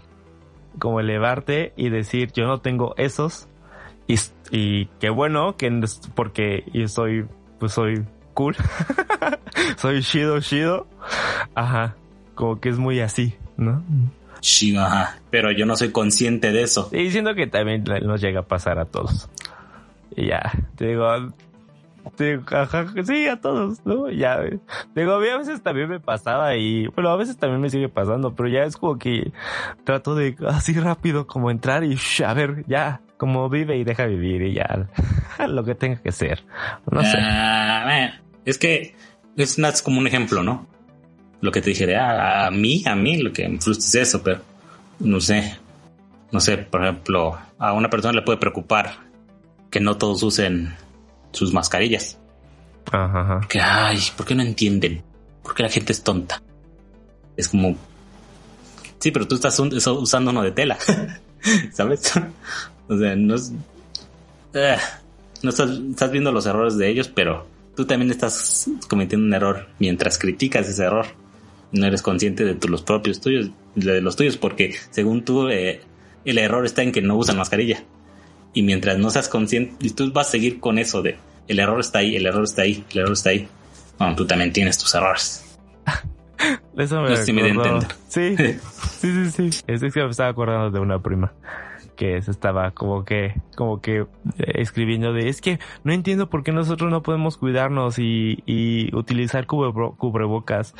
como 0.78 1.00
elevarte 1.00 1.72
y 1.76 1.90
decir, 1.90 2.32
yo 2.32 2.46
no 2.46 2.60
tengo 2.60 2.94
esos 2.96 3.48
y, 4.06 4.16
y 4.50 4.86
qué 5.00 5.10
bueno 5.10 5.56
que 5.56 5.70
porque 6.14 6.64
yo 6.72 6.88
soy, 6.88 7.26
pues 7.58 7.72
soy 7.72 8.04
cool, 8.34 8.56
soy 9.76 10.00
shido 10.00 10.40
shido, 10.40 10.86
ajá, 11.54 11.96
como 12.34 12.60
que 12.60 12.68
es 12.68 12.78
muy 12.78 13.00
así, 13.00 13.34
¿no? 13.56 13.82
Sí, 14.40 14.76
ajá, 14.76 15.18
pero 15.30 15.52
yo 15.52 15.66
no 15.66 15.76
soy 15.76 15.92
consciente 15.92 16.50
de 16.50 16.62
eso. 16.62 16.88
Y 16.92 17.04
diciendo 17.04 17.34
que 17.34 17.46
también 17.46 17.84
nos 18.02 18.20
llega 18.20 18.40
a 18.40 18.42
pasar 18.44 18.78
a 18.78 18.86
todos. 18.86 19.28
Y 20.16 20.26
ya, 20.26 20.52
te 20.76 20.88
digo, 20.88 21.06
sí, 23.04 23.26
a 23.26 23.40
todos, 23.40 23.84
¿no? 23.84 24.10
Ya, 24.10 24.40
digo, 24.94 25.14
a 25.14 25.20
mí 25.20 25.28
a 25.28 25.38
veces 25.38 25.62
también 25.62 25.88
me 25.88 26.00
pasaba 26.00 26.56
y, 26.56 26.86
bueno, 26.88 27.10
a 27.10 27.16
veces 27.16 27.36
también 27.36 27.60
me 27.60 27.70
sigue 27.70 27.88
pasando, 27.88 28.34
pero 28.34 28.48
ya 28.48 28.64
es 28.64 28.76
como 28.76 28.98
que 28.98 29.32
trato 29.84 30.14
de 30.14 30.36
así 30.48 30.72
rápido 30.74 31.26
como 31.26 31.50
entrar 31.50 31.84
y, 31.84 31.96
a 32.24 32.34
ver, 32.34 32.64
ya, 32.66 33.00
como 33.16 33.48
vive 33.48 33.76
y 33.76 33.84
deja 33.84 34.06
vivir 34.06 34.42
y 34.42 34.54
ya, 34.54 34.88
lo 35.48 35.64
que 35.64 35.74
tenga 35.74 35.96
que 35.96 36.12
ser. 36.12 36.44
No 36.90 37.02
sé. 37.02 37.18
Ah, 37.20 38.12
es 38.44 38.58
que 38.58 38.94
es 39.36 39.82
como 39.82 39.98
un 39.98 40.06
ejemplo, 40.06 40.42
¿no? 40.42 40.66
Lo 41.40 41.50
que 41.50 41.60
te 41.60 41.70
dije 41.70 41.96
ah, 41.96 42.46
a, 42.46 42.50
mí, 42.50 42.82
a 42.86 42.94
mí, 42.94 43.18
lo 43.18 43.32
que 43.32 43.48
me 43.48 43.60
frustra 43.60 44.02
es 44.02 44.08
eso, 44.08 44.22
pero 44.22 44.40
no 45.00 45.20
sé. 45.20 45.56
No 46.30 46.40
sé, 46.40 46.56
por 46.58 46.82
ejemplo, 46.82 47.38
a 47.58 47.72
una 47.74 47.90
persona 47.90 48.14
le 48.14 48.22
puede 48.22 48.38
preocupar 48.38 48.92
que 49.70 49.80
no 49.80 49.96
todos 49.96 50.22
usen 50.22 50.74
sus 51.32 51.52
mascarillas. 51.52 52.18
Ajá, 52.90 53.40
Que, 53.48 53.60
ay, 53.60 53.98
¿por 54.16 54.26
qué 54.26 54.34
no 54.34 54.42
entienden? 54.42 55.02
¿Por 55.42 55.54
qué 55.54 55.62
la 55.62 55.68
gente 55.68 55.92
es 55.92 56.02
tonta? 56.02 56.42
Es 57.36 57.48
como, 57.48 57.76
sí, 58.98 59.10
pero 59.10 59.26
tú 59.26 59.36
estás 59.36 59.58
usando 59.58 60.30
uno 60.30 60.42
de 60.42 60.52
tela, 60.52 60.78
¿sabes? 61.72 62.12
o 62.88 62.98
sea, 62.98 63.16
no 63.16 63.34
es, 63.34 63.52
eh, 64.54 64.76
no 65.42 65.50
estás, 65.50 65.70
estás 65.70 66.10
viendo 66.10 66.32
los 66.32 66.46
errores 66.46 66.76
de 66.76 66.88
ellos, 66.88 67.08
pero 67.08 67.46
tú 67.74 67.86
también 67.86 68.10
estás 68.10 68.68
cometiendo 68.88 69.26
un 69.26 69.34
error 69.34 69.68
mientras 69.78 70.18
criticas 70.18 70.68
ese 70.68 70.84
error. 70.84 71.06
No 71.72 71.86
eres 71.86 72.02
consciente 72.02 72.44
de 72.44 72.68
los 72.68 72.82
propios 72.82 73.20
tuyos, 73.20 73.50
de 73.74 74.02
los 74.02 74.14
tuyos, 74.14 74.36
porque 74.36 74.74
según 74.90 75.24
tú, 75.24 75.48
eh, 75.48 75.80
el 76.24 76.38
error 76.38 76.66
está 76.66 76.82
en 76.82 76.92
que 76.92 77.00
no 77.00 77.16
usan 77.16 77.38
mascarilla. 77.38 77.82
Y 78.54 78.62
mientras 78.62 78.98
no 78.98 79.10
seas 79.10 79.28
consciente, 79.28 79.74
y 79.80 79.90
tú 79.90 80.12
vas 80.12 80.28
a 80.28 80.30
seguir 80.32 80.60
con 80.60 80.78
eso 80.78 81.02
de 81.02 81.16
el 81.48 81.58
error 81.58 81.80
está 81.80 82.00
ahí, 82.00 82.16
el 82.16 82.26
error 82.26 82.44
está 82.44 82.62
ahí, 82.62 82.84
el 82.92 82.98
error 82.98 83.12
está 83.12 83.30
ahí. 83.30 83.48
Bueno, 83.98 84.14
tú 84.14 84.26
también 84.26 84.52
tienes 84.52 84.78
tus 84.78 84.94
errores. 84.94 85.58
Eso 86.76 87.00
me, 87.02 87.10
no 87.10 87.42
me 87.42 87.48
entender. 87.48 87.88
Sí, 88.08 88.36
sí, 88.98 89.30
sí, 89.30 89.52
sí. 89.52 89.62
Es 89.66 89.80
que 89.80 90.02
me 90.02 90.10
estaba 90.10 90.30
acordando 90.30 90.70
de 90.70 90.80
una 90.80 91.00
prima 91.00 91.32
que 92.02 92.20
se 92.20 92.32
estaba 92.32 92.72
como 92.72 93.04
que, 93.04 93.40
como 93.54 93.80
que 93.80 94.00
eh, 94.00 94.06
escribiendo 94.56 95.12
de, 95.12 95.28
es 95.28 95.40
que 95.40 95.60
no 95.84 95.92
entiendo 95.92 96.28
por 96.28 96.42
qué 96.42 96.50
nosotros 96.50 96.90
no 96.90 97.04
podemos 97.04 97.36
cuidarnos 97.36 98.00
y, 98.00 98.42
y 98.44 98.92
utilizar 98.92 99.46
cubrebocas, 99.46 100.74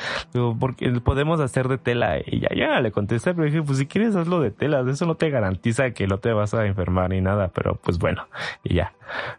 porque 0.58 0.90
podemos 0.98 1.38
hacer 1.38 1.68
de 1.68 1.78
tela. 1.78 2.18
Y 2.26 2.40
ya, 2.40 2.48
ya 2.56 2.80
le 2.80 2.90
contesté, 2.90 3.34
pero 3.34 3.44
dije, 3.44 3.62
pues 3.62 3.78
si 3.78 3.86
quieres 3.86 4.16
hazlo 4.16 4.40
de 4.40 4.50
tela, 4.50 4.82
eso 4.90 5.06
no 5.06 5.14
te 5.14 5.30
garantiza 5.30 5.92
que 5.92 6.08
no 6.08 6.18
te 6.18 6.32
vas 6.32 6.54
a 6.54 6.66
enfermar 6.66 7.10
ni 7.10 7.20
nada, 7.20 7.52
pero 7.54 7.76
pues 7.76 7.98
bueno, 7.98 8.26
y 8.64 8.74
ya. 8.74 8.92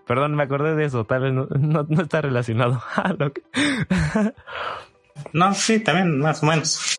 Perdón, 0.07 0.35
me 0.35 0.43
acordé 0.43 0.75
de 0.75 0.85
eso, 0.85 1.03
tal 1.03 1.23
vez 1.23 1.33
no, 1.33 1.47
no, 1.59 2.01
está 2.01 2.21
relacionado 2.21 2.81
a 2.95 3.11
lo 3.11 3.33
que... 3.33 3.41
no, 5.33 5.53
sí, 5.53 5.81
también, 5.81 6.17
más 6.17 6.41
o 6.43 6.45
menos. 6.45 6.97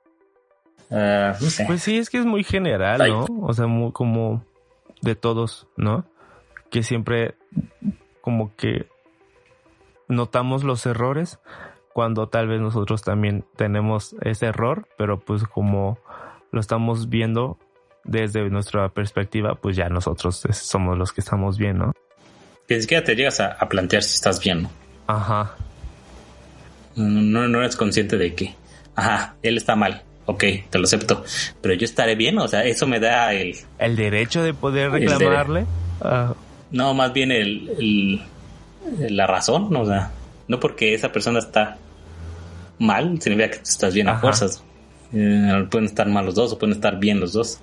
Uh, 0.90 1.32
no 1.40 1.48
sé. 1.48 1.64
Pues 1.64 1.82
sí, 1.82 1.96
es 1.96 2.10
que 2.10 2.18
es 2.18 2.26
muy 2.26 2.44
general, 2.44 2.98
¿no? 3.08 3.26
O 3.40 3.54
sea, 3.54 3.66
muy 3.66 3.90
como 3.90 4.44
de 5.04 5.14
todos, 5.14 5.68
¿no? 5.76 6.06
Que 6.70 6.82
siempre 6.82 7.36
como 8.20 8.56
que 8.56 8.88
notamos 10.08 10.64
los 10.64 10.86
errores 10.86 11.38
cuando 11.92 12.28
tal 12.28 12.48
vez 12.48 12.60
nosotros 12.60 13.02
también 13.02 13.44
tenemos 13.56 14.16
ese 14.22 14.46
error, 14.46 14.88
pero 14.98 15.20
pues 15.20 15.44
como 15.44 15.98
lo 16.50 16.60
estamos 16.60 17.08
viendo 17.08 17.58
desde 18.02 18.48
nuestra 18.50 18.88
perspectiva, 18.88 19.54
pues 19.54 19.76
ya 19.76 19.88
nosotros 19.88 20.42
somos 20.52 20.98
los 20.98 21.12
que 21.12 21.20
estamos 21.20 21.58
bien, 21.58 21.78
¿no? 21.78 21.92
Que 22.66 22.76
ni 22.76 22.80
siquiera 22.80 23.04
te 23.04 23.14
llegas 23.14 23.40
a, 23.40 23.56
plantear 23.68 24.02
si 24.02 24.14
estás 24.14 24.40
bien, 24.40 24.62
¿no? 24.62 24.70
Ajá. 25.06 25.54
No, 26.96 27.46
no 27.46 27.58
eres 27.60 27.76
consciente 27.76 28.16
de 28.16 28.34
que, 28.34 28.54
ajá, 28.96 29.36
él 29.42 29.56
está 29.56 29.76
mal, 29.76 30.02
ok, 30.26 30.44
te 30.70 30.78
lo 30.78 30.84
acepto, 30.84 31.24
pero 31.60 31.74
yo 31.74 31.84
estaré 31.84 32.14
bien, 32.14 32.38
o 32.38 32.48
sea, 32.48 32.64
eso 32.64 32.86
me 32.86 33.00
da 33.00 33.32
el... 33.32 33.56
El 33.78 33.96
derecho 33.96 34.42
de 34.42 34.54
poder 34.54 34.90
reclamarle. 34.90 35.66
No, 36.70 36.94
más 36.94 37.12
bien 37.12 37.30
el, 37.30 38.22
la 38.98 39.26
razón, 39.26 39.74
o 39.74 39.86
sea, 39.86 40.10
no 40.48 40.60
porque 40.60 40.94
esa 40.94 41.12
persona 41.12 41.38
está 41.38 41.78
mal, 42.78 43.20
significa 43.20 43.50
que 43.50 43.62
estás 43.62 43.94
bien 43.94 44.08
a 44.08 44.18
fuerzas. 44.18 44.62
Eh, 45.12 45.66
pueden 45.70 45.86
estar 45.86 46.08
mal 46.08 46.26
los 46.26 46.34
dos 46.34 46.52
o 46.52 46.58
pueden 46.58 46.74
estar 46.74 46.98
bien 46.98 47.20
los 47.20 47.32
dos. 47.32 47.60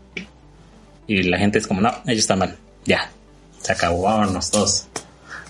Y 1.08 1.24
la 1.24 1.38
gente 1.38 1.60
es 1.60 1.68
como, 1.68 1.82
no, 1.82 1.90
ellos 2.06 2.20
están 2.20 2.40
mal, 2.40 2.56
ya, 2.86 3.12
se 3.60 3.74
acabó, 3.74 4.04
vámonos 4.04 4.50
todos 4.50 4.88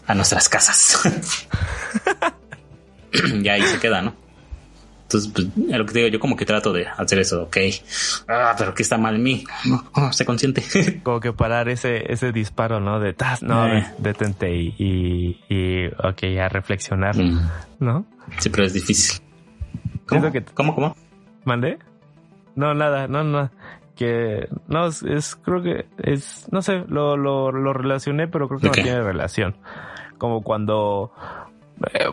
a 0.08 0.16
nuestras 0.16 0.50
casas. 0.50 1.02
ya 3.42 3.54
ahí 3.54 3.64
se 3.64 3.80
queda, 3.80 4.02
¿no? 4.02 4.16
Entonces, 5.12 5.32
pues, 5.34 5.48
es 5.70 5.78
lo 5.78 5.86
que 5.86 5.92
te 5.92 6.00
digo, 6.00 6.10
yo 6.10 6.20
como 6.22 6.38
que 6.38 6.46
trato 6.46 6.72
de 6.72 6.88
hacer 6.88 7.20
eso, 7.20 7.44
ok. 7.44 7.58
Ah, 8.30 8.56
pero 8.58 8.74
¿qué 8.74 8.82
está 8.82 8.98
mal 8.98 9.16
en 9.16 9.24
mí? 9.24 9.44
No, 9.66 10.14
se 10.14 10.26
consciente. 10.26 10.64
como 11.04 11.20
que 11.20 11.34
parar 11.34 11.68
ese, 11.68 12.12
ese 12.12 12.32
disparo, 12.32 12.80
¿no? 12.80 13.02
De, 13.02 13.14
no, 13.42 13.68
eh. 13.68 13.86
detente 13.98 14.56
y, 14.56 15.38
y, 15.50 15.88
ok, 15.88 16.40
a 16.42 16.48
reflexionar, 16.48 17.18
mm. 17.18 17.50
¿no? 17.80 18.06
Sí, 18.38 18.50
pero 18.50 18.66
es 18.66 18.74
difícil. 18.74 19.22
¿Cómo? 20.08 20.32
Que... 20.32 20.44
¿Cómo, 20.44 20.76
cómo? 20.76 20.96
¿Mandé? 21.44 21.80
No, 22.56 22.74
nada, 22.74 23.10
no, 23.10 23.26
no. 23.26 23.52
Que, 23.98 24.48
no, 24.70 24.88
es, 24.88 25.36
creo 25.44 25.62
que 25.62 25.88
es, 25.98 26.48
no 26.52 26.62
sé, 26.62 26.86
lo, 26.88 27.18
lo, 27.18 27.52
lo 27.52 27.74
relacioné, 27.74 28.30
pero 28.30 28.48
creo 28.48 28.62
que 28.62 28.68
no 28.68 28.74
tiene 28.74 29.02
relación. 29.02 29.58
Como 30.18 30.42
cuando 30.42 31.12
eh, 31.94 32.10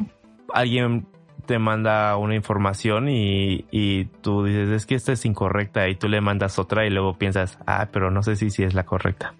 alguien 0.53 1.07
te 1.49 1.59
manda 1.59 2.15
una 2.19 2.35
información 2.35 3.09
y, 3.09 3.65
y, 3.71 4.05
tú 4.21 4.45
dices, 4.45 4.69
es 4.69 4.85
que 4.85 4.95
esta 4.95 5.13
es 5.13 5.25
incorrecta 5.25 5.89
y 5.89 5.95
tú 5.95 6.07
le 6.07 6.21
mandas 6.21 6.59
otra 6.59 6.87
y 6.87 6.91
luego 6.91 7.17
piensas, 7.17 7.59
ah, 7.67 7.89
pero 7.91 8.11
no 8.11 8.23
sé 8.23 8.37
si, 8.37 8.51
si 8.51 8.65
es 8.65 8.75
la 8.75 8.85
correcta. 8.85 9.35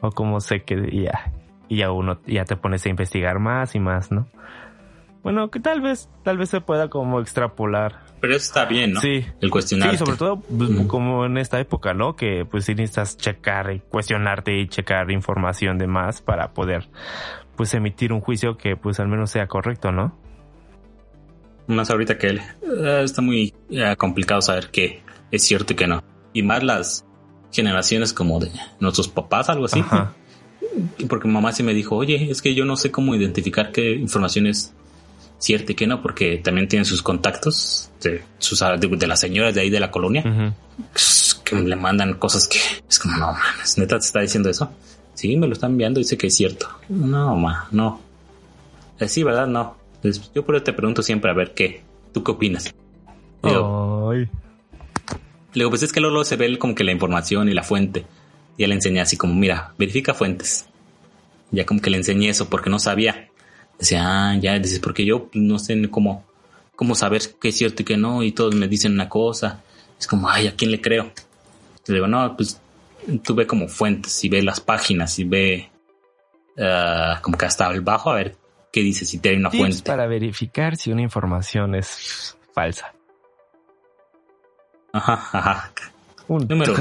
O 0.00 0.12
como 0.12 0.40
sé 0.40 0.62
que 0.62 1.02
ya, 1.02 1.32
y 1.68 1.78
ya 1.78 1.90
uno 1.90 2.20
ya 2.24 2.44
te 2.44 2.54
pones 2.54 2.86
a 2.86 2.88
investigar 2.88 3.40
más 3.40 3.74
y 3.74 3.80
más, 3.80 4.12
¿no? 4.12 4.28
Bueno, 5.24 5.50
que 5.50 5.58
tal 5.58 5.80
vez, 5.80 6.08
tal 6.22 6.38
vez 6.38 6.50
se 6.50 6.60
pueda 6.60 6.88
como 6.88 7.20
extrapolar. 7.20 7.98
Pero 8.20 8.36
eso 8.36 8.44
está 8.44 8.64
bien, 8.64 8.92
¿no? 8.92 9.00
Sí. 9.00 9.26
El 9.40 9.50
cuestionar. 9.50 9.90
Sí, 9.90 9.96
sobre 9.96 10.16
todo 10.16 10.40
pues, 10.40 10.70
como 10.86 11.26
en 11.26 11.36
esta 11.36 11.58
época, 11.58 11.94
¿no? 11.94 12.14
Que 12.14 12.46
pues 12.48 12.64
sí 12.64 12.76
necesitas 12.76 13.16
checar 13.16 13.72
y 13.72 13.80
cuestionarte 13.80 14.56
y 14.56 14.68
checar 14.68 15.10
información 15.10 15.78
de 15.78 15.88
más 15.88 16.22
para 16.22 16.52
poder 16.52 16.88
pues 17.56 17.74
emitir 17.74 18.12
un 18.12 18.20
juicio 18.20 18.56
que 18.56 18.76
pues 18.76 19.00
al 19.00 19.08
menos 19.08 19.32
sea 19.32 19.48
correcto, 19.48 19.90
¿no? 19.90 20.16
Más 21.68 21.90
ahorita 21.90 22.18
que 22.18 22.26
él. 22.28 22.40
Eh, 22.62 23.02
está 23.04 23.22
muy 23.22 23.54
eh, 23.70 23.94
complicado 23.96 24.42
saber 24.42 24.70
qué 24.70 25.02
es 25.30 25.42
cierto 25.42 25.72
y 25.72 25.76
qué 25.76 25.86
no. 25.86 26.02
Y 26.32 26.42
más 26.42 26.62
las 26.62 27.04
generaciones 27.52 28.12
como 28.12 28.40
de 28.40 28.50
nuestros 28.80 29.08
papás, 29.08 29.48
algo 29.48 29.66
así. 29.66 29.82
Porque 31.08 31.28
mamá 31.28 31.52
sí 31.52 31.62
me 31.62 31.74
dijo, 31.74 31.96
oye, 31.96 32.30
es 32.30 32.42
que 32.42 32.54
yo 32.54 32.64
no 32.64 32.76
sé 32.76 32.90
cómo 32.90 33.14
identificar 33.14 33.72
qué 33.72 33.92
información 33.92 34.46
es 34.46 34.74
cierto 35.38 35.72
y 35.72 35.74
qué 35.74 35.86
no, 35.86 36.02
porque 36.02 36.38
también 36.38 36.68
tienen 36.68 36.84
sus 36.84 37.02
contactos 37.02 37.90
de, 38.02 38.22
sus, 38.38 38.60
de, 38.60 39.06
las 39.06 39.20
señoras 39.20 39.54
de 39.54 39.60
ahí 39.60 39.70
de 39.70 39.78
la 39.78 39.90
colonia 39.90 40.54
que 41.48 41.56
le 41.56 41.76
mandan 41.76 42.14
cosas 42.14 42.46
que 42.46 42.58
es 42.88 42.98
como, 42.98 43.16
no 43.16 43.32
mames, 43.32 43.78
neta 43.78 43.98
te 43.98 44.06
está 44.06 44.20
diciendo 44.20 44.50
eso. 44.50 44.70
Sí, 45.14 45.36
me 45.36 45.46
lo 45.46 45.54
están 45.54 45.72
enviando, 45.72 45.98
dice 45.98 46.16
que 46.16 46.28
es 46.28 46.34
cierto. 46.34 46.68
No, 46.88 47.34
ma, 47.36 47.66
no. 47.70 48.00
Eh, 49.00 49.08
sí, 49.08 49.22
¿verdad? 49.22 49.46
No. 49.46 49.76
Yo 50.34 50.44
por 50.44 50.56
eso 50.56 50.64
te 50.64 50.72
pregunto 50.72 51.02
siempre 51.02 51.30
a 51.30 51.34
ver 51.34 51.54
qué, 51.54 51.82
¿tú 52.12 52.22
qué 52.22 52.30
opinas? 52.30 52.74
Digo, 53.42 54.10
Ay. 54.10 54.28
Luego, 55.54 55.70
pues 55.70 55.82
es 55.82 55.92
que 55.92 56.00
luego 56.00 56.24
se 56.24 56.36
ve 56.36 56.58
como 56.58 56.74
que 56.74 56.84
la 56.84 56.92
información 56.92 57.48
y 57.48 57.54
la 57.54 57.62
fuente. 57.62 58.06
Y 58.56 58.64
él 58.64 58.70
le 58.70 58.76
enseñé 58.76 59.00
así 59.00 59.16
como, 59.16 59.34
mira, 59.34 59.72
verifica 59.78 60.14
fuentes. 60.14 60.66
Ya 61.50 61.64
como 61.64 61.80
que 61.80 61.90
le 61.90 61.96
enseñé 61.96 62.28
eso 62.28 62.48
porque 62.48 62.70
no 62.70 62.78
sabía. 62.78 63.28
Decía, 63.78 64.02
ah, 64.04 64.36
ya, 64.36 64.58
dices, 64.58 64.80
porque 64.80 65.04
yo 65.04 65.30
no 65.32 65.58
sé 65.58 65.80
cómo, 65.90 66.24
cómo 66.76 66.94
saber 66.94 67.22
qué 67.40 67.48
es 67.48 67.56
cierto 67.56 67.82
y 67.82 67.84
qué 67.84 67.96
no, 67.96 68.22
y 68.22 68.32
todos 68.32 68.54
me 68.54 68.68
dicen 68.68 68.92
una 68.92 69.08
cosa. 69.08 69.62
Es 69.98 70.06
como, 70.06 70.28
ay, 70.28 70.48
¿a 70.48 70.54
quién 70.54 70.70
le 70.70 70.80
creo? 70.80 71.10
Le 71.86 71.94
digo, 71.94 72.06
no, 72.06 72.36
pues 72.36 72.60
tú 73.24 73.34
ve 73.34 73.46
como 73.46 73.68
fuentes 73.68 74.22
y 74.24 74.28
ve 74.28 74.42
las 74.42 74.60
páginas 74.60 75.18
y 75.18 75.24
ve 75.24 75.70
ah, 76.58 77.20
como 77.22 77.38
que 77.38 77.46
hasta 77.46 77.70
el 77.70 77.80
bajo 77.80 78.10
a 78.10 78.14
ver 78.14 78.36
qué 78.72 78.80
dice, 78.80 79.04
si 79.04 79.18
tiene 79.18 79.38
una 79.38 79.50
fuente. 79.50 79.82
Para 79.82 80.06
verificar 80.06 80.76
si 80.76 80.92
una 80.92 81.02
información 81.02 81.74
es 81.74 82.36
falsa. 82.54 82.94
Ajá, 84.92 85.28
ajá. 85.32 85.72
Un 86.28 86.46
número. 86.46 86.74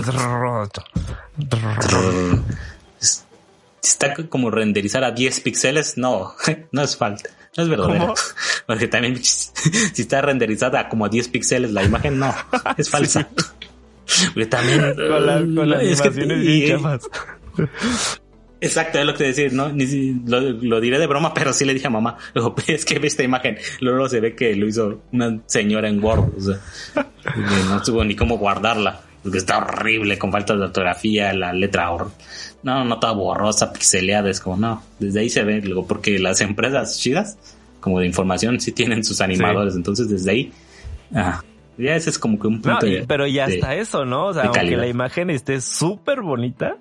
Está 3.82 4.14
como 4.30 4.52
renderizar 4.52 5.04
a 5.04 5.12
10 5.12 5.40
píxeles. 5.42 5.98
No, 5.98 6.34
no 6.72 6.82
es 6.82 6.98
falta. 6.98 7.30
No 7.56 7.64
es 7.64 7.70
verdadero. 7.70 8.14
Porque 8.68 8.88
también 8.88 9.18
si 9.24 10.02
está 10.02 10.22
renderizada 10.22 10.90
como 10.90 11.06
a 11.06 11.10
10 11.10 11.30
píxeles 11.30 11.72
la 11.72 11.84
imagen, 11.84 12.20
no, 12.20 12.34
es 12.78 12.90
falsa. 12.90 13.28
Porque 14.34 14.46
también. 14.46 14.96
Con, 14.96 15.26
la, 15.26 15.40
con 15.40 15.70
las 15.70 15.80
animaciones 15.80 16.42
bien 16.42 16.82
Exacto, 18.60 18.98
es 18.98 19.06
lo 19.06 19.14
que 19.14 19.20
te 19.20 19.24
decía, 19.26 19.50
¿no? 19.52 19.70
lo, 19.70 20.82
diré 20.82 20.98
de 20.98 21.08
broma, 21.08 21.34
pero 21.34 21.54
sí 21.54 21.64
le 21.64 21.74
dije 21.74 21.88
a 21.88 21.92
mamá, 21.92 22.18
es 22.68 22.86
que 22.86 22.98
ve 23.00 23.08
esta 23.08 23.24
imagen, 23.24 23.58
luego 23.82 24.10
se 24.10 24.20
ve 24.20 24.36
que 24.36 24.56
lo 24.56 24.68
hizo 24.68 25.02
una 25.12 25.40
señora 25.46 25.88
en 25.90 26.04
Word, 26.04 26.32
o 26.38 26.42
sea, 26.42 26.60
no 27.70 27.82
tuvo 27.84 28.04
ni 28.04 28.16
cómo 28.16 28.38
guardarla, 28.38 29.02
porque 29.22 29.38
está 29.38 29.60
horrible, 29.60 30.18
con 30.18 30.32
falta 30.32 30.56
de 30.56 30.64
ortografía, 30.64 31.34
la 31.34 31.54
letra, 31.54 31.90
no, 32.64 32.84
no 32.84 32.94
está 32.96 33.12
borrosa, 33.12 33.72
pixeleada, 33.72 34.30
es 34.30 34.40
como, 34.40 34.58
no, 34.58 34.84
desde 34.98 35.20
ahí 35.20 35.30
se 35.30 35.44
ve, 35.44 35.62
luego, 35.62 35.86
porque 35.86 36.18
las 36.18 36.42
empresas 36.42 37.00
chidas, 37.00 37.38
como 37.80 38.00
de 38.00 38.08
información, 38.08 38.60
sí 38.60 38.72
tienen 38.72 39.04
sus 39.04 39.22
animadores, 39.22 39.76
entonces 39.76 40.10
desde 40.10 40.32
ahí, 40.32 40.52
ah, 41.14 41.44
ya 41.78 41.96
ese 41.96 42.10
es 42.10 42.18
como 42.18 42.40
que 42.40 42.48
un 42.48 42.62
punto. 42.62 42.88
pero 43.08 43.28
ya 43.28 43.46
está 43.46 43.76
eso, 43.76 44.04
¿no? 44.04 44.28
O 44.28 44.34
sea, 44.34 44.46
aunque 44.46 44.76
la 44.76 44.88
imagen 44.88 45.30
esté 45.30 45.62
súper 45.62 46.22
bonita, 46.22 46.78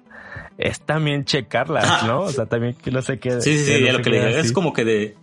es 0.58 0.80
también 0.80 1.24
checarla, 1.24 1.82
ah. 1.84 2.04
¿no? 2.06 2.20
O 2.22 2.30
sea, 2.30 2.46
también 2.46 2.74
que 2.74 2.90
no 2.90 3.02
sé 3.02 3.18
qué. 3.18 3.40
Sí, 3.40 3.58
sí, 3.58 3.64
sí, 3.64 3.80
lo 3.80 4.00
que 4.00 4.10
le 4.10 4.26
digo. 4.26 4.40
Es 4.40 4.52
como 4.52 4.72
que 4.72 4.84
de. 4.84 5.16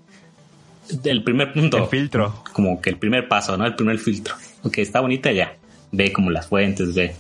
Del 1.02 1.24
primer 1.24 1.54
punto. 1.54 1.78
El 1.78 1.88
filtro. 1.88 2.44
Como 2.52 2.82
que 2.82 2.90
el 2.90 2.98
primer 2.98 3.28
paso, 3.28 3.58
¿no? 3.58 3.66
El 3.66 3.76
primer 3.76 3.98
filtro. 4.00 4.36
Aunque 4.64 4.82
está 4.82 5.00
bonita 5.00 5.32
ya. 5.32 5.56
Ve 5.92 6.12
como 6.12 6.30
las 6.30 6.48
fuentes, 6.48 6.94
ve. 6.94 7.16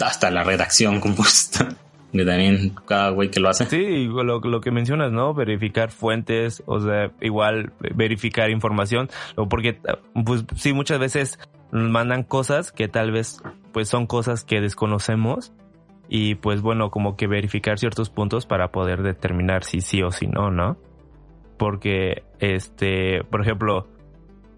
Hasta 0.00 0.30
la 0.30 0.42
redacción 0.44 1.00
compuesta. 1.00 1.76
Y 2.12 2.24
también 2.24 2.72
cada 2.86 3.10
güey 3.10 3.30
que 3.30 3.40
lo 3.40 3.48
hace. 3.48 3.66
Sí, 3.66 4.06
lo, 4.06 4.38
lo, 4.38 4.60
que 4.60 4.70
mencionas, 4.70 5.10
¿no? 5.10 5.34
Verificar 5.34 5.90
fuentes, 5.90 6.62
o 6.64 6.80
sea, 6.80 7.10
igual 7.20 7.72
verificar 7.94 8.50
información, 8.50 9.10
porque 9.50 9.78
pues 10.24 10.44
sí, 10.54 10.72
muchas 10.72 11.00
veces 11.00 11.40
nos 11.72 11.90
mandan 11.90 12.22
cosas 12.22 12.70
que 12.70 12.86
tal 12.86 13.10
vez 13.10 13.42
pues 13.72 13.88
son 13.88 14.06
cosas 14.06 14.44
que 14.44 14.60
desconocemos 14.60 15.52
y 16.16 16.36
pues 16.36 16.62
bueno, 16.62 16.92
como 16.92 17.16
que 17.16 17.26
verificar 17.26 17.80
ciertos 17.80 18.08
puntos 18.08 18.46
para 18.46 18.68
poder 18.68 19.02
determinar 19.02 19.64
si 19.64 19.80
sí 19.80 20.00
o 20.00 20.12
si 20.12 20.28
no, 20.28 20.48
¿no? 20.48 20.76
Porque, 21.58 22.22
este, 22.38 23.24
por 23.24 23.40
ejemplo, 23.40 23.88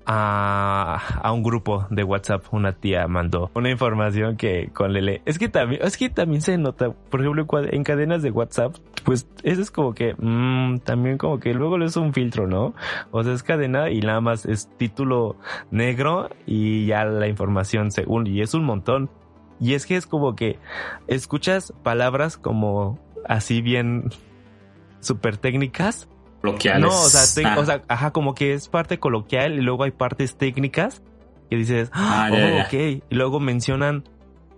a, 0.04 1.32
un 1.32 1.42
grupo 1.42 1.86
de 1.88 2.04
WhatsApp 2.04 2.44
una 2.52 2.72
tía 2.72 3.08
mandó 3.08 3.50
una 3.54 3.70
información 3.70 4.36
que 4.36 4.68
con 4.72 4.92
Lele 4.92 5.22
es 5.24 5.38
que 5.38 5.48
también 5.48 5.80
es 5.82 5.96
que 5.96 6.10
también 6.10 6.42
se 6.42 6.58
nota 6.58 6.90
por 6.90 7.22
ejemplo 7.22 7.44
en 7.72 7.82
cadenas 7.82 8.22
de 8.22 8.30
WhatsApp 8.30 8.76
pues 9.04 9.26
eso 9.42 9.60
es 9.62 9.72
como 9.72 9.94
que 9.94 10.14
mmm, 10.16 10.78
también 10.84 11.18
como 11.18 11.40
que 11.40 11.54
luego 11.54 11.82
es 11.82 11.96
un 11.96 12.12
filtro 12.12 12.46
no 12.46 12.74
o 13.10 13.24
sea 13.24 13.32
es 13.32 13.42
cadena 13.42 13.90
y 13.90 13.98
nada 14.00 14.20
más 14.20 14.46
es 14.46 14.68
título 14.76 15.36
negro 15.72 16.28
y 16.46 16.86
ya 16.86 17.04
la 17.04 17.26
información 17.26 17.90
según 17.90 18.28
y 18.28 18.42
es 18.42 18.54
un 18.54 18.64
montón 18.64 19.10
y 19.60 19.74
es 19.74 19.86
que 19.86 19.96
es 19.96 20.06
como 20.06 20.36
que 20.36 20.58
escuchas 21.06 21.72
palabras 21.82 22.36
como 22.36 22.98
así 23.24 23.62
bien 23.62 24.10
súper 25.00 25.36
técnicas 25.36 26.08
no, 26.78 26.88
o 26.88 27.08
sea, 27.08 27.52
ah. 27.52 27.56
o 27.58 27.64
sea, 27.64 27.82
ajá, 27.88 28.12
como 28.12 28.34
que 28.34 28.52
es 28.52 28.68
parte 28.68 28.98
coloquial 28.98 29.54
y 29.54 29.62
luego 29.62 29.84
hay 29.84 29.90
partes 29.90 30.36
técnicas 30.36 31.02
que 31.50 31.56
dices, 31.56 31.90
ah, 31.92 32.28
oh, 32.30 32.62
ok. 32.62 33.02
Y 33.08 33.14
luego 33.14 33.40
mencionan 33.40 34.04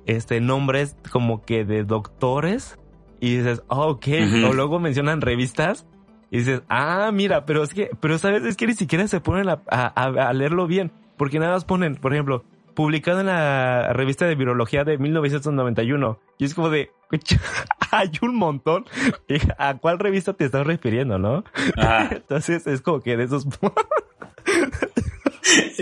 este 0.07 0.41
nombres 0.41 0.97
como 1.11 1.43
que 1.43 1.65
de 1.65 1.85
doctores 1.85 2.79
y 3.21 3.37
dices, 3.37 3.63
oh, 3.69 3.93
ok. 3.93 4.07
O 4.49 4.53
luego 4.53 4.79
mencionan 4.79 5.21
revistas 5.21 5.87
y 6.31 6.39
dices, 6.39 6.63
ah, 6.69 7.11
mira, 7.13 7.47
pero 7.47 7.63
es 7.63 7.73
que, 7.73 7.91
pero 8.01 8.19
sabes, 8.19 8.45
es 8.45 8.57
que 8.57 8.67
ni 8.67 8.75
siquiera 8.75 9.07
se 9.09 9.21
ponen 9.21 9.49
a, 9.49 9.61
a 9.67 10.33
leerlo 10.33 10.67
bien, 10.67 10.93
porque 11.17 11.39
nada 11.39 11.53
más 11.53 11.65
ponen, 11.65 11.97
por 11.97 12.13
ejemplo, 12.13 12.45
publicado 12.79 13.19
en 13.19 13.27
la 13.27 13.93
revista 13.93 14.25
de 14.29 14.37
virología 14.37 14.85
de 14.85 14.99
1991. 14.99 16.21
Y 16.39 16.45
es 16.45 16.55
como 16.55 16.71
de, 16.71 16.93
hay 17.91 18.13
un 18.23 18.37
montón. 18.37 18.85
¿A 19.59 19.79
cuál 19.79 19.99
revista 19.99 20.35
te 20.35 20.45
estás 20.45 20.65
refiriendo, 20.65 21.19
no? 21.19 21.43
Entonces 22.13 22.69
es 22.69 22.81
como 22.81 23.01
que 23.01 23.17
de 23.17 23.25
esos... 23.25 23.47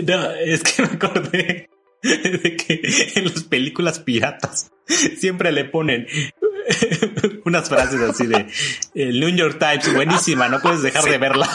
no, 0.07 0.31
es 0.43 0.63
que 0.63 0.81
me 0.81 0.87
acordé 0.87 1.69
de 2.01 2.57
que 2.57 2.81
en 3.13 3.25
las 3.25 3.43
películas 3.43 3.99
piratas 3.99 4.71
siempre 4.87 5.51
le 5.51 5.65
ponen 5.65 6.07
unas 7.45 7.69
frases 7.69 8.01
así 8.01 8.25
de 8.25 8.47
el 8.95 9.19
New 9.19 9.29
York 9.29 9.59
Times, 9.59 9.93
buenísima, 9.93 10.49
no 10.49 10.59
puedes 10.61 10.81
dejar 10.81 11.03
de 11.03 11.19
verla. 11.19 11.47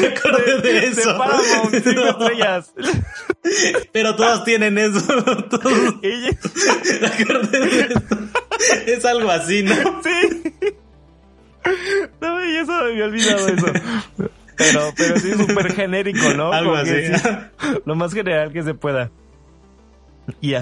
Me 0.00 0.06
acordé 0.16 0.60
de, 0.60 0.86
eso. 0.86 1.18
De 1.70 1.78
estrellas. 1.78 2.72
Pero 3.92 4.16
todos 4.16 4.44
tienen 4.44 4.78
eso. 4.78 5.00
Todos. 5.50 5.94
Me 6.02 7.06
acordé 7.06 7.60
de 7.60 7.80
eso. 7.80 8.00
Es 8.86 9.04
algo 9.04 9.30
así, 9.30 9.62
¿no? 9.62 9.74
Sí. 10.02 10.52
No, 12.20 12.44
y 12.44 12.56
eso 12.56 12.72
me 12.72 12.90
había 12.90 13.04
olvidado 13.04 13.48
eso. 13.48 13.66
Pero, 14.56 14.92
pero 14.96 15.18
sí, 15.18 15.32
súper 15.34 15.72
genérico, 15.74 16.34
¿no? 16.34 16.52
Algo 16.52 16.74
así. 16.74 16.92
lo 17.84 17.94
más 17.94 18.12
general 18.12 18.52
que 18.52 18.62
se 18.62 18.74
pueda. 18.74 19.10
Y, 20.40 20.54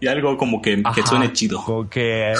y 0.00 0.06
algo 0.06 0.36
como 0.36 0.60
que, 0.60 0.82
que 0.94 1.02
suene 1.02 1.32
chido. 1.32 1.62
Como 1.64 1.88
que 1.88 2.34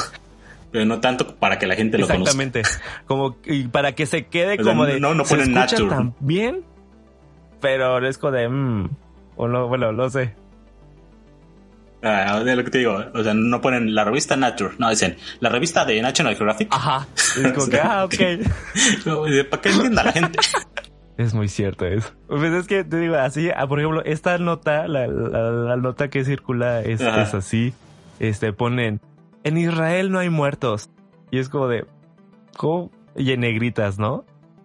pero 0.72 0.86
no 0.86 1.00
tanto 1.00 1.36
para 1.36 1.58
que 1.58 1.66
la 1.66 1.76
gente 1.76 1.98
lo 1.98 2.08
conozca. 2.08 2.30
Exactamente. 2.30 2.62
Como 3.06 3.36
y 3.44 3.68
para 3.68 3.92
que 3.92 4.06
se 4.06 4.26
quede 4.26 4.58
como 4.58 4.86
de 4.86 4.98
no 4.98 5.14
no 5.14 5.24
ponen 5.24 5.52
Nature 5.52 5.88
también, 5.88 6.64
pero 7.60 8.04
es 8.06 8.18
como 8.18 8.32
de 8.32 8.48
mm, 8.48 8.88
o 9.36 9.48
no, 9.48 9.68
bueno, 9.68 9.92
no 9.92 10.10
sé. 10.10 10.34
Ah, 12.02 12.42
de 12.42 12.56
lo 12.56 12.64
que 12.64 12.70
te 12.70 12.78
digo, 12.78 13.00
o 13.14 13.22
sea, 13.22 13.32
no 13.32 13.60
ponen 13.60 13.94
la 13.94 14.02
revista 14.02 14.34
Nature, 14.34 14.74
no 14.78 14.90
dicen 14.90 15.16
la 15.38 15.50
revista 15.50 15.84
de 15.84 16.02
National 16.02 16.34
Geographic. 16.34 16.68
Ajá. 16.72 17.06
Es 17.14 17.52
como 17.52 17.68
que, 17.68 17.80
ah, 17.82 18.04
ok. 18.04 18.14
para 19.50 19.62
que 19.62 19.68
entienda 19.68 20.02
la 20.02 20.12
gente. 20.12 20.38
Es 21.18 21.34
muy 21.34 21.46
cierto 21.46 21.84
eso. 21.84 22.10
Pues 22.26 22.52
es 22.54 22.66
que 22.66 22.84
te 22.84 22.98
digo, 22.98 23.16
así, 23.16 23.50
ah, 23.54 23.66
por 23.66 23.78
ejemplo, 23.78 24.02
esta 24.02 24.38
nota, 24.38 24.88
la, 24.88 25.06
la, 25.06 25.76
nota 25.76 26.08
que 26.08 26.24
circula 26.24 26.80
es, 26.80 27.02
es 27.02 27.34
así. 27.34 27.74
Este, 28.18 28.54
ponen 28.54 28.98
en 29.44 29.56
Israel 29.56 30.10
no 30.10 30.18
hay 30.18 30.30
muertos. 30.30 30.90
Y 31.30 31.38
es 31.38 31.48
como 31.48 31.68
de, 31.68 31.86
¿cómo? 32.56 32.90
Y 33.16 33.32
en 33.32 33.40
negritas, 33.40 33.98
¿no? 33.98 34.24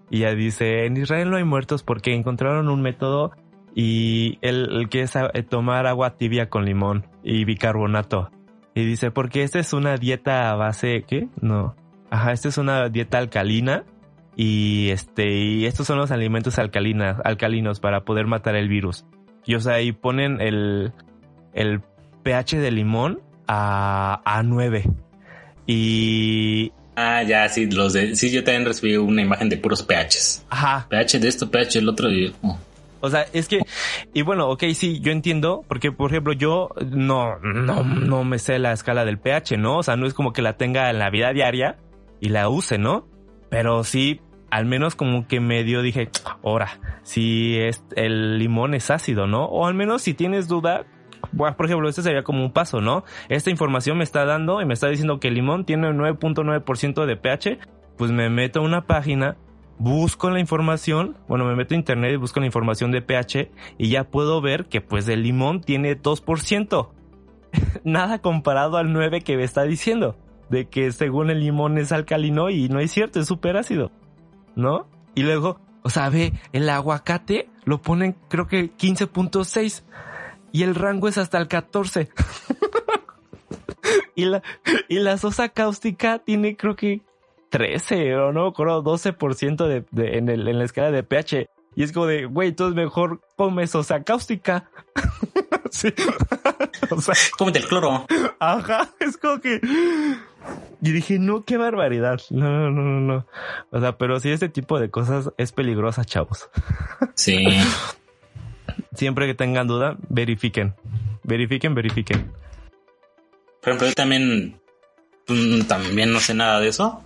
Y 0.10 0.20
ya 0.20 0.34
dice, 0.34 0.86
en 0.86 0.98
Israel 0.98 1.30
no 1.30 1.38
hay 1.38 1.44
muertos 1.44 1.84
porque 1.84 2.14
encontraron 2.14 2.70
un 2.70 2.82
método 2.82 3.32
y 3.76 4.40
el, 4.42 4.88
que 4.90 5.02
es 5.02 5.16
eh, 5.16 5.44
tomar 5.44 5.86
agua 5.86 6.16
tibia 6.16 6.50
con 6.50 6.66
limón 6.66 7.06
y 7.24 7.46
bicarbonato. 7.46 8.32
Y 8.74 8.86
dice, 8.86 9.12
porque 9.12 9.44
esta 9.44 9.60
es 9.60 9.74
una 9.74 9.98
dieta 9.98 10.52
a 10.52 10.56
base, 10.56 11.04
¿qué? 11.08 11.28
No. 11.42 11.76
Ajá, 12.10 12.32
esta 12.32 12.48
es 12.48 12.58
una 12.58 12.90
dieta 12.90 13.18
alcalina 13.18 13.86
y 14.36 14.90
este, 14.92 15.30
y 15.30 15.66
estos 15.66 15.88
son 15.88 15.98
los 15.98 16.12
alimentos 16.12 16.58
alcalinas, 16.60 17.18
alcalinos 17.24 17.80
para 17.80 18.06
poder 18.06 18.28
matar 18.28 18.56
el 18.56 18.70
virus. 18.70 19.06
Y 19.46 19.56
o 19.56 19.60
sea, 19.60 19.74
ahí 19.74 19.92
ponen 19.92 20.40
el, 20.40 20.94
el 21.54 21.82
pH 22.24 22.60
de 22.60 22.72
limón 22.72 23.20
a, 23.48 24.22
a 24.26 24.44
9. 24.44 24.84
Y, 25.66 26.72
Ah, 27.00 27.22
ya, 27.22 27.48
sí, 27.48 27.70
los 27.70 27.94
de. 27.94 28.16
Sí, 28.16 28.32
yo 28.32 28.44
también 28.44 28.66
recibí 28.66 28.98
una 28.98 29.22
imagen 29.22 29.50
de 29.50 29.58
puros 29.58 29.84
PHs. 29.84 30.46
Ajá. 30.50 30.88
PH 30.90 31.20
de 31.20 31.28
esto, 31.28 31.52
PH 31.52 31.78
del 31.78 31.90
otro. 31.90 32.12
Y, 32.12 32.34
oh. 32.42 32.58
O 33.02 33.10
sea, 33.12 33.28
es 33.34 33.48
que, 33.48 33.60
y 34.16 34.24
bueno, 34.24 34.50
ok, 34.50 34.64
sí, 34.74 35.00
yo 35.00 35.12
entiendo, 35.12 35.64
porque 35.68 35.92
por 35.92 36.10
ejemplo, 36.10 36.34
yo 36.34 36.70
no, 36.90 37.38
no, 37.40 37.84
no 37.84 38.24
me 38.24 38.40
sé 38.40 38.58
la 38.58 38.72
escala 38.72 39.06
del 39.06 39.20
pH, 39.20 39.58
¿no? 39.58 39.78
O 39.78 39.84
sea, 39.84 39.96
no 39.96 40.08
es 40.08 40.16
como 40.16 40.34
que 40.34 40.42
la 40.42 40.58
tenga 40.58 40.90
en 40.90 40.98
la 40.98 41.12
vida 41.12 41.32
diaria 41.34 41.78
y 42.20 42.30
la 42.30 42.50
use, 42.50 42.80
¿no? 42.80 43.08
Pero 43.50 43.84
sí, 43.84 44.20
al 44.50 44.66
menos 44.66 44.96
como 44.96 45.28
que 45.28 45.40
medio 45.40 45.84
dije, 45.84 46.10
ahora, 46.44 46.80
si 47.04 47.58
es, 47.60 47.84
el 47.96 48.40
limón 48.40 48.74
es 48.74 48.90
ácido, 48.90 49.28
¿no? 49.28 49.46
O 49.46 49.68
al 49.68 49.76
menos 49.76 50.02
si 50.02 50.16
tienes 50.16 50.48
duda, 50.48 50.86
bueno, 51.38 51.56
por 51.56 51.68
ejemplo, 51.68 51.88
este 51.88 52.02
sería 52.02 52.24
como 52.24 52.44
un 52.44 52.52
paso, 52.52 52.82
¿no? 52.82 53.04
Esta 53.30 53.50
información 53.50 53.98
me 53.98 54.04
está 54.04 54.26
dando 54.26 54.62
y 54.62 54.66
me 54.66 54.74
está 54.74 54.88
diciendo 54.88 55.20
que 55.20 55.30
el 55.30 55.36
limón 55.36 55.66
tiene 55.66 55.90
9.9% 55.90 57.06
de 57.06 57.16
pH, 57.16 57.60
pues 57.98 58.12
me 58.12 58.30
meto 58.30 58.60
a 58.60 58.64
una 58.64 58.86
página 58.86 59.38
busco 59.80 60.30
la 60.30 60.40
información, 60.40 61.18
bueno, 61.28 61.46
me 61.46 61.56
meto 61.56 61.74
a 61.74 61.78
internet 61.78 62.14
y 62.14 62.18
busco 62.18 62.40
la 62.40 62.46
información 62.46 62.92
de 62.92 63.02
pH 63.02 63.52
y 63.78 63.90
ya 63.90 64.06
puedo 64.06 64.42
ver 64.42 64.66
que 64.66 64.82
pues 64.82 65.08
el 65.08 65.24
limón 65.24 65.62
tiene 65.62 66.00
2%. 66.00 66.90
Nada 67.84 68.20
comparado 68.20 68.78
al 68.78 68.92
9 68.92 69.22
que 69.22 69.38
me 69.38 69.44
está 69.44 69.64
diciendo, 69.64 70.18
de 70.50 70.68
que 70.68 70.92
según 70.92 71.30
el 71.30 71.40
limón 71.40 71.78
es 71.78 71.92
alcalino 71.92 72.50
y 72.50 72.70
no 72.70 72.80
es 72.80 72.92
cierto, 72.92 73.20
es 73.20 73.28
súper 73.28 73.58
ácido, 73.58 73.92
¿no? 74.56 74.88
Y 75.16 75.24
luego, 75.24 75.60
o 75.84 75.90
sea, 75.90 76.10
ve, 76.10 76.34
el 76.54 76.70
aguacate 76.70 77.50
lo 77.66 77.82
ponen 77.82 78.16
creo 78.30 78.48
que 78.48 78.72
15.6 78.72 79.84
y 80.52 80.64
el 80.64 80.76
rango 80.76 81.08
es 81.08 81.18
hasta 81.18 81.38
el 81.38 81.48
14. 81.48 82.10
y, 84.16 84.26
la, 84.26 84.44
y 84.88 85.00
la 85.00 85.18
sosa 85.18 85.50
cáustica 85.50 86.20
tiene 86.20 86.56
creo 86.56 86.76
que 86.76 87.02
13 87.50 88.16
o 88.16 88.32
no, 88.32 88.54
creo 88.54 88.84
12% 88.84 89.68
de, 89.68 89.86
de, 89.92 90.18
en, 90.18 90.30
el, 90.30 90.48
en 90.48 90.60
la 90.60 90.66
escala 90.66 90.92
de 90.92 91.04
pH. 91.04 91.48
Y 91.76 91.84
es 91.84 91.92
como 91.92 92.08
de, 92.08 92.26
güey, 92.26 92.50
entonces 92.50 92.76
mejor 92.76 93.22
comes 93.36 93.70
sosa 93.70 94.04
cáustica. 94.04 94.70
sí. 95.70 95.94
o 96.90 97.02
sea, 97.02 97.14
cómete 97.38 97.60
el 97.60 97.68
cloro. 97.68 98.06
Ajá, 98.40 98.90
es 99.00 99.16
como 99.18 99.40
que... 99.40 99.62
Y 100.82 100.92
dije, 100.92 101.20
no, 101.20 101.44
qué 101.44 101.58
barbaridad. 101.58 102.20
No, 102.32 102.72
no, 102.72 102.82
no, 102.82 103.00
no. 103.02 103.26
O 103.70 103.80
sea, 103.80 103.98
pero 103.98 104.20
sí, 104.20 104.32
este 104.32 104.50
tipo 104.50 104.80
de 104.80 104.90
cosas 104.90 105.32
es 105.38 105.52
peligrosa, 105.52 106.04
chavos. 106.04 106.50
Sí. 107.14 107.46
Siempre 108.98 109.28
que 109.28 109.34
tengan 109.34 109.68
duda, 109.68 109.96
verifiquen. 110.10 110.76
Verifiquen, 111.24 111.74
verifiquen. 111.74 112.32
Por 113.62 113.70
ejemplo, 113.70 113.88
yo 113.88 113.94
también, 113.94 114.60
mm, 115.28 115.62
también 115.62 116.12
no 116.12 116.20
sé 116.20 116.34
nada 116.34 116.60
de 116.60 116.70
eso 116.70 117.04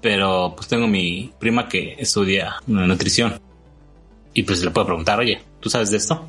pero 0.00 0.54
pues 0.56 0.68
tengo 0.68 0.86
mi 0.86 1.32
prima 1.38 1.68
que 1.68 1.96
estudia 1.98 2.56
nutrición 2.66 3.40
y 4.32 4.42
pues 4.44 4.62
le 4.62 4.70
puedo 4.70 4.86
preguntar, 4.86 5.18
oye, 5.18 5.42
¿tú 5.60 5.68
sabes 5.68 5.90
de 5.90 5.98
esto? 5.98 6.28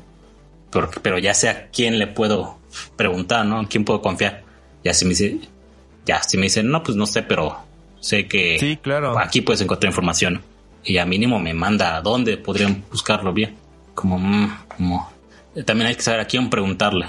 Pero, 0.70 0.90
pero 1.02 1.18
ya 1.18 1.34
sé 1.34 1.48
a 1.48 1.68
quién 1.68 1.98
le 1.98 2.06
puedo 2.06 2.58
preguntar, 2.96 3.46
¿no? 3.46 3.60
¿A 3.60 3.68
quién 3.68 3.84
puedo 3.84 4.02
confiar? 4.02 4.42
Ya 4.82 4.92
si 4.92 5.04
me 5.04 5.10
dice, 5.10 5.38
ya 6.04 6.22
si 6.22 6.36
me 6.36 6.44
dicen, 6.44 6.70
no, 6.70 6.82
pues 6.82 6.96
no 6.96 7.06
sé, 7.06 7.22
pero 7.22 7.56
sé 8.00 8.26
que 8.26 8.58
sí, 8.58 8.76
claro. 8.76 9.18
aquí 9.18 9.40
puedes 9.40 9.60
encontrar 9.60 9.90
información 9.90 10.42
y 10.84 10.98
a 10.98 11.06
mínimo 11.06 11.38
me 11.38 11.54
manda 11.54 11.96
a 11.96 12.00
dónde 12.00 12.36
podrían 12.36 12.84
buscarlo 12.90 13.32
bien. 13.32 13.56
Como, 13.94 14.18
mm, 14.18 14.58
como 14.76 15.12
también 15.66 15.88
hay 15.88 15.94
que 15.94 16.02
saber 16.02 16.20
a 16.20 16.26
quién 16.26 16.48
preguntarle. 16.50 17.06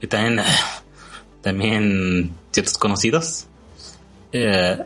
Y 0.00 0.06
también, 0.06 0.40
también 1.42 2.32
ciertos 2.52 2.78
conocidos 2.78 3.46
eh, 4.32 4.78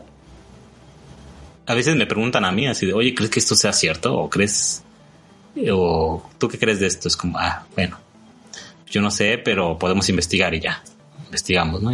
a 1.65 1.73
veces 1.73 1.95
me 1.95 2.05
preguntan 2.05 2.45
a 2.45 2.51
mí 2.51 2.67
así 2.67 2.85
de, 2.85 2.93
oye, 2.93 3.13
¿crees 3.13 3.29
que 3.29 3.39
esto 3.39 3.55
sea 3.55 3.73
cierto? 3.73 4.17
¿O 4.17 4.29
crees? 4.29 4.83
¿O 5.71 6.29
tú 6.37 6.47
qué 6.47 6.57
crees 6.57 6.79
de 6.79 6.87
esto? 6.87 7.07
Es 7.07 7.17
como, 7.17 7.37
ah, 7.37 7.65
bueno, 7.75 7.97
yo 8.87 9.01
no 9.01 9.11
sé, 9.11 9.37
pero 9.37 9.77
podemos 9.77 10.07
investigar 10.09 10.53
y 10.53 10.61
ya. 10.61 10.81
Investigamos, 11.25 11.81
¿no? 11.81 11.91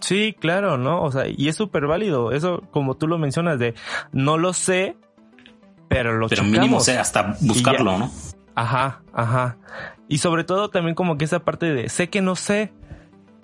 Sí, 0.00 0.34
claro, 0.38 0.76
¿no? 0.78 1.02
O 1.02 1.12
sea, 1.12 1.24
y 1.28 1.48
es 1.48 1.56
súper 1.56 1.86
válido. 1.86 2.32
Eso, 2.32 2.62
como 2.70 2.96
tú 2.96 3.06
lo 3.06 3.18
mencionas, 3.18 3.58
de 3.58 3.74
no 4.12 4.36
lo 4.36 4.52
sé, 4.52 4.96
pero 5.94 6.18
lo 6.18 6.28
Pero 6.28 6.42
mínimo 6.42 6.80
sé 6.80 6.98
hasta 6.98 7.36
buscarlo, 7.40 7.96
¿no? 7.96 8.10
Ajá, 8.56 9.02
ajá. 9.12 9.58
Y 10.08 10.18
sobre 10.18 10.42
todo 10.42 10.68
también 10.68 10.96
como 10.96 11.16
que 11.16 11.24
esa 11.24 11.38
parte 11.38 11.72
de 11.72 11.88
sé 11.88 12.08
que 12.08 12.20
no 12.20 12.34
sé, 12.34 12.72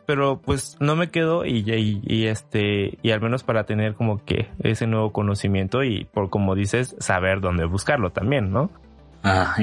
pero 0.05 0.41
pues 0.41 0.77
no 0.81 0.97
me 0.97 1.11
quedo 1.11 1.47
y, 1.47 1.63
y, 1.65 2.27
este 2.27 2.99
y 3.03 3.13
al 3.13 3.21
menos 3.21 3.45
para 3.45 3.67
tener 3.67 3.95
como 3.95 4.25
que 4.25 4.49
ese 4.65 4.89
nuevo 4.89 5.13
conocimiento 5.13 5.85
y 5.85 6.07
por 6.07 6.29
como 6.29 6.57
dices 6.57 6.97
saber 6.99 7.41
dónde 7.41 7.67
buscarlo 7.67 8.11
también, 8.11 8.51
¿no? 8.51 8.69
Ah, 9.23 9.55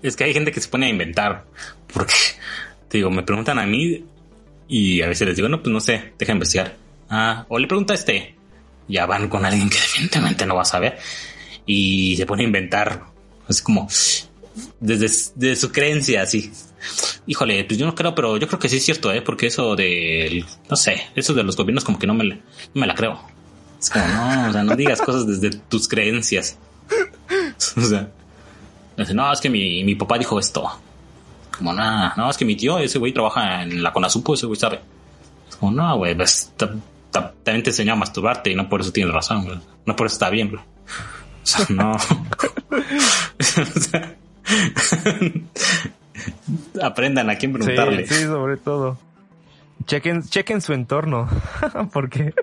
es 0.00 0.14
que 0.14 0.22
hay 0.22 0.32
gente 0.32 0.52
que 0.52 0.60
se 0.60 0.68
pone 0.68 0.86
a 0.86 0.90
inventar 0.90 1.46
porque 1.92 2.14
te 2.86 2.98
digo 2.98 3.10
me 3.10 3.24
preguntan 3.24 3.58
a 3.58 3.66
mí 3.66 4.04
y 4.68 5.02
a 5.02 5.08
veces 5.08 5.26
les 5.26 5.36
digo 5.36 5.48
no 5.48 5.62
pues 5.62 5.72
no 5.72 5.80
sé 5.80 6.12
deja 6.16 6.32
investigar 6.32 6.74
ah 7.10 7.44
o 7.48 7.58
le 7.58 7.66
pregunta 7.66 7.94
a 7.94 7.96
este 7.96 8.36
ya 8.86 9.06
van 9.06 9.28
con 9.28 9.44
alguien 9.44 9.68
que 9.68 9.76
definitivamente 9.80 10.46
no 10.46 10.54
va 10.54 10.62
a 10.62 10.66
saber 10.66 10.98
y 11.68 12.16
se 12.16 12.26
pone 12.26 12.42
a 12.42 12.46
inventar 12.46 13.04
es 13.48 13.62
como 13.62 13.86
desde, 14.80 15.54
su 15.54 15.70
creencia 15.70 16.22
así 16.22 16.50
Híjole, 17.26 17.64
pues 17.64 17.78
yo 17.78 17.84
no 17.84 17.94
creo, 17.94 18.14
pero 18.14 18.38
yo 18.38 18.46
creo 18.46 18.58
que 18.58 18.68
sí 18.68 18.76
es 18.76 18.84
cierto, 18.84 19.12
¿eh? 19.12 19.20
Porque 19.20 19.48
eso 19.48 19.76
de, 19.76 20.44
no 20.70 20.76
sé, 20.76 21.02
eso 21.14 21.34
de 21.34 21.42
los 21.42 21.56
gobiernos 21.56 21.84
como 21.84 21.98
que 21.98 22.06
no 22.06 22.14
me, 22.14 22.40
me 22.72 22.86
la 22.86 22.94
creo. 22.94 23.20
Es 23.78 23.90
como, 23.90 24.06
no, 24.06 24.48
o 24.48 24.52
sea, 24.52 24.62
no 24.62 24.74
digas 24.74 25.02
cosas 25.02 25.26
desde 25.26 25.58
tus 25.68 25.88
creencias. 25.88 26.58
O 27.76 29.04
sea, 29.04 29.14
no, 29.14 29.32
es 29.32 29.40
que 29.40 29.50
mi, 29.50 29.84
mi 29.84 29.94
papá 29.94 30.18
dijo 30.18 30.38
esto. 30.40 30.68
Como, 31.56 31.72
nada, 31.72 32.14
no, 32.16 32.30
es 32.30 32.36
que 32.36 32.44
mi 32.44 32.56
tío, 32.56 32.78
ese 32.78 32.98
güey 32.98 33.12
trabaja 33.12 33.62
en 33.62 33.82
la 33.82 33.92
Conasupo, 33.92 34.34
ese 34.34 34.46
güey 34.46 34.58
sabe. 34.58 34.80
Como, 35.58 35.72
no, 35.72 35.96
güey, 35.98 36.16
pues, 36.16 36.52
también 37.10 37.62
te 37.62 37.70
enseñó 37.70 37.92
a 37.92 37.96
masturbarte 37.96 38.50
y 38.50 38.54
no 38.54 38.68
por 38.68 38.80
eso 38.80 38.92
tienes 38.92 39.12
razón. 39.12 39.62
No 39.84 39.96
por 39.96 40.06
eso 40.06 40.14
está 40.14 40.30
bien, 40.30 40.50
güey. 40.50 40.62
Sea, 41.48 41.66
no. 41.70 41.92
o 41.92 41.98
sea, 43.80 44.16
aprendan 46.82 47.30
a 47.30 47.36
quién 47.36 47.52
preguntarle. 47.52 48.06
Sí, 48.06 48.24
sobre 48.24 48.56
todo. 48.58 48.98
Chequen, 49.86 50.22
chequen 50.22 50.60
su 50.60 50.74
entorno. 50.74 51.28
Porque. 51.92 52.34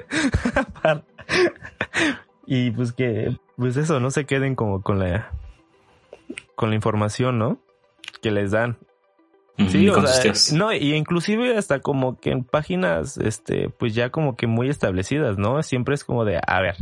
y 2.47 2.71
pues 2.71 2.93
que. 2.93 3.37
Pues 3.57 3.77
eso, 3.77 3.99
no 3.99 4.09
se 4.09 4.25
queden 4.25 4.55
como 4.55 4.81
con 4.81 4.99
la. 4.99 5.31
Con 6.55 6.69
la 6.69 6.75
información, 6.75 7.37
¿no? 7.37 7.59
Que 8.21 8.31
les 8.31 8.51
dan. 8.51 8.77
Sí, 9.69 9.87
o 9.87 10.05
sea, 10.05 10.33
no, 10.57 10.73
y 10.73 10.95
inclusive 10.95 11.57
hasta 11.57 11.79
como 11.79 12.19
que 12.19 12.31
en 12.31 12.43
páginas, 12.43 13.17
este, 13.17 13.69
pues 13.69 13.95
ya 13.95 14.09
como 14.09 14.35
que 14.35 14.47
muy 14.47 14.69
establecidas, 14.69 15.37
¿no? 15.37 15.63
Siempre 15.63 15.95
es 15.95 16.03
como 16.03 16.25
de, 16.25 16.41
a 16.45 16.59
ver, 16.59 16.75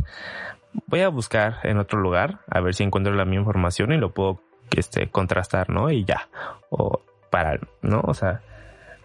voy 0.86 1.00
a 1.00 1.08
buscar 1.08 1.58
en 1.64 1.78
otro 1.78 2.00
lugar, 2.00 2.40
a 2.48 2.60
ver 2.60 2.74
si 2.74 2.82
encuentro 2.82 3.14
la 3.14 3.24
misma 3.24 3.42
información 3.42 3.92
y 3.92 3.96
lo 3.96 4.12
puedo, 4.12 4.40
este, 4.76 5.08
contrastar, 5.10 5.70
¿no? 5.70 5.90
Y 5.90 6.04
ya. 6.04 6.28
O 6.70 7.00
para, 7.30 7.58
¿no? 7.82 8.00
O 8.04 8.14
sea, 8.14 8.42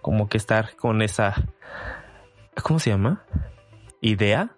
como 0.01 0.29
que 0.29 0.37
estar 0.37 0.75
con 0.75 1.01
esa, 1.01 1.35
¿cómo 2.61 2.79
se 2.79 2.91
llama? 2.91 3.23
Idea. 4.01 4.51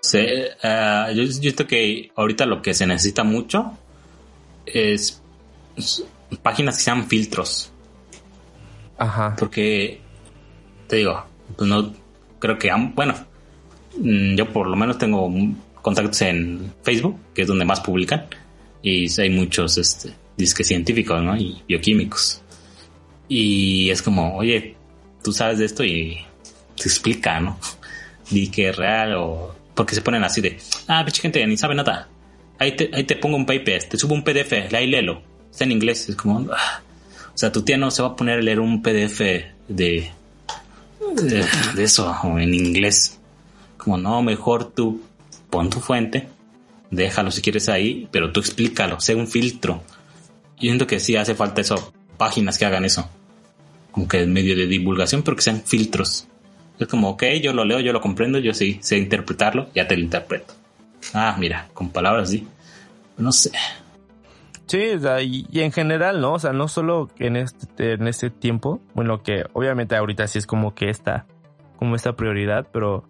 Sí, 0.00 0.24
uh, 0.62 1.12
yo 1.12 1.26
siento 1.26 1.66
que 1.66 2.12
ahorita 2.14 2.46
lo 2.46 2.62
que 2.62 2.74
se 2.74 2.86
necesita 2.86 3.24
mucho 3.24 3.76
es 4.64 5.22
páginas 6.42 6.76
que 6.76 6.82
sean 6.82 7.06
filtros. 7.08 7.72
Ajá. 8.98 9.34
Porque, 9.38 10.00
te 10.86 10.96
digo, 10.96 11.24
pues 11.56 11.68
no 11.68 11.92
creo 12.38 12.58
que, 12.58 12.70
bueno, 12.94 13.14
mm, 13.98 14.36
yo 14.36 14.52
por 14.52 14.68
lo 14.68 14.76
menos 14.76 14.98
tengo 14.98 15.28
contactos 15.86 16.20
en 16.22 16.74
Facebook, 16.82 17.16
que 17.32 17.42
es 17.42 17.46
donde 17.46 17.64
más 17.64 17.78
publican, 17.78 18.26
y 18.82 19.08
hay 19.20 19.30
muchos, 19.30 19.78
este, 19.78 20.12
disque 20.36 20.64
científicos, 20.64 21.22
¿no? 21.22 21.36
Y 21.36 21.62
bioquímicos. 21.68 22.42
Y 23.28 23.88
es 23.88 24.02
como, 24.02 24.36
oye, 24.36 24.74
tú 25.22 25.32
sabes 25.32 25.60
de 25.60 25.64
esto 25.64 25.84
y 25.84 26.18
te 26.74 26.88
explica, 26.88 27.38
¿no? 27.38 27.60
Di 28.30 28.48
que 28.48 28.70
es 28.70 28.76
real 28.76 29.14
o... 29.14 29.54
Porque 29.76 29.94
se 29.94 30.02
ponen 30.02 30.24
así 30.24 30.40
de, 30.40 30.58
ah, 30.88 31.04
pinche 31.04 31.22
gente, 31.22 31.46
ni 31.46 31.56
sabe 31.56 31.76
nada. 31.76 32.08
Ahí 32.58 32.74
te, 32.74 32.90
ahí 32.92 33.04
te 33.04 33.14
pongo 33.14 33.36
un 33.36 33.46
paper, 33.46 33.84
te 33.84 33.96
subo 33.96 34.12
un 34.12 34.24
PDF, 34.24 34.74
ahí 34.74 34.88
léelo. 34.88 35.22
Está 35.52 35.62
en 35.62 35.70
inglés, 35.70 36.08
es 36.08 36.16
como... 36.16 36.50
Ah. 36.52 36.80
O 37.32 37.38
sea, 37.38 37.52
tu 37.52 37.62
tía 37.62 37.76
no 37.76 37.92
se 37.92 38.02
va 38.02 38.08
a 38.08 38.16
poner 38.16 38.40
a 38.40 38.42
leer 38.42 38.58
un 38.58 38.82
PDF 38.82 39.20
de, 39.20 39.54
de, 39.68 40.10
de 41.76 41.84
eso, 41.84 42.12
en 42.40 42.52
inglés. 42.54 43.20
Como, 43.76 43.98
no, 43.98 44.20
mejor 44.20 44.72
tú 44.72 45.00
pon 45.50 45.70
tu 45.70 45.80
fuente, 45.80 46.28
déjalo 46.90 47.30
si 47.30 47.42
quieres 47.42 47.68
ahí, 47.68 48.08
pero 48.10 48.32
tú 48.32 48.40
explícalo, 48.40 49.00
sé 49.00 49.14
un 49.14 49.26
filtro 49.26 49.82
yo 50.56 50.62
siento 50.62 50.86
que 50.86 51.00
sí 51.00 51.16
hace 51.16 51.34
falta 51.34 51.60
eso, 51.60 51.92
páginas 52.16 52.58
que 52.58 52.64
hagan 52.64 52.84
eso. 52.84 53.08
Como 53.90 54.08
que 54.08 54.22
en 54.22 54.32
medio 54.32 54.56
de 54.56 54.66
divulgación, 54.66 55.22
pero 55.22 55.36
que 55.36 55.42
sean 55.42 55.62
filtros. 55.62 56.26
Es 56.78 56.88
como, 56.88 57.10
ok, 57.10 57.24
yo 57.42 57.52
lo 57.52 57.64
leo, 57.64 57.80
yo 57.80 57.92
lo 57.92 58.00
comprendo, 58.00 58.38
yo 58.38 58.54
sí 58.54 58.78
sé 58.82 58.96
interpretarlo, 58.98 59.68
ya 59.74 59.86
te 59.86 59.96
lo 59.96 60.02
interpreto. 60.02 60.54
Ah, 61.12 61.36
mira, 61.38 61.68
con 61.74 61.90
palabras 61.90 62.28
así. 62.28 62.46
No 63.18 63.32
sé. 63.32 63.52
Sí, 64.66 64.78
y, 65.22 65.60
en 65.60 65.72
general, 65.72 66.20
¿no? 66.20 66.34
O 66.34 66.38
sea, 66.38 66.52
no 66.52 66.68
solo 66.68 67.10
en 67.18 67.36
este, 67.36 67.92
en 67.92 68.08
este 68.08 68.30
tiempo, 68.30 68.80
bueno, 68.94 69.22
que 69.22 69.44
obviamente 69.52 69.94
ahorita 69.94 70.26
sí 70.26 70.38
es 70.38 70.46
como 70.46 70.74
que 70.74 70.90
esta, 70.90 71.26
como 71.78 71.96
esta 71.96 72.16
prioridad, 72.16 72.66
pero 72.72 73.04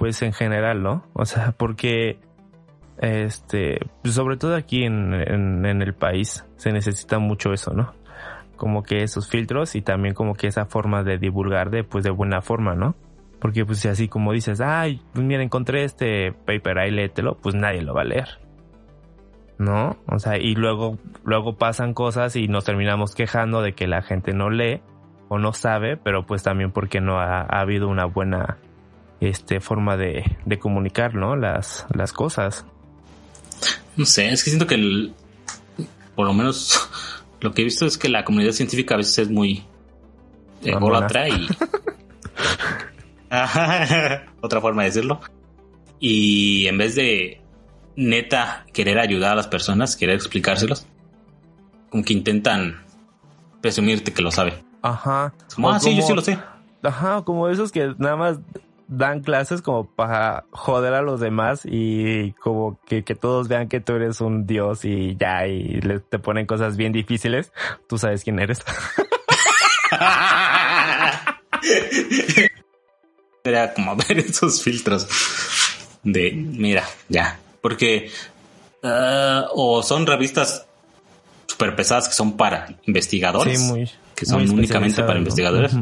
pues 0.00 0.22
en 0.22 0.32
general, 0.32 0.82
¿no? 0.82 1.04
O 1.12 1.26
sea, 1.26 1.52
porque 1.58 2.18
este, 2.96 3.78
pues 4.02 4.14
sobre 4.14 4.38
todo 4.38 4.56
aquí 4.56 4.84
en, 4.84 5.12
en, 5.12 5.82
el 5.82 5.94
país 5.94 6.46
se 6.56 6.72
necesita 6.72 7.18
mucho 7.18 7.52
eso, 7.52 7.74
¿no? 7.74 7.92
Como 8.56 8.82
que 8.82 9.02
esos 9.02 9.28
filtros 9.28 9.74
y 9.76 9.82
también 9.82 10.14
como 10.14 10.34
que 10.34 10.46
esa 10.46 10.64
forma 10.64 11.02
de 11.02 11.18
divulgar 11.18 11.70
de, 11.70 11.84
pues 11.84 12.02
de 12.02 12.10
buena 12.10 12.40
forma, 12.40 12.74
¿no? 12.74 12.94
Porque 13.40 13.66
pues 13.66 13.80
si 13.80 13.88
así 13.88 14.08
como 14.08 14.32
dices, 14.32 14.62
ay, 14.62 15.02
pues 15.12 15.24
mira, 15.24 15.42
encontré 15.42 15.84
este 15.84 16.32
paper, 16.32 16.78
ahí 16.78 16.90
léetelo, 16.90 17.36
pues 17.36 17.54
nadie 17.54 17.82
lo 17.82 17.92
va 17.92 18.00
a 18.00 18.04
leer. 18.04 18.40
¿No? 19.58 19.98
O 20.06 20.18
sea, 20.18 20.38
y 20.38 20.54
luego, 20.54 20.98
luego 21.24 21.56
pasan 21.56 21.92
cosas 21.92 22.36
y 22.36 22.48
nos 22.48 22.64
terminamos 22.64 23.14
quejando 23.14 23.60
de 23.60 23.74
que 23.74 23.86
la 23.86 24.00
gente 24.00 24.32
no 24.32 24.48
lee 24.48 24.80
o 25.28 25.38
no 25.38 25.52
sabe, 25.52 25.98
pero 25.98 26.24
pues 26.24 26.42
también 26.42 26.72
porque 26.72 27.02
no 27.02 27.18
ha, 27.18 27.42
habido 27.42 27.88
una 27.88 28.06
buena 28.06 28.56
este, 29.20 29.60
forma 29.60 29.96
de, 29.96 30.36
de 30.44 30.58
comunicar, 30.58 31.14
¿no? 31.14 31.36
Las, 31.36 31.86
las 31.94 32.12
cosas. 32.12 32.64
No 33.96 34.06
sé, 34.06 34.30
es 34.30 34.42
que 34.42 34.50
siento 34.50 34.66
que 34.66 34.76
el, 34.76 35.14
por 36.14 36.26
lo 36.26 36.32
menos 36.32 36.88
lo 37.40 37.52
que 37.52 37.62
he 37.62 37.64
visto 37.64 37.86
es 37.86 37.98
que 37.98 38.08
la 38.08 38.24
comunidad 38.24 38.52
científica 38.52 38.94
a 38.94 38.98
veces 38.98 39.18
es 39.18 39.30
muy 39.30 39.64
ególatra 40.62 41.28
y 41.28 41.48
otra 44.40 44.60
forma 44.60 44.82
de 44.82 44.88
decirlo. 44.88 45.20
Y 45.98 46.66
en 46.66 46.78
vez 46.78 46.94
de 46.94 47.40
neta 47.96 48.64
querer 48.72 48.98
ayudar 48.98 49.32
a 49.32 49.36
las 49.36 49.48
personas, 49.48 49.96
querer 49.96 50.16
explicárselos, 50.16 50.86
como 51.90 52.04
que 52.04 52.14
intentan 52.14 52.82
presumirte 53.60 54.12
que 54.12 54.22
lo 54.22 54.30
sabe. 54.30 54.64
Ajá. 54.82 55.34
Como, 55.54 55.70
ah, 55.70 55.78
sí, 55.78 55.94
yo 55.94 56.02
sí 56.02 56.14
lo 56.14 56.22
sé. 56.22 56.38
Ajá, 56.82 57.22
como 57.22 57.48
esos 57.48 57.70
que 57.72 57.94
nada 57.98 58.16
más 58.16 58.38
dan 58.90 59.20
clases 59.20 59.62
como 59.62 59.88
para 59.88 60.44
joder 60.50 60.94
a 60.94 61.02
los 61.02 61.20
demás 61.20 61.60
y 61.64 62.32
como 62.32 62.80
que, 62.86 63.04
que 63.04 63.14
todos 63.14 63.46
vean 63.46 63.68
que 63.68 63.80
tú 63.80 63.92
eres 63.92 64.20
un 64.20 64.46
dios 64.46 64.84
y 64.84 65.16
ya, 65.16 65.46
y 65.46 65.80
le, 65.80 66.00
te 66.00 66.18
ponen 66.18 66.44
cosas 66.44 66.76
bien 66.76 66.92
difíciles. 66.92 67.52
Tú 67.88 67.98
sabes 67.98 68.24
quién 68.24 68.40
eres. 68.40 68.58
Era 73.44 73.72
como 73.72 73.94
ver 73.96 74.18
esos 74.18 74.62
filtros 74.62 75.06
de, 76.02 76.32
mira, 76.32 76.84
ya, 77.08 77.38
porque 77.60 78.10
uh, 78.82 79.44
o 79.54 79.82
son 79.84 80.04
revistas 80.06 80.66
super 81.46 81.76
pesadas 81.76 82.08
que 82.08 82.14
son 82.14 82.36
para 82.36 82.76
investigadores, 82.86 83.60
sí, 83.60 83.66
muy, 83.66 83.88
que 84.16 84.26
son 84.26 84.50
únicamente 84.50 85.02
para 85.04 85.18
investigadores. 85.18 85.76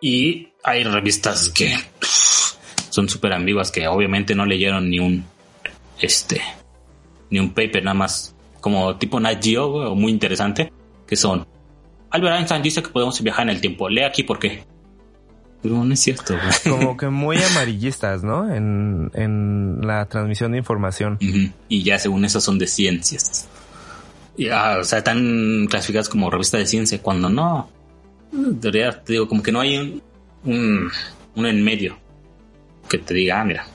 Y 0.00 0.48
hay 0.62 0.84
revistas 0.84 1.48
que 1.48 1.74
son 2.90 3.08
súper 3.08 3.32
ambiguas 3.32 3.70
que 3.70 3.86
obviamente 3.88 4.34
no 4.34 4.46
leyeron 4.46 4.88
ni 4.88 4.98
un 4.98 5.24
este 6.00 6.40
ni 7.30 7.38
un 7.38 7.50
paper 7.50 7.82
nada 7.84 7.94
más 7.94 8.34
como 8.60 8.96
tipo 8.96 9.18
Nat 9.20 9.42
Geo 9.42 9.90
o 9.90 9.94
muy 9.94 10.12
interesante 10.12 10.72
que 11.06 11.16
son 11.16 11.46
Albert 12.10 12.36
Einstein 12.36 12.62
dice 12.62 12.82
que 12.82 12.88
podemos 12.88 13.20
viajar 13.22 13.42
en 13.48 13.54
el 13.54 13.60
tiempo. 13.60 13.88
Lee 13.88 14.04
aquí 14.04 14.22
por 14.22 14.38
qué. 14.38 14.64
Pero 15.62 15.84
no 15.84 15.92
es 15.92 16.00
cierto 16.00 16.34
como 16.64 16.96
que 16.96 17.08
muy 17.08 17.36
amarillistas 17.42 18.22
no 18.22 18.52
en, 18.52 19.10
en 19.14 19.80
la 19.82 20.06
transmisión 20.06 20.52
de 20.52 20.58
información. 20.58 21.18
Y 21.68 21.82
ya 21.82 21.98
según 21.98 22.24
eso 22.24 22.40
son 22.40 22.58
de 22.58 22.66
ciencias. 22.66 23.48
Y, 24.36 24.48
ah, 24.48 24.78
o 24.80 24.84
sea 24.84 24.98
están 24.98 25.66
clasificadas 25.68 26.08
como 26.08 26.30
revista 26.30 26.58
de 26.58 26.66
ciencia 26.66 27.00
cuando 27.02 27.28
no 27.28 27.68
debería, 28.36 29.02
te 29.02 29.14
digo, 29.14 29.28
como 29.28 29.42
que 29.42 29.52
no 29.52 29.60
hay 29.60 30.02
un, 30.44 30.90
un, 31.34 31.46
en 31.46 31.64
medio 31.64 31.96
que 32.88 32.98
te 32.98 33.14
diga, 33.14 33.40
ah, 33.40 33.44
mira, 33.44 33.66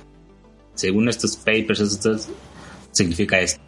según 0.73 1.09
estos 1.09 1.35
papers, 1.37 1.79
esto 1.79 2.15
significa 2.91 3.39
esto. 3.39 3.61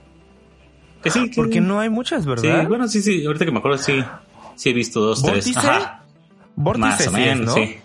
Que 1.01 1.11
sí, 1.11 1.31
Porque 1.35 1.59
no 1.59 1.79
hay 1.79 1.89
muchas, 1.89 2.25
¿verdad? 2.25 2.61
Sí, 2.61 2.67
bueno, 2.67 2.87
sí, 2.87 3.01
sí, 3.01 3.25
ahorita 3.25 3.45
que 3.45 3.51
me 3.51 3.59
acuerdo, 3.59 3.77
sí, 3.77 4.01
sí 4.55 4.69
he 4.69 4.73
visto 4.73 5.01
dos, 5.01 5.21
tres. 5.21 5.55
Ajá. 5.57 6.03
Más 6.55 7.07
o 7.07 7.11
menos, 7.11 7.53
sí. 7.53 7.77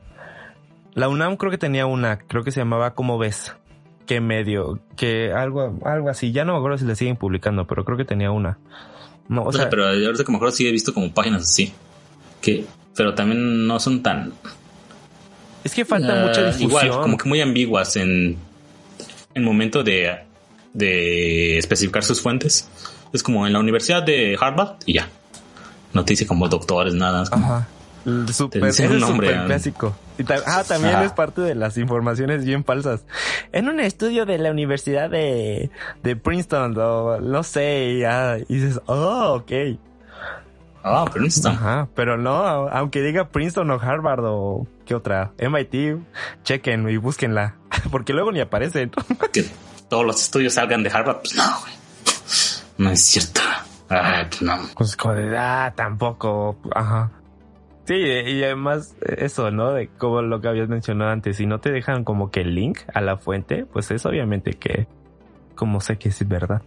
La 0.94 1.08
UNAM 1.08 1.36
creo 1.36 1.50
que 1.50 1.58
tenía 1.58 1.86
una, 1.86 2.18
creo 2.18 2.42
que 2.42 2.50
se 2.50 2.60
llamaba 2.60 2.94
¿Cómo 2.94 3.18
ves? 3.18 3.54
Que 4.06 4.20
medio, 4.20 4.80
que 4.96 5.32
algo, 5.32 5.78
algo 5.84 6.08
así. 6.08 6.32
Ya 6.32 6.44
no 6.44 6.52
me 6.52 6.58
acuerdo 6.58 6.78
si 6.78 6.84
la 6.86 6.94
siguen 6.94 7.16
publicando, 7.16 7.66
pero 7.66 7.84
creo 7.84 7.96
que 7.96 8.04
tenía 8.04 8.30
una. 8.30 8.58
No, 9.28 9.44
o, 9.44 9.52
sea, 9.52 9.68
pero 9.68 9.86
ahorita 9.86 10.24
que 10.24 10.32
me 10.32 10.36
acuerdo 10.36 10.56
sí 10.56 10.66
he 10.66 10.72
visto 10.72 10.94
como 10.94 11.12
páginas 11.12 11.42
así. 11.42 11.72
Que 12.40 12.64
pero 12.98 13.14
también 13.14 13.68
no 13.68 13.78
son 13.78 14.02
tan... 14.02 14.32
Es 15.62 15.72
que 15.72 15.84
falta 15.84 16.16
mucha 16.16 16.46
difusión. 16.46 16.68
Igual, 16.68 16.90
como 17.02 17.16
que 17.16 17.28
muy 17.28 17.40
ambiguas 17.40 17.94
en 17.94 18.36
el 19.34 19.42
momento 19.44 19.84
de, 19.84 20.18
de 20.72 21.58
especificar 21.58 22.02
sus 22.02 22.20
fuentes. 22.20 22.68
Es 23.12 23.22
como 23.22 23.46
en 23.46 23.52
la 23.52 23.60
Universidad 23.60 24.02
de 24.02 24.36
Harvard 24.40 24.78
y 24.84 24.94
ya. 24.94 25.08
No 25.92 26.04
te 26.04 26.14
dice 26.14 26.26
como 26.26 26.48
doctores, 26.48 26.92
nada. 26.94 27.22
Ajá. 27.30 27.68
Super, 28.32 28.64
es 28.64 28.80
un 28.80 28.98
nombre 28.98 29.44
clásico. 29.46 29.94
ah, 30.46 30.64
también 30.66 30.98
es 31.02 31.12
parte 31.12 31.40
de 31.40 31.54
las 31.54 31.78
informaciones 31.78 32.44
bien 32.44 32.64
falsas. 32.64 33.04
En 33.52 33.68
un 33.68 33.78
estudio 33.78 34.26
de 34.26 34.38
la 34.38 34.50
Universidad 34.50 35.08
de, 35.08 35.70
de 36.02 36.16
Princeton, 36.16 36.76
o 36.76 37.20
no 37.20 37.44
sé, 37.44 37.98
ya, 38.00 38.38
y 38.38 38.54
dices, 38.54 38.80
oh, 38.86 39.34
ok. 39.34 39.78
Ah, 40.88 41.04
Princeton. 41.04 41.52
Ajá, 41.52 41.88
pero 41.94 42.16
no, 42.16 42.68
aunque 42.68 43.02
diga 43.02 43.28
Princeton 43.28 43.70
o 43.70 43.80
Harvard 43.80 44.24
o 44.24 44.66
qué 44.84 44.94
otra, 44.94 45.32
MIT, 45.38 45.98
chequen 46.44 46.88
y 46.88 46.96
búsquenla, 46.96 47.56
porque 47.90 48.12
luego 48.12 48.32
ni 48.32 48.40
aparecen. 48.40 48.90
que 49.32 49.44
todos 49.88 50.04
los 50.04 50.22
estudios 50.22 50.54
salgan 50.54 50.82
de 50.82 50.90
Harvard, 50.90 51.18
pues 51.18 51.34
no, 51.34 51.44
güey. 51.60 51.74
No 52.78 52.90
es 52.90 53.04
cierto. 53.04 53.40
Ah, 53.90 54.24
pues 54.28 54.42
no. 54.42 54.56
Pues 54.76 54.96
ah, 55.36 55.72
tampoco, 55.74 56.56
ajá. 56.74 57.10
Sí, 57.86 57.94
y 57.94 58.44
además 58.44 58.94
eso, 59.00 59.50
¿no? 59.50 59.72
De 59.72 59.88
como 59.88 60.20
lo 60.20 60.42
que 60.42 60.48
habías 60.48 60.68
mencionado 60.68 61.10
antes, 61.10 61.38
si 61.38 61.46
no 61.46 61.58
te 61.58 61.72
dejan 61.72 62.04
como 62.04 62.30
que 62.30 62.42
el 62.42 62.54
link 62.54 62.80
a 62.92 63.00
la 63.00 63.16
fuente, 63.16 63.64
pues 63.64 63.90
es 63.90 64.04
obviamente 64.04 64.52
que, 64.52 64.86
como 65.54 65.80
sé 65.80 65.96
que 65.96 66.10
es 66.10 66.28
verdad. 66.28 66.60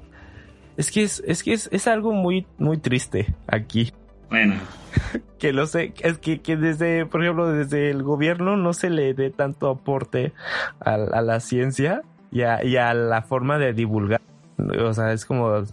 Es 0.78 0.90
que 0.90 1.04
es, 1.04 1.22
es 1.28 1.44
que 1.44 1.54
es, 1.54 1.70
es 1.72 1.88
algo 1.88 2.12
muy, 2.12 2.48
muy 2.58 2.80
triste 2.80 3.36
aquí. 3.46 3.94
Bueno. 4.32 4.56
que 5.40 5.54
lo 5.54 5.68
sé, 5.68 5.94
es 6.00 6.18
que, 6.18 6.42
que 6.42 6.58
desde, 6.58 7.06
por 7.06 7.22
ejemplo, 7.22 7.52
desde 7.52 7.92
el 7.92 8.02
gobierno 8.02 8.58
no 8.58 8.74
se 8.74 8.90
le 8.90 9.14
dé 9.14 9.30
tanto 9.30 9.70
aporte 9.70 10.34
a, 10.80 10.98
la 10.98 11.40
ciencia 11.40 12.02
y 12.32 12.42
a, 12.42 12.64
y 12.64 12.78
a, 12.78 12.94
la 12.94 13.22
forma 13.22 13.60
de 13.60 13.74
divulgar. 13.74 14.22
O 14.58 14.94
sea, 14.94 15.12
es 15.12 15.26
como, 15.26 15.64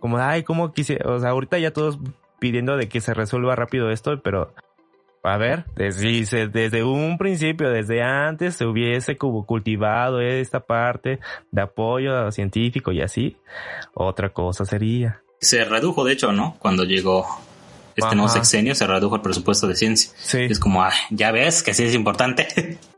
como, 0.00 0.18
ay, 0.18 0.44
como 0.44 0.72
quisiera, 0.72 1.10
o 1.10 1.18
sea, 1.18 1.30
ahorita 1.30 1.58
ya 1.58 1.72
todos 1.72 1.98
pidiendo 2.38 2.76
de 2.76 2.88
que 2.88 3.00
se 3.00 3.12
resuelva 3.12 3.56
rápido 3.56 3.90
esto, 3.90 4.20
pero 4.22 4.52
a 5.22 5.38
ver, 5.38 5.64
desde, 5.74 6.46
desde 6.48 6.84
un 6.84 7.18
principio, 7.18 7.70
desde 7.70 8.02
antes 8.02 8.54
se 8.54 8.66
hubiese 8.66 9.16
cultivado 9.16 10.20
esta 10.20 10.60
parte 10.60 11.18
de 11.50 11.62
apoyo 11.62 12.30
científico 12.30 12.92
y 12.92 13.00
así, 13.00 13.36
otra 13.94 14.28
cosa 14.28 14.64
sería. 14.64 15.22
Se 15.40 15.64
redujo, 15.64 16.04
de 16.04 16.12
hecho, 16.12 16.32
¿no? 16.32 16.56
Cuando 16.60 16.84
llegó 16.84 17.26
este 17.96 18.14
nuevo 18.14 18.28
sexenio 18.28 18.74
se 18.74 18.86
redujo 18.86 19.16
el 19.16 19.22
presupuesto 19.22 19.66
de 19.66 19.74
ciencia. 19.74 20.12
Sí. 20.16 20.42
Es 20.42 20.58
como, 20.58 20.84
ya 21.10 21.32
ves 21.32 21.62
que 21.62 21.74
sí 21.74 21.84
es 21.84 21.94
importante. 21.94 22.78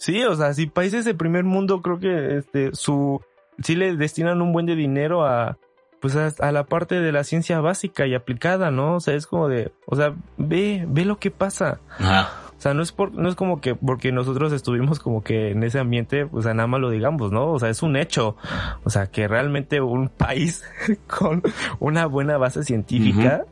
Sí, 0.00 0.24
o 0.24 0.34
sea, 0.34 0.54
si 0.54 0.66
países 0.66 1.04
de 1.04 1.12
primer 1.12 1.44
mundo 1.44 1.82
creo 1.82 2.00
que 2.00 2.38
este 2.38 2.70
su 2.72 3.20
sí 3.62 3.76
le 3.76 3.96
destinan 3.96 4.40
un 4.40 4.50
buen 4.50 4.64
de 4.64 4.74
dinero 4.74 5.26
a 5.26 5.58
pues 6.00 6.16
a, 6.16 6.52
la 6.52 6.64
parte 6.64 7.00
de 7.00 7.12
la 7.12 7.24
ciencia 7.24 7.60
básica 7.60 8.06
y 8.06 8.14
aplicada, 8.14 8.70
¿no? 8.70 8.94
O 8.94 9.00
sea, 9.00 9.14
es 9.14 9.26
como 9.26 9.48
de, 9.48 9.70
o 9.84 9.96
sea, 9.96 10.14
ve, 10.38 10.86
ve 10.88 11.04
lo 11.04 11.18
que 11.18 11.30
pasa. 11.30 11.80
Ajá. 11.98 12.30
O 12.56 12.62
sea, 12.62 12.74
no 12.74 12.82
es 12.82 12.92
por, 12.92 13.12
no 13.12 13.28
es 13.28 13.34
como 13.34 13.60
que 13.60 13.74
porque 13.74 14.12
nosotros 14.12 14.52
estuvimos 14.52 14.98
como 14.98 15.22
que 15.22 15.50
en 15.50 15.62
ese 15.62 15.78
ambiente, 15.78 16.28
o 16.30 16.42
sea, 16.42 16.52
nada 16.54 16.66
más 16.66 16.80
lo 16.80 16.90
digamos, 16.90 17.32
¿no? 17.32 17.52
O 17.52 17.58
sea, 17.58 17.68
es 17.68 17.82
un 17.82 17.96
hecho. 17.96 18.36
O 18.84 18.90
sea, 18.90 19.06
que 19.06 19.28
realmente 19.28 19.80
un 19.80 20.08
país 20.08 20.64
con 21.06 21.42
una 21.78 22.06
buena 22.06 22.38
base 22.38 22.64
científica 22.64 23.44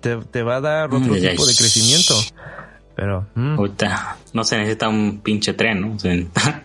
te, 0.00 0.42
va 0.42 0.56
a 0.56 0.60
dar 0.60 0.86
otro 0.86 1.14
tipo 1.14 1.46
de 1.46 1.54
crecimiento. 1.54 2.14
Pero. 2.94 3.26
Mm. 3.34 3.56
no 4.32 4.44
se 4.44 4.58
necesita 4.58 4.88
un 4.88 5.20
pinche 5.20 5.54
tren, 5.54 5.80
¿no? 5.80 5.96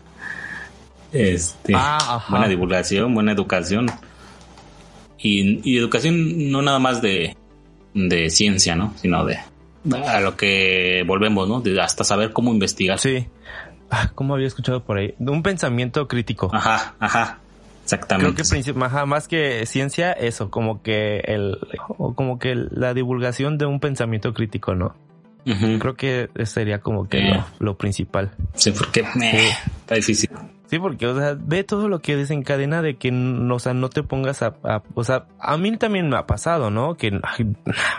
este, 1.12 1.74
ah, 1.76 2.26
buena 2.30 2.48
divulgación, 2.48 3.14
buena 3.14 3.32
educación. 3.32 3.88
Y, 5.20 5.78
educación 5.78 6.52
no 6.52 6.62
nada 6.62 6.80
más 6.80 7.02
de, 7.02 7.38
de 7.94 8.30
ciencia, 8.30 8.76
¿no? 8.76 8.94
Sino 8.98 9.24
de 9.26 9.38
a 10.08 10.20
lo 10.22 10.36
que 10.36 11.04
volvemos, 11.06 11.48
¿no? 11.48 11.62
De 11.62 11.80
hasta 11.80 12.04
saber 12.04 12.32
cómo 12.32 12.52
investigar. 12.52 13.00
Sí. 13.00 13.28
Ah, 13.92 14.12
¿Cómo 14.16 14.34
había 14.34 14.48
escuchado 14.48 14.84
por 14.84 14.98
ahí? 14.98 15.14
Un 15.20 15.44
pensamiento 15.44 16.08
crítico. 16.08 16.50
Ajá, 16.54 16.96
ajá. 17.00 17.40
Exactamente. 17.84 18.44
Creo 18.44 18.74
que 18.74 19.06
más 19.06 19.28
que 19.28 19.66
ciencia, 19.66 20.14
eso, 20.14 20.50
como 20.50 20.82
que 20.82 21.20
el, 21.26 21.58
como 22.16 22.40
que 22.40 22.56
la 22.56 22.94
divulgación 22.94 23.58
de 23.58 23.66
un 23.66 23.80
pensamiento 23.80 24.34
crítico, 24.34 24.76
¿no? 24.76 24.96
Creo 25.46 25.96
que 25.96 26.30
sería 26.46 26.80
como 26.80 27.10
que 27.10 27.20
lo, 27.20 27.46
lo, 27.60 27.78
principal. 27.78 28.32
Sí, 28.54 28.72
porque 28.72 29.02
eh, 29.02 29.50
está 29.82 29.96
difícil. 29.96 30.30
Sí, 30.68 30.80
porque, 30.80 31.06
o 31.06 31.16
sea, 31.16 31.38
ve 31.38 31.64
todo 31.64 31.90
lo 31.90 32.00
que 32.00 32.16
desencadena 32.16 32.82
de 32.82 32.96
que, 32.96 33.12
o 33.12 33.60
sea, 33.60 33.74
no 33.74 33.90
te 33.90 34.04
pongas 34.04 34.42
a, 34.42 34.56
o 34.96 35.04
sea, 35.04 35.26
a 35.40 35.58
mí 35.58 35.76
también 35.78 36.10
me 36.10 36.16
ha 36.16 36.26
pasado, 36.26 36.72
¿no? 36.72 36.96
Que 36.96 37.12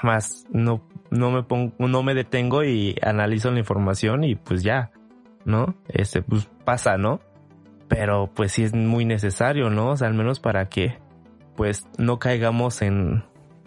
más 0.03 0.47
no, 0.51 0.83
no 1.11 1.31
me 1.31 1.43
pongo, 1.43 1.73
no 1.79 2.03
me 2.03 2.15
detengo 2.15 2.65
y 2.65 2.97
analizo 3.03 3.51
la 3.51 3.59
información 3.59 4.25
y 4.25 4.35
pues 4.37 4.63
ya, 4.63 4.91
¿no? 5.45 5.75
Este, 5.89 6.23
pues 6.23 6.49
pasa, 6.65 6.97
¿no? 6.97 7.21
Pero 7.89 8.31
pues 8.35 8.53
sí 8.53 8.65
es 8.65 8.73
muy 8.75 9.05
necesario, 9.05 9.71
¿no? 9.71 9.91
O 9.91 9.97
sea, 9.97 10.09
al 10.09 10.15
menos 10.15 10.41
para 10.41 10.69
que, 10.69 10.99
pues, 11.57 11.87
no 11.99 12.19
caigamos 12.19 12.83
en, 12.83 13.25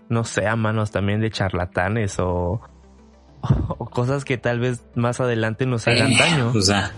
no 0.10 0.24
sé, 0.24 0.48
a 0.48 0.56
manos 0.56 0.92
también 0.92 1.22
de 1.22 1.30
charlatanes 1.30 2.20
o, 2.20 2.62
o 3.42 3.90
cosas 3.90 4.26
que 4.26 4.38
tal 4.38 4.60
vez 4.60 4.86
más 4.96 5.20
adelante 5.20 5.66
nos 5.66 5.88
hagan 5.88 6.18
daño. 6.18 6.52
O 6.56 6.62
sea, 6.62 6.92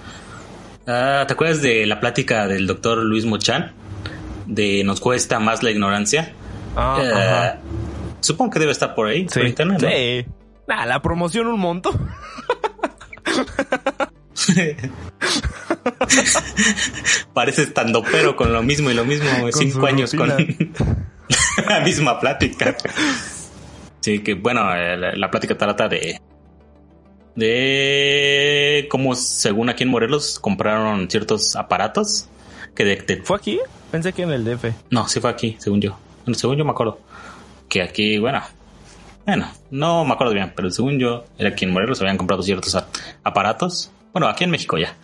Ah, 0.91 1.23
¿Te 1.27 1.33
acuerdas 1.33 1.61
de 1.61 1.85
la 1.85 1.99
plática 1.99 2.47
del 2.47 2.65
doctor 2.65 2.97
Luis 3.03 3.23
Mochan? 3.23 3.73
De 4.47 4.83
nos 4.83 4.99
cuesta 4.99 5.39
más 5.39 5.61
la 5.61 5.69
ignorancia. 5.69 6.33
Ah, 6.75 7.53
eh, 7.55 7.59
supongo 8.21 8.49
que 8.53 8.59
debe 8.59 8.71
estar 8.71 8.95
por 8.95 9.05
ahí, 9.07 9.25
por 9.25 9.45
internet. 9.45 9.79
Sí. 9.79 10.25
la 10.67 10.99
promoción 11.03 11.45
un 11.45 11.59
monto. 11.59 11.91
Parece 17.33 17.63
estando 17.63 18.03
pero 18.03 18.35
con 18.35 18.51
lo 18.51 18.61
mismo 18.63 18.89
y 18.91 18.93
lo 18.93 19.05
mismo, 19.05 19.27
cinco 19.51 19.85
años 19.85 20.13
con 20.13 20.29
la 21.67 21.79
misma 21.81 22.19
plática. 22.19 22.75
Sí, 24.01 24.19
que 24.19 24.33
bueno, 24.33 24.75
eh, 24.75 25.17
la 25.17 25.31
plática 25.31 25.57
trata 25.57 25.87
de 25.87 26.19
de 27.35 28.87
cómo, 28.89 29.15
según 29.15 29.69
aquí 29.69 29.83
en 29.83 29.89
Morelos, 29.89 30.39
compraron 30.39 31.09
ciertos 31.09 31.55
aparatos 31.55 32.27
que 32.75 32.85
de, 32.85 33.21
¿Fue 33.23 33.37
aquí? 33.37 33.59
Pensé 33.91 34.13
que 34.13 34.23
en 34.23 34.31
el 34.31 34.45
DF. 34.45 34.65
No, 34.89 35.07
sí 35.07 35.19
fue 35.19 35.29
aquí, 35.29 35.57
según 35.59 35.81
yo. 35.81 35.97
según 36.33 36.57
yo 36.57 36.63
me 36.63 36.71
acuerdo. 36.71 36.99
Que 37.67 37.81
aquí, 37.81 38.17
bueno, 38.19 38.41
bueno, 39.25 39.51
no 39.69 40.05
me 40.05 40.13
acuerdo 40.13 40.33
bien, 40.33 40.53
pero 40.55 40.69
según 40.69 40.97
yo, 40.97 41.25
era 41.37 41.49
aquí 41.49 41.65
en 41.65 41.71
Morelos 41.71 41.99
habían 42.01 42.17
comprado 42.17 42.41
ciertos 42.41 42.77
aparatos. 43.23 43.91
Bueno, 44.13 44.27
aquí 44.27 44.43
en 44.43 44.49
México 44.49 44.77
ya. 44.77 44.95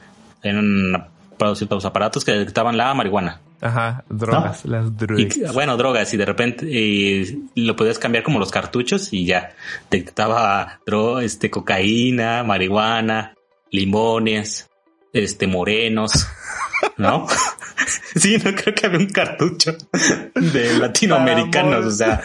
En 0.44 0.94
comprado 1.36 1.56
ciertos 1.56 1.84
aparatos 1.84 2.24
que 2.24 2.32
detectaban 2.32 2.78
la 2.78 2.94
marihuana. 2.94 3.42
Ajá, 3.60 4.06
drogas, 4.10 4.64
las 4.66 4.96
drogas. 4.96 5.54
bueno, 5.54 5.76
drogas 5.76 6.14
y 6.14 6.18
de 6.18 6.26
repente 6.26 7.26
lo 7.56 7.76
podías 7.76 8.00
cambiar 8.00 8.24
como 8.24 8.40
los 8.40 8.52
cartuchos 8.52 9.12
y 9.12 9.26
ya 9.26 9.54
detectaba 9.90 10.80
este, 11.22 11.50
cocaína, 11.50 12.44
marihuana, 12.44 13.34
limones, 13.72 14.70
este, 15.12 15.48
morenos, 15.48 16.28
¿no? 16.98 17.28
sí, 18.16 18.38
no 18.38 18.56
creo 18.56 18.76
que 18.76 18.86
había 18.86 19.00
un 19.00 19.10
cartucho 19.10 19.76
de 20.36 20.78
latinoamericanos, 20.78 21.86
o 21.86 21.92
sea, 21.92 22.22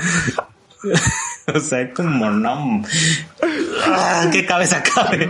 o 1.55 1.61
sea, 1.61 1.93
como 1.93 2.31
no. 2.31 2.83
Ah, 3.85 4.29
¿Qué 4.33 4.47
cabeza 4.47 4.83
cabe? 4.83 5.29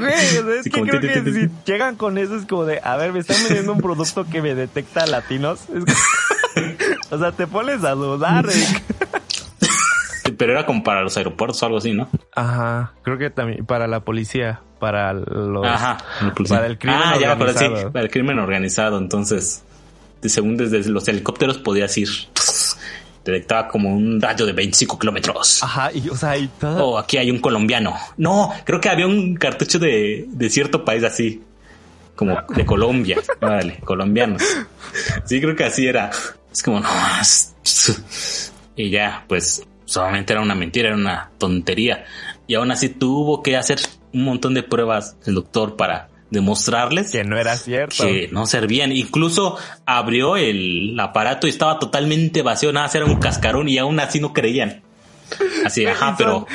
es 0.58 0.64
que 0.64 0.82
creo 0.82 1.00
que 1.00 1.32
si 1.32 1.48
llegan 1.64 1.96
con 1.96 2.18
eso 2.18 2.36
es 2.36 2.46
como 2.46 2.64
de, 2.64 2.80
a 2.82 2.96
ver, 2.96 3.12
me 3.12 3.20
están 3.20 3.36
vendiendo 3.44 3.72
un 3.72 3.80
producto 3.80 4.26
que 4.26 4.42
me 4.42 4.54
detecta 4.54 5.06
latinos. 5.06 5.60
o 7.10 7.18
sea, 7.18 7.32
te 7.32 7.46
pones 7.46 7.84
a 7.84 7.92
dudar. 7.92 8.46
Pero 10.36 10.52
era 10.52 10.64
como 10.64 10.82
para 10.82 11.02
los 11.02 11.16
aeropuertos 11.16 11.62
o 11.62 11.66
algo 11.66 11.78
así, 11.78 11.92
¿no? 11.92 12.08
Ajá, 12.34 12.94
creo 13.02 13.18
que 13.18 13.30
también 13.30 13.66
para 13.66 13.86
la 13.86 14.00
policía, 14.00 14.60
para 14.78 15.12
los... 15.12 15.66
Ajá, 15.66 15.98
para 16.48 16.66
el 16.66 16.78
crimen 16.78 16.98
ah, 17.02 17.16
ya, 17.20 17.32
organizado. 17.32 17.76
sí, 17.76 17.84
para 17.92 18.04
el 18.04 18.10
crimen 18.10 18.38
organizado. 18.38 18.98
Entonces, 18.98 19.62
según 20.22 20.56
desde 20.56 20.88
los 20.88 21.06
helicópteros 21.08 21.58
podías 21.58 21.96
ir 21.98 22.08
detectaba 23.24 23.68
como 23.68 23.94
un 23.94 24.20
rayo 24.20 24.46
de 24.46 24.52
25 24.52 24.98
kilómetros. 24.98 25.62
Ajá, 25.62 25.90
y 25.92 26.08
o 26.08 26.16
sea, 26.16 26.36
y 26.36 26.48
todo. 26.48 26.86
Oh, 26.86 26.98
aquí 26.98 27.16
hay 27.16 27.30
un 27.30 27.38
colombiano. 27.38 27.94
No, 28.16 28.52
creo 28.64 28.80
que 28.80 28.88
había 28.88 29.06
un 29.06 29.36
cartucho 29.36 29.78
de, 29.78 30.26
de 30.28 30.50
cierto 30.50 30.84
país 30.84 31.04
así, 31.04 31.42
como 32.14 32.38
de 32.48 32.66
Colombia. 32.66 33.18
Vale, 33.40 33.78
colombianos. 33.84 34.42
Sí, 35.24 35.40
creo 35.40 35.54
que 35.54 35.64
así 35.64 35.86
era. 35.86 36.10
Es 36.52 36.62
como, 36.62 36.80
no, 36.80 36.88
y 38.76 38.90
ya, 38.90 39.24
pues 39.28 39.66
solamente 39.84 40.32
era 40.32 40.42
una 40.42 40.54
mentira, 40.54 40.88
era 40.88 40.96
una 40.96 41.30
tontería. 41.38 42.04
Y 42.46 42.54
aún 42.54 42.70
así 42.70 42.88
tuvo 42.88 43.42
que 43.42 43.56
hacer 43.56 43.78
un 44.12 44.24
montón 44.24 44.54
de 44.54 44.62
pruebas 44.62 45.16
el 45.26 45.34
doctor 45.34 45.76
para 45.76 46.08
demostrarles 46.30 47.10
que 47.10 47.24
no 47.24 47.38
era 47.38 47.56
cierto. 47.56 48.04
Que 48.04 48.28
no 48.32 48.46
servían. 48.46 48.92
Incluso 48.92 49.56
abrió 49.86 50.36
el 50.36 50.98
aparato 50.98 51.46
y 51.46 51.50
estaba 51.50 51.78
totalmente 51.78 52.42
vacío, 52.42 52.72
nada, 52.72 52.90
era 52.92 53.04
un 53.04 53.16
cascarón 53.16 53.68
y 53.68 53.78
aún 53.78 54.00
así 54.00 54.20
no 54.20 54.32
creían. 54.32 54.82
Así, 55.64 55.86
ajá, 55.86 56.14
pero... 56.18 56.46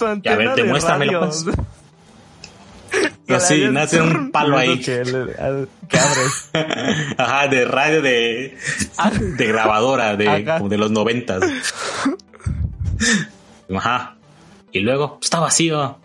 a 0.00 0.34
ver, 0.36 0.54
demuéstramelo 0.54 1.20
pues. 1.20 1.46
Así, 3.28 3.68
nace 3.70 4.00
un 4.00 4.30
palo 4.32 4.56
ahí. 4.56 4.78
Que, 4.80 5.00
abres. 5.00 6.50
Ajá, 7.18 7.48
de 7.48 7.64
radio 7.64 8.02
de, 8.02 8.56
de 9.36 9.46
grabadora 9.46 10.16
de, 10.16 10.44
como 10.44 10.68
de 10.68 10.78
los 10.78 10.90
noventas. 10.90 11.42
Ajá. 13.74 14.16
Y 14.72 14.80
luego, 14.80 15.18
está 15.22 15.40
vacío. 15.40 15.98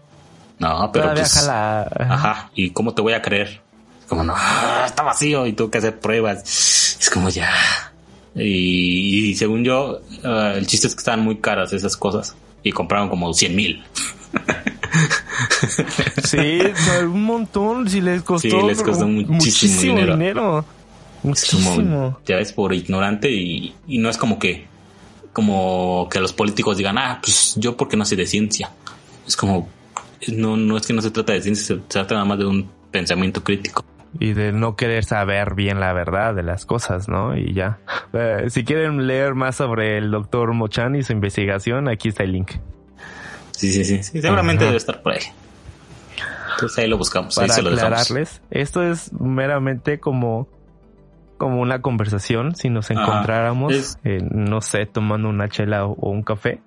No, 0.59 0.91
pero 0.91 1.13
pues, 1.13 1.47
Ajá. 1.47 2.51
¿Y 2.53 2.71
cómo 2.71 2.93
te 2.93 3.01
voy 3.01 3.13
a 3.13 3.21
creer? 3.21 3.61
Como, 4.07 4.23
no, 4.23 4.35
está 4.85 5.03
vacío 5.03 5.45
y 5.45 5.53
tengo 5.53 5.71
que 5.71 5.77
hacer 5.77 5.99
pruebas. 5.99 6.97
Es 6.99 7.09
como 7.09 7.29
ya. 7.29 7.51
Y, 8.35 9.35
según 9.35 9.63
yo, 9.63 10.01
eh, 10.23 10.53
el 10.57 10.67
chiste 10.67 10.87
es 10.87 10.95
que 10.95 10.99
estaban 10.99 11.21
muy 11.21 11.37
caras 11.37 11.71
esas 11.73 11.95
cosas. 11.95 12.35
Y 12.63 12.71
compraron 12.71 13.09
como 13.09 13.33
100 13.33 13.55
mil. 13.55 13.83
sí, 16.23 16.59
un 17.03 17.23
montón. 17.23 17.89
Si 17.89 18.01
les 18.01 18.21
costó, 18.21 18.49
sí, 18.49 18.67
les 18.67 18.81
costó 18.81 19.07
muchísimo, 19.07 19.97
dinero. 19.97 20.65
Muchísimo. 21.23 22.19
ya 22.25 22.37
ves, 22.37 22.53
por 22.53 22.73
ignorante 22.73 23.29
y, 23.29 23.73
y 23.87 23.97
no 23.97 24.09
es 24.09 24.17
como 24.17 24.39
que 24.39 24.67
como 25.33 26.07
que 26.09 26.19
los 26.19 26.33
políticos 26.33 26.77
digan, 26.77 26.97
ah, 26.97 27.19
pues 27.21 27.55
yo 27.55 27.77
porque 27.77 27.95
no 27.95 28.05
sé 28.05 28.15
de 28.15 28.25
ciencia. 28.25 28.71
Es 29.27 29.37
como, 29.37 29.69
no, 30.27 30.57
no 30.57 30.77
es 30.77 30.85
que 30.87 30.93
no 30.93 31.01
se 31.01 31.11
trata 31.11 31.33
de 31.33 31.41
ciencia, 31.41 31.75
se 31.75 31.81
trata 31.81 32.15
nada 32.15 32.25
más 32.25 32.39
de 32.39 32.45
un 32.45 32.69
pensamiento 32.91 33.43
crítico. 33.43 33.85
Y 34.19 34.33
de 34.33 34.51
no 34.51 34.75
querer 34.75 35.03
saber 35.05 35.53
bien 35.53 35.79
la 35.79 35.93
verdad 35.93 36.33
de 36.33 36.41
las 36.41 36.65
cosas, 36.65 37.07
¿no? 37.07 37.37
Y 37.37 37.53
ya. 37.53 37.79
Eh, 38.13 38.45
si 38.49 38.63
quieren 38.63 39.05
leer 39.05 39.35
más 39.35 39.55
sobre 39.55 39.97
el 39.97 40.09
doctor 40.09 40.53
Mochan 40.53 40.95
y 40.95 41.03
su 41.03 41.13
investigación, 41.13 41.87
aquí 41.87 42.09
está 42.09 42.23
el 42.23 42.31
link. 42.31 42.53
Sí, 43.51 43.71
sí, 43.71 43.85
sí. 43.85 44.21
seguramente 44.21 44.65
debe 44.65 44.77
estar 44.77 45.01
por 45.01 45.13
ahí. 45.13 45.21
Entonces 46.53 46.77
ahí 46.79 46.87
lo 46.87 46.97
buscamos. 46.97 47.35
Para 47.35 47.45
ahí 47.45 47.51
se 47.51 47.61
lo 47.61 47.69
aclararles, 47.69 48.41
esto 48.49 48.83
es 48.83 49.13
meramente 49.13 49.99
como 49.99 50.47
como 51.37 51.61
una 51.61 51.81
conversación 51.81 52.53
si 52.53 52.69
nos 52.69 52.91
encontráramos, 52.91 53.97
no 54.03 54.59
sé, 54.59 54.85
tomando 54.85 55.29
una 55.29 55.47
chela 55.47 55.85
o, 55.85 56.09
un 56.11 56.21
café 56.21 56.61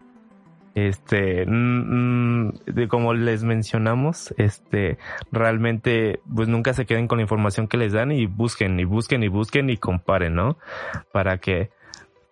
este, 0.75 1.45
mm, 1.47 2.49
mm, 2.49 2.87
como 2.89 3.15
les 3.15 3.45
mencionamos, 3.45 4.35
este, 4.39 4.99
realmente, 5.31 6.21
pues 6.35 6.49
nunca 6.49 6.75
se 6.75 6.87
queden 6.87 7.09
con 7.09 7.19
la 7.19 7.23
información 7.23 7.69
que 7.69 7.77
les 7.77 7.93
dan 7.93 8.13
y 8.13 8.27
busquen 8.27 8.79
y 8.81 8.85
busquen 8.85 9.23
y 9.23 9.29
busquen 9.29 9.71
y 9.71 9.77
comparen, 9.77 10.35
¿no? 10.35 10.59
Para 11.13 11.39
que, 11.39 11.71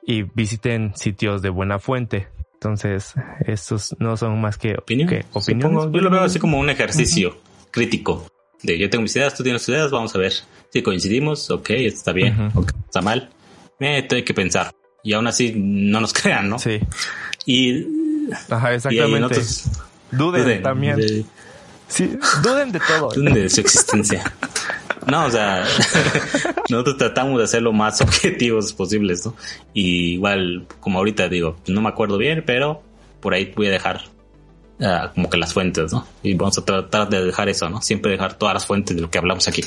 y 0.07 0.23
visiten 0.23 0.93
sitios 0.95 1.43
de 1.43 1.51
buena 1.51 1.79
fuente. 1.79 2.29
Entonces, 2.55 3.15
estos 3.47 3.97
no 3.99 4.17
son 4.17 4.41
más 4.41 4.59
que, 4.59 4.75
opiniones. 4.75 5.27
yo 5.35 6.01
lo 6.01 6.11
veo 6.11 6.21
así 6.21 6.39
como 6.39 6.59
un 6.59 6.69
ejercicio 6.69 7.39
crítico. 7.71 8.27
De 8.63 8.79
yo 8.79 8.91
tengo 8.91 9.03
mis 9.03 9.17
ideas, 9.17 9.35
tú 9.35 9.43
tienes 9.43 9.63
tus 9.63 9.71
ideas, 9.75 9.91
vamos 9.91 10.15
a 10.15 10.19
ver 10.19 10.33
si 10.69 10.83
coincidimos, 10.83 11.51
ok, 11.51 11.71
está 11.71 12.13
bien, 12.13 12.53
está 12.85 13.01
mal. 13.01 13.31
Eh, 13.81 14.07
hay 14.11 14.25
que 14.25 14.35
pensar. 14.35 14.73
Y 15.03 15.15
aún 15.15 15.27
así 15.27 15.55
no 15.57 16.01
nos 16.01 16.13
crean, 16.23 16.51
¿no? 16.51 16.59
Sí. 16.59 16.81
Y 17.47 18.00
Ajá, 18.49 18.75
exactamente. 18.75 19.41
duden, 20.11 20.63
también. 20.63 21.27
Sí, 21.91 22.17
duden 22.43 22.73
de 22.73 22.81
todo. 22.81 23.11
Duden 23.15 23.35
de 23.35 23.51
su 23.51 23.61
existencia. 23.61 24.33
No, 25.07 25.27
o 25.27 25.31
sea, 25.31 25.65
nosotros 26.71 26.97
tratamos 26.97 27.41
de 27.41 27.47
ser 27.49 27.63
lo 27.63 27.73
más 27.73 28.01
objetivos 28.01 28.73
posibles, 28.73 29.27
¿no? 29.27 29.35
Y 29.75 30.15
igual, 30.15 30.67
como 30.79 30.99
ahorita 30.99 31.29
digo, 31.29 31.57
no 31.67 31.81
me 31.81 31.89
acuerdo 31.89 32.17
bien, 32.17 32.45
pero 32.47 32.83
por 33.21 33.35
ahí 33.35 33.53
voy 33.57 33.67
a 33.67 33.71
dejar 33.71 34.03
ah, 34.81 35.11
como 35.15 35.29
que 35.29 35.37
las 35.37 35.53
fuentes, 35.53 35.93
¿no? 35.93 36.07
Y 36.23 36.35
vamos 36.35 36.57
a 36.59 36.65
tratar 36.65 37.09
de 37.09 37.25
dejar 37.25 37.49
eso, 37.49 37.69
¿no? 37.69 37.83
Siempre 37.83 38.13
dejar 38.13 38.35
todas 38.35 38.55
las 38.55 38.67
fuentes 38.67 38.95
de 38.95 39.03
lo 39.03 39.11
que 39.11 39.19
hablamos 39.19 39.49
aquí 39.49 39.65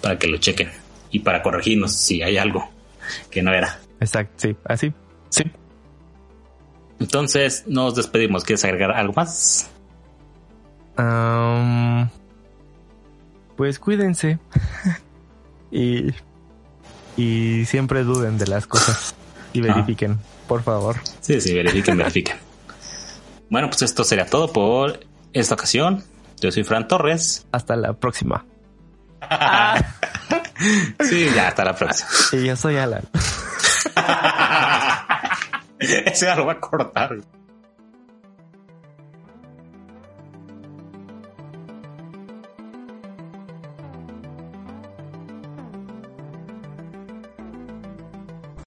para 0.00 0.18
que 0.18 0.28
lo 0.28 0.38
chequen 0.38 0.70
y 1.10 1.20
para 1.20 1.42
corregirnos 1.42 1.94
si 1.94 2.22
hay 2.22 2.38
algo 2.38 2.68
que 3.30 3.42
no 3.42 3.52
era. 3.52 3.80
Exacto, 4.00 4.34
sí, 4.36 4.56
así, 4.64 4.92
sí. 5.30 5.44
Entonces 6.98 7.64
nos 7.66 7.94
despedimos. 7.94 8.44
¿Quieres 8.44 8.64
agregar 8.64 8.92
algo 8.92 9.12
más? 9.14 9.68
Pues 13.56 13.78
cuídense 13.78 14.38
y, 15.70 16.12
y 17.16 17.64
siempre 17.66 18.04
duden 18.04 18.38
de 18.38 18.46
las 18.46 18.66
cosas 18.66 19.14
y 19.52 19.60
verifiquen, 19.60 20.18
por 20.46 20.62
favor. 20.62 20.96
Sí, 21.20 21.40
sí, 21.40 21.54
verifiquen, 21.54 21.96
verifiquen. 21.98 22.36
Bueno, 23.48 23.68
pues 23.68 23.82
esto 23.82 24.02
sería 24.02 24.26
todo 24.26 24.52
por 24.52 24.98
esta 25.32 25.54
ocasión. 25.54 26.02
Yo 26.40 26.50
soy 26.50 26.64
Fran 26.64 26.88
Torres. 26.88 27.46
Hasta 27.52 27.76
la 27.76 27.92
próxima. 27.92 28.44
Sí, 31.00 31.28
ya 31.34 31.48
hasta 31.48 31.64
la 31.66 31.76
próxima. 31.76 32.08
Y 32.32 32.46
yo 32.46 32.56
soy 32.56 32.76
Alan. 32.76 33.02
Ese 36.06 36.26
va 36.26 36.52
a 36.52 36.60
cortar. 36.60 37.18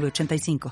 906985. 0.00 0.60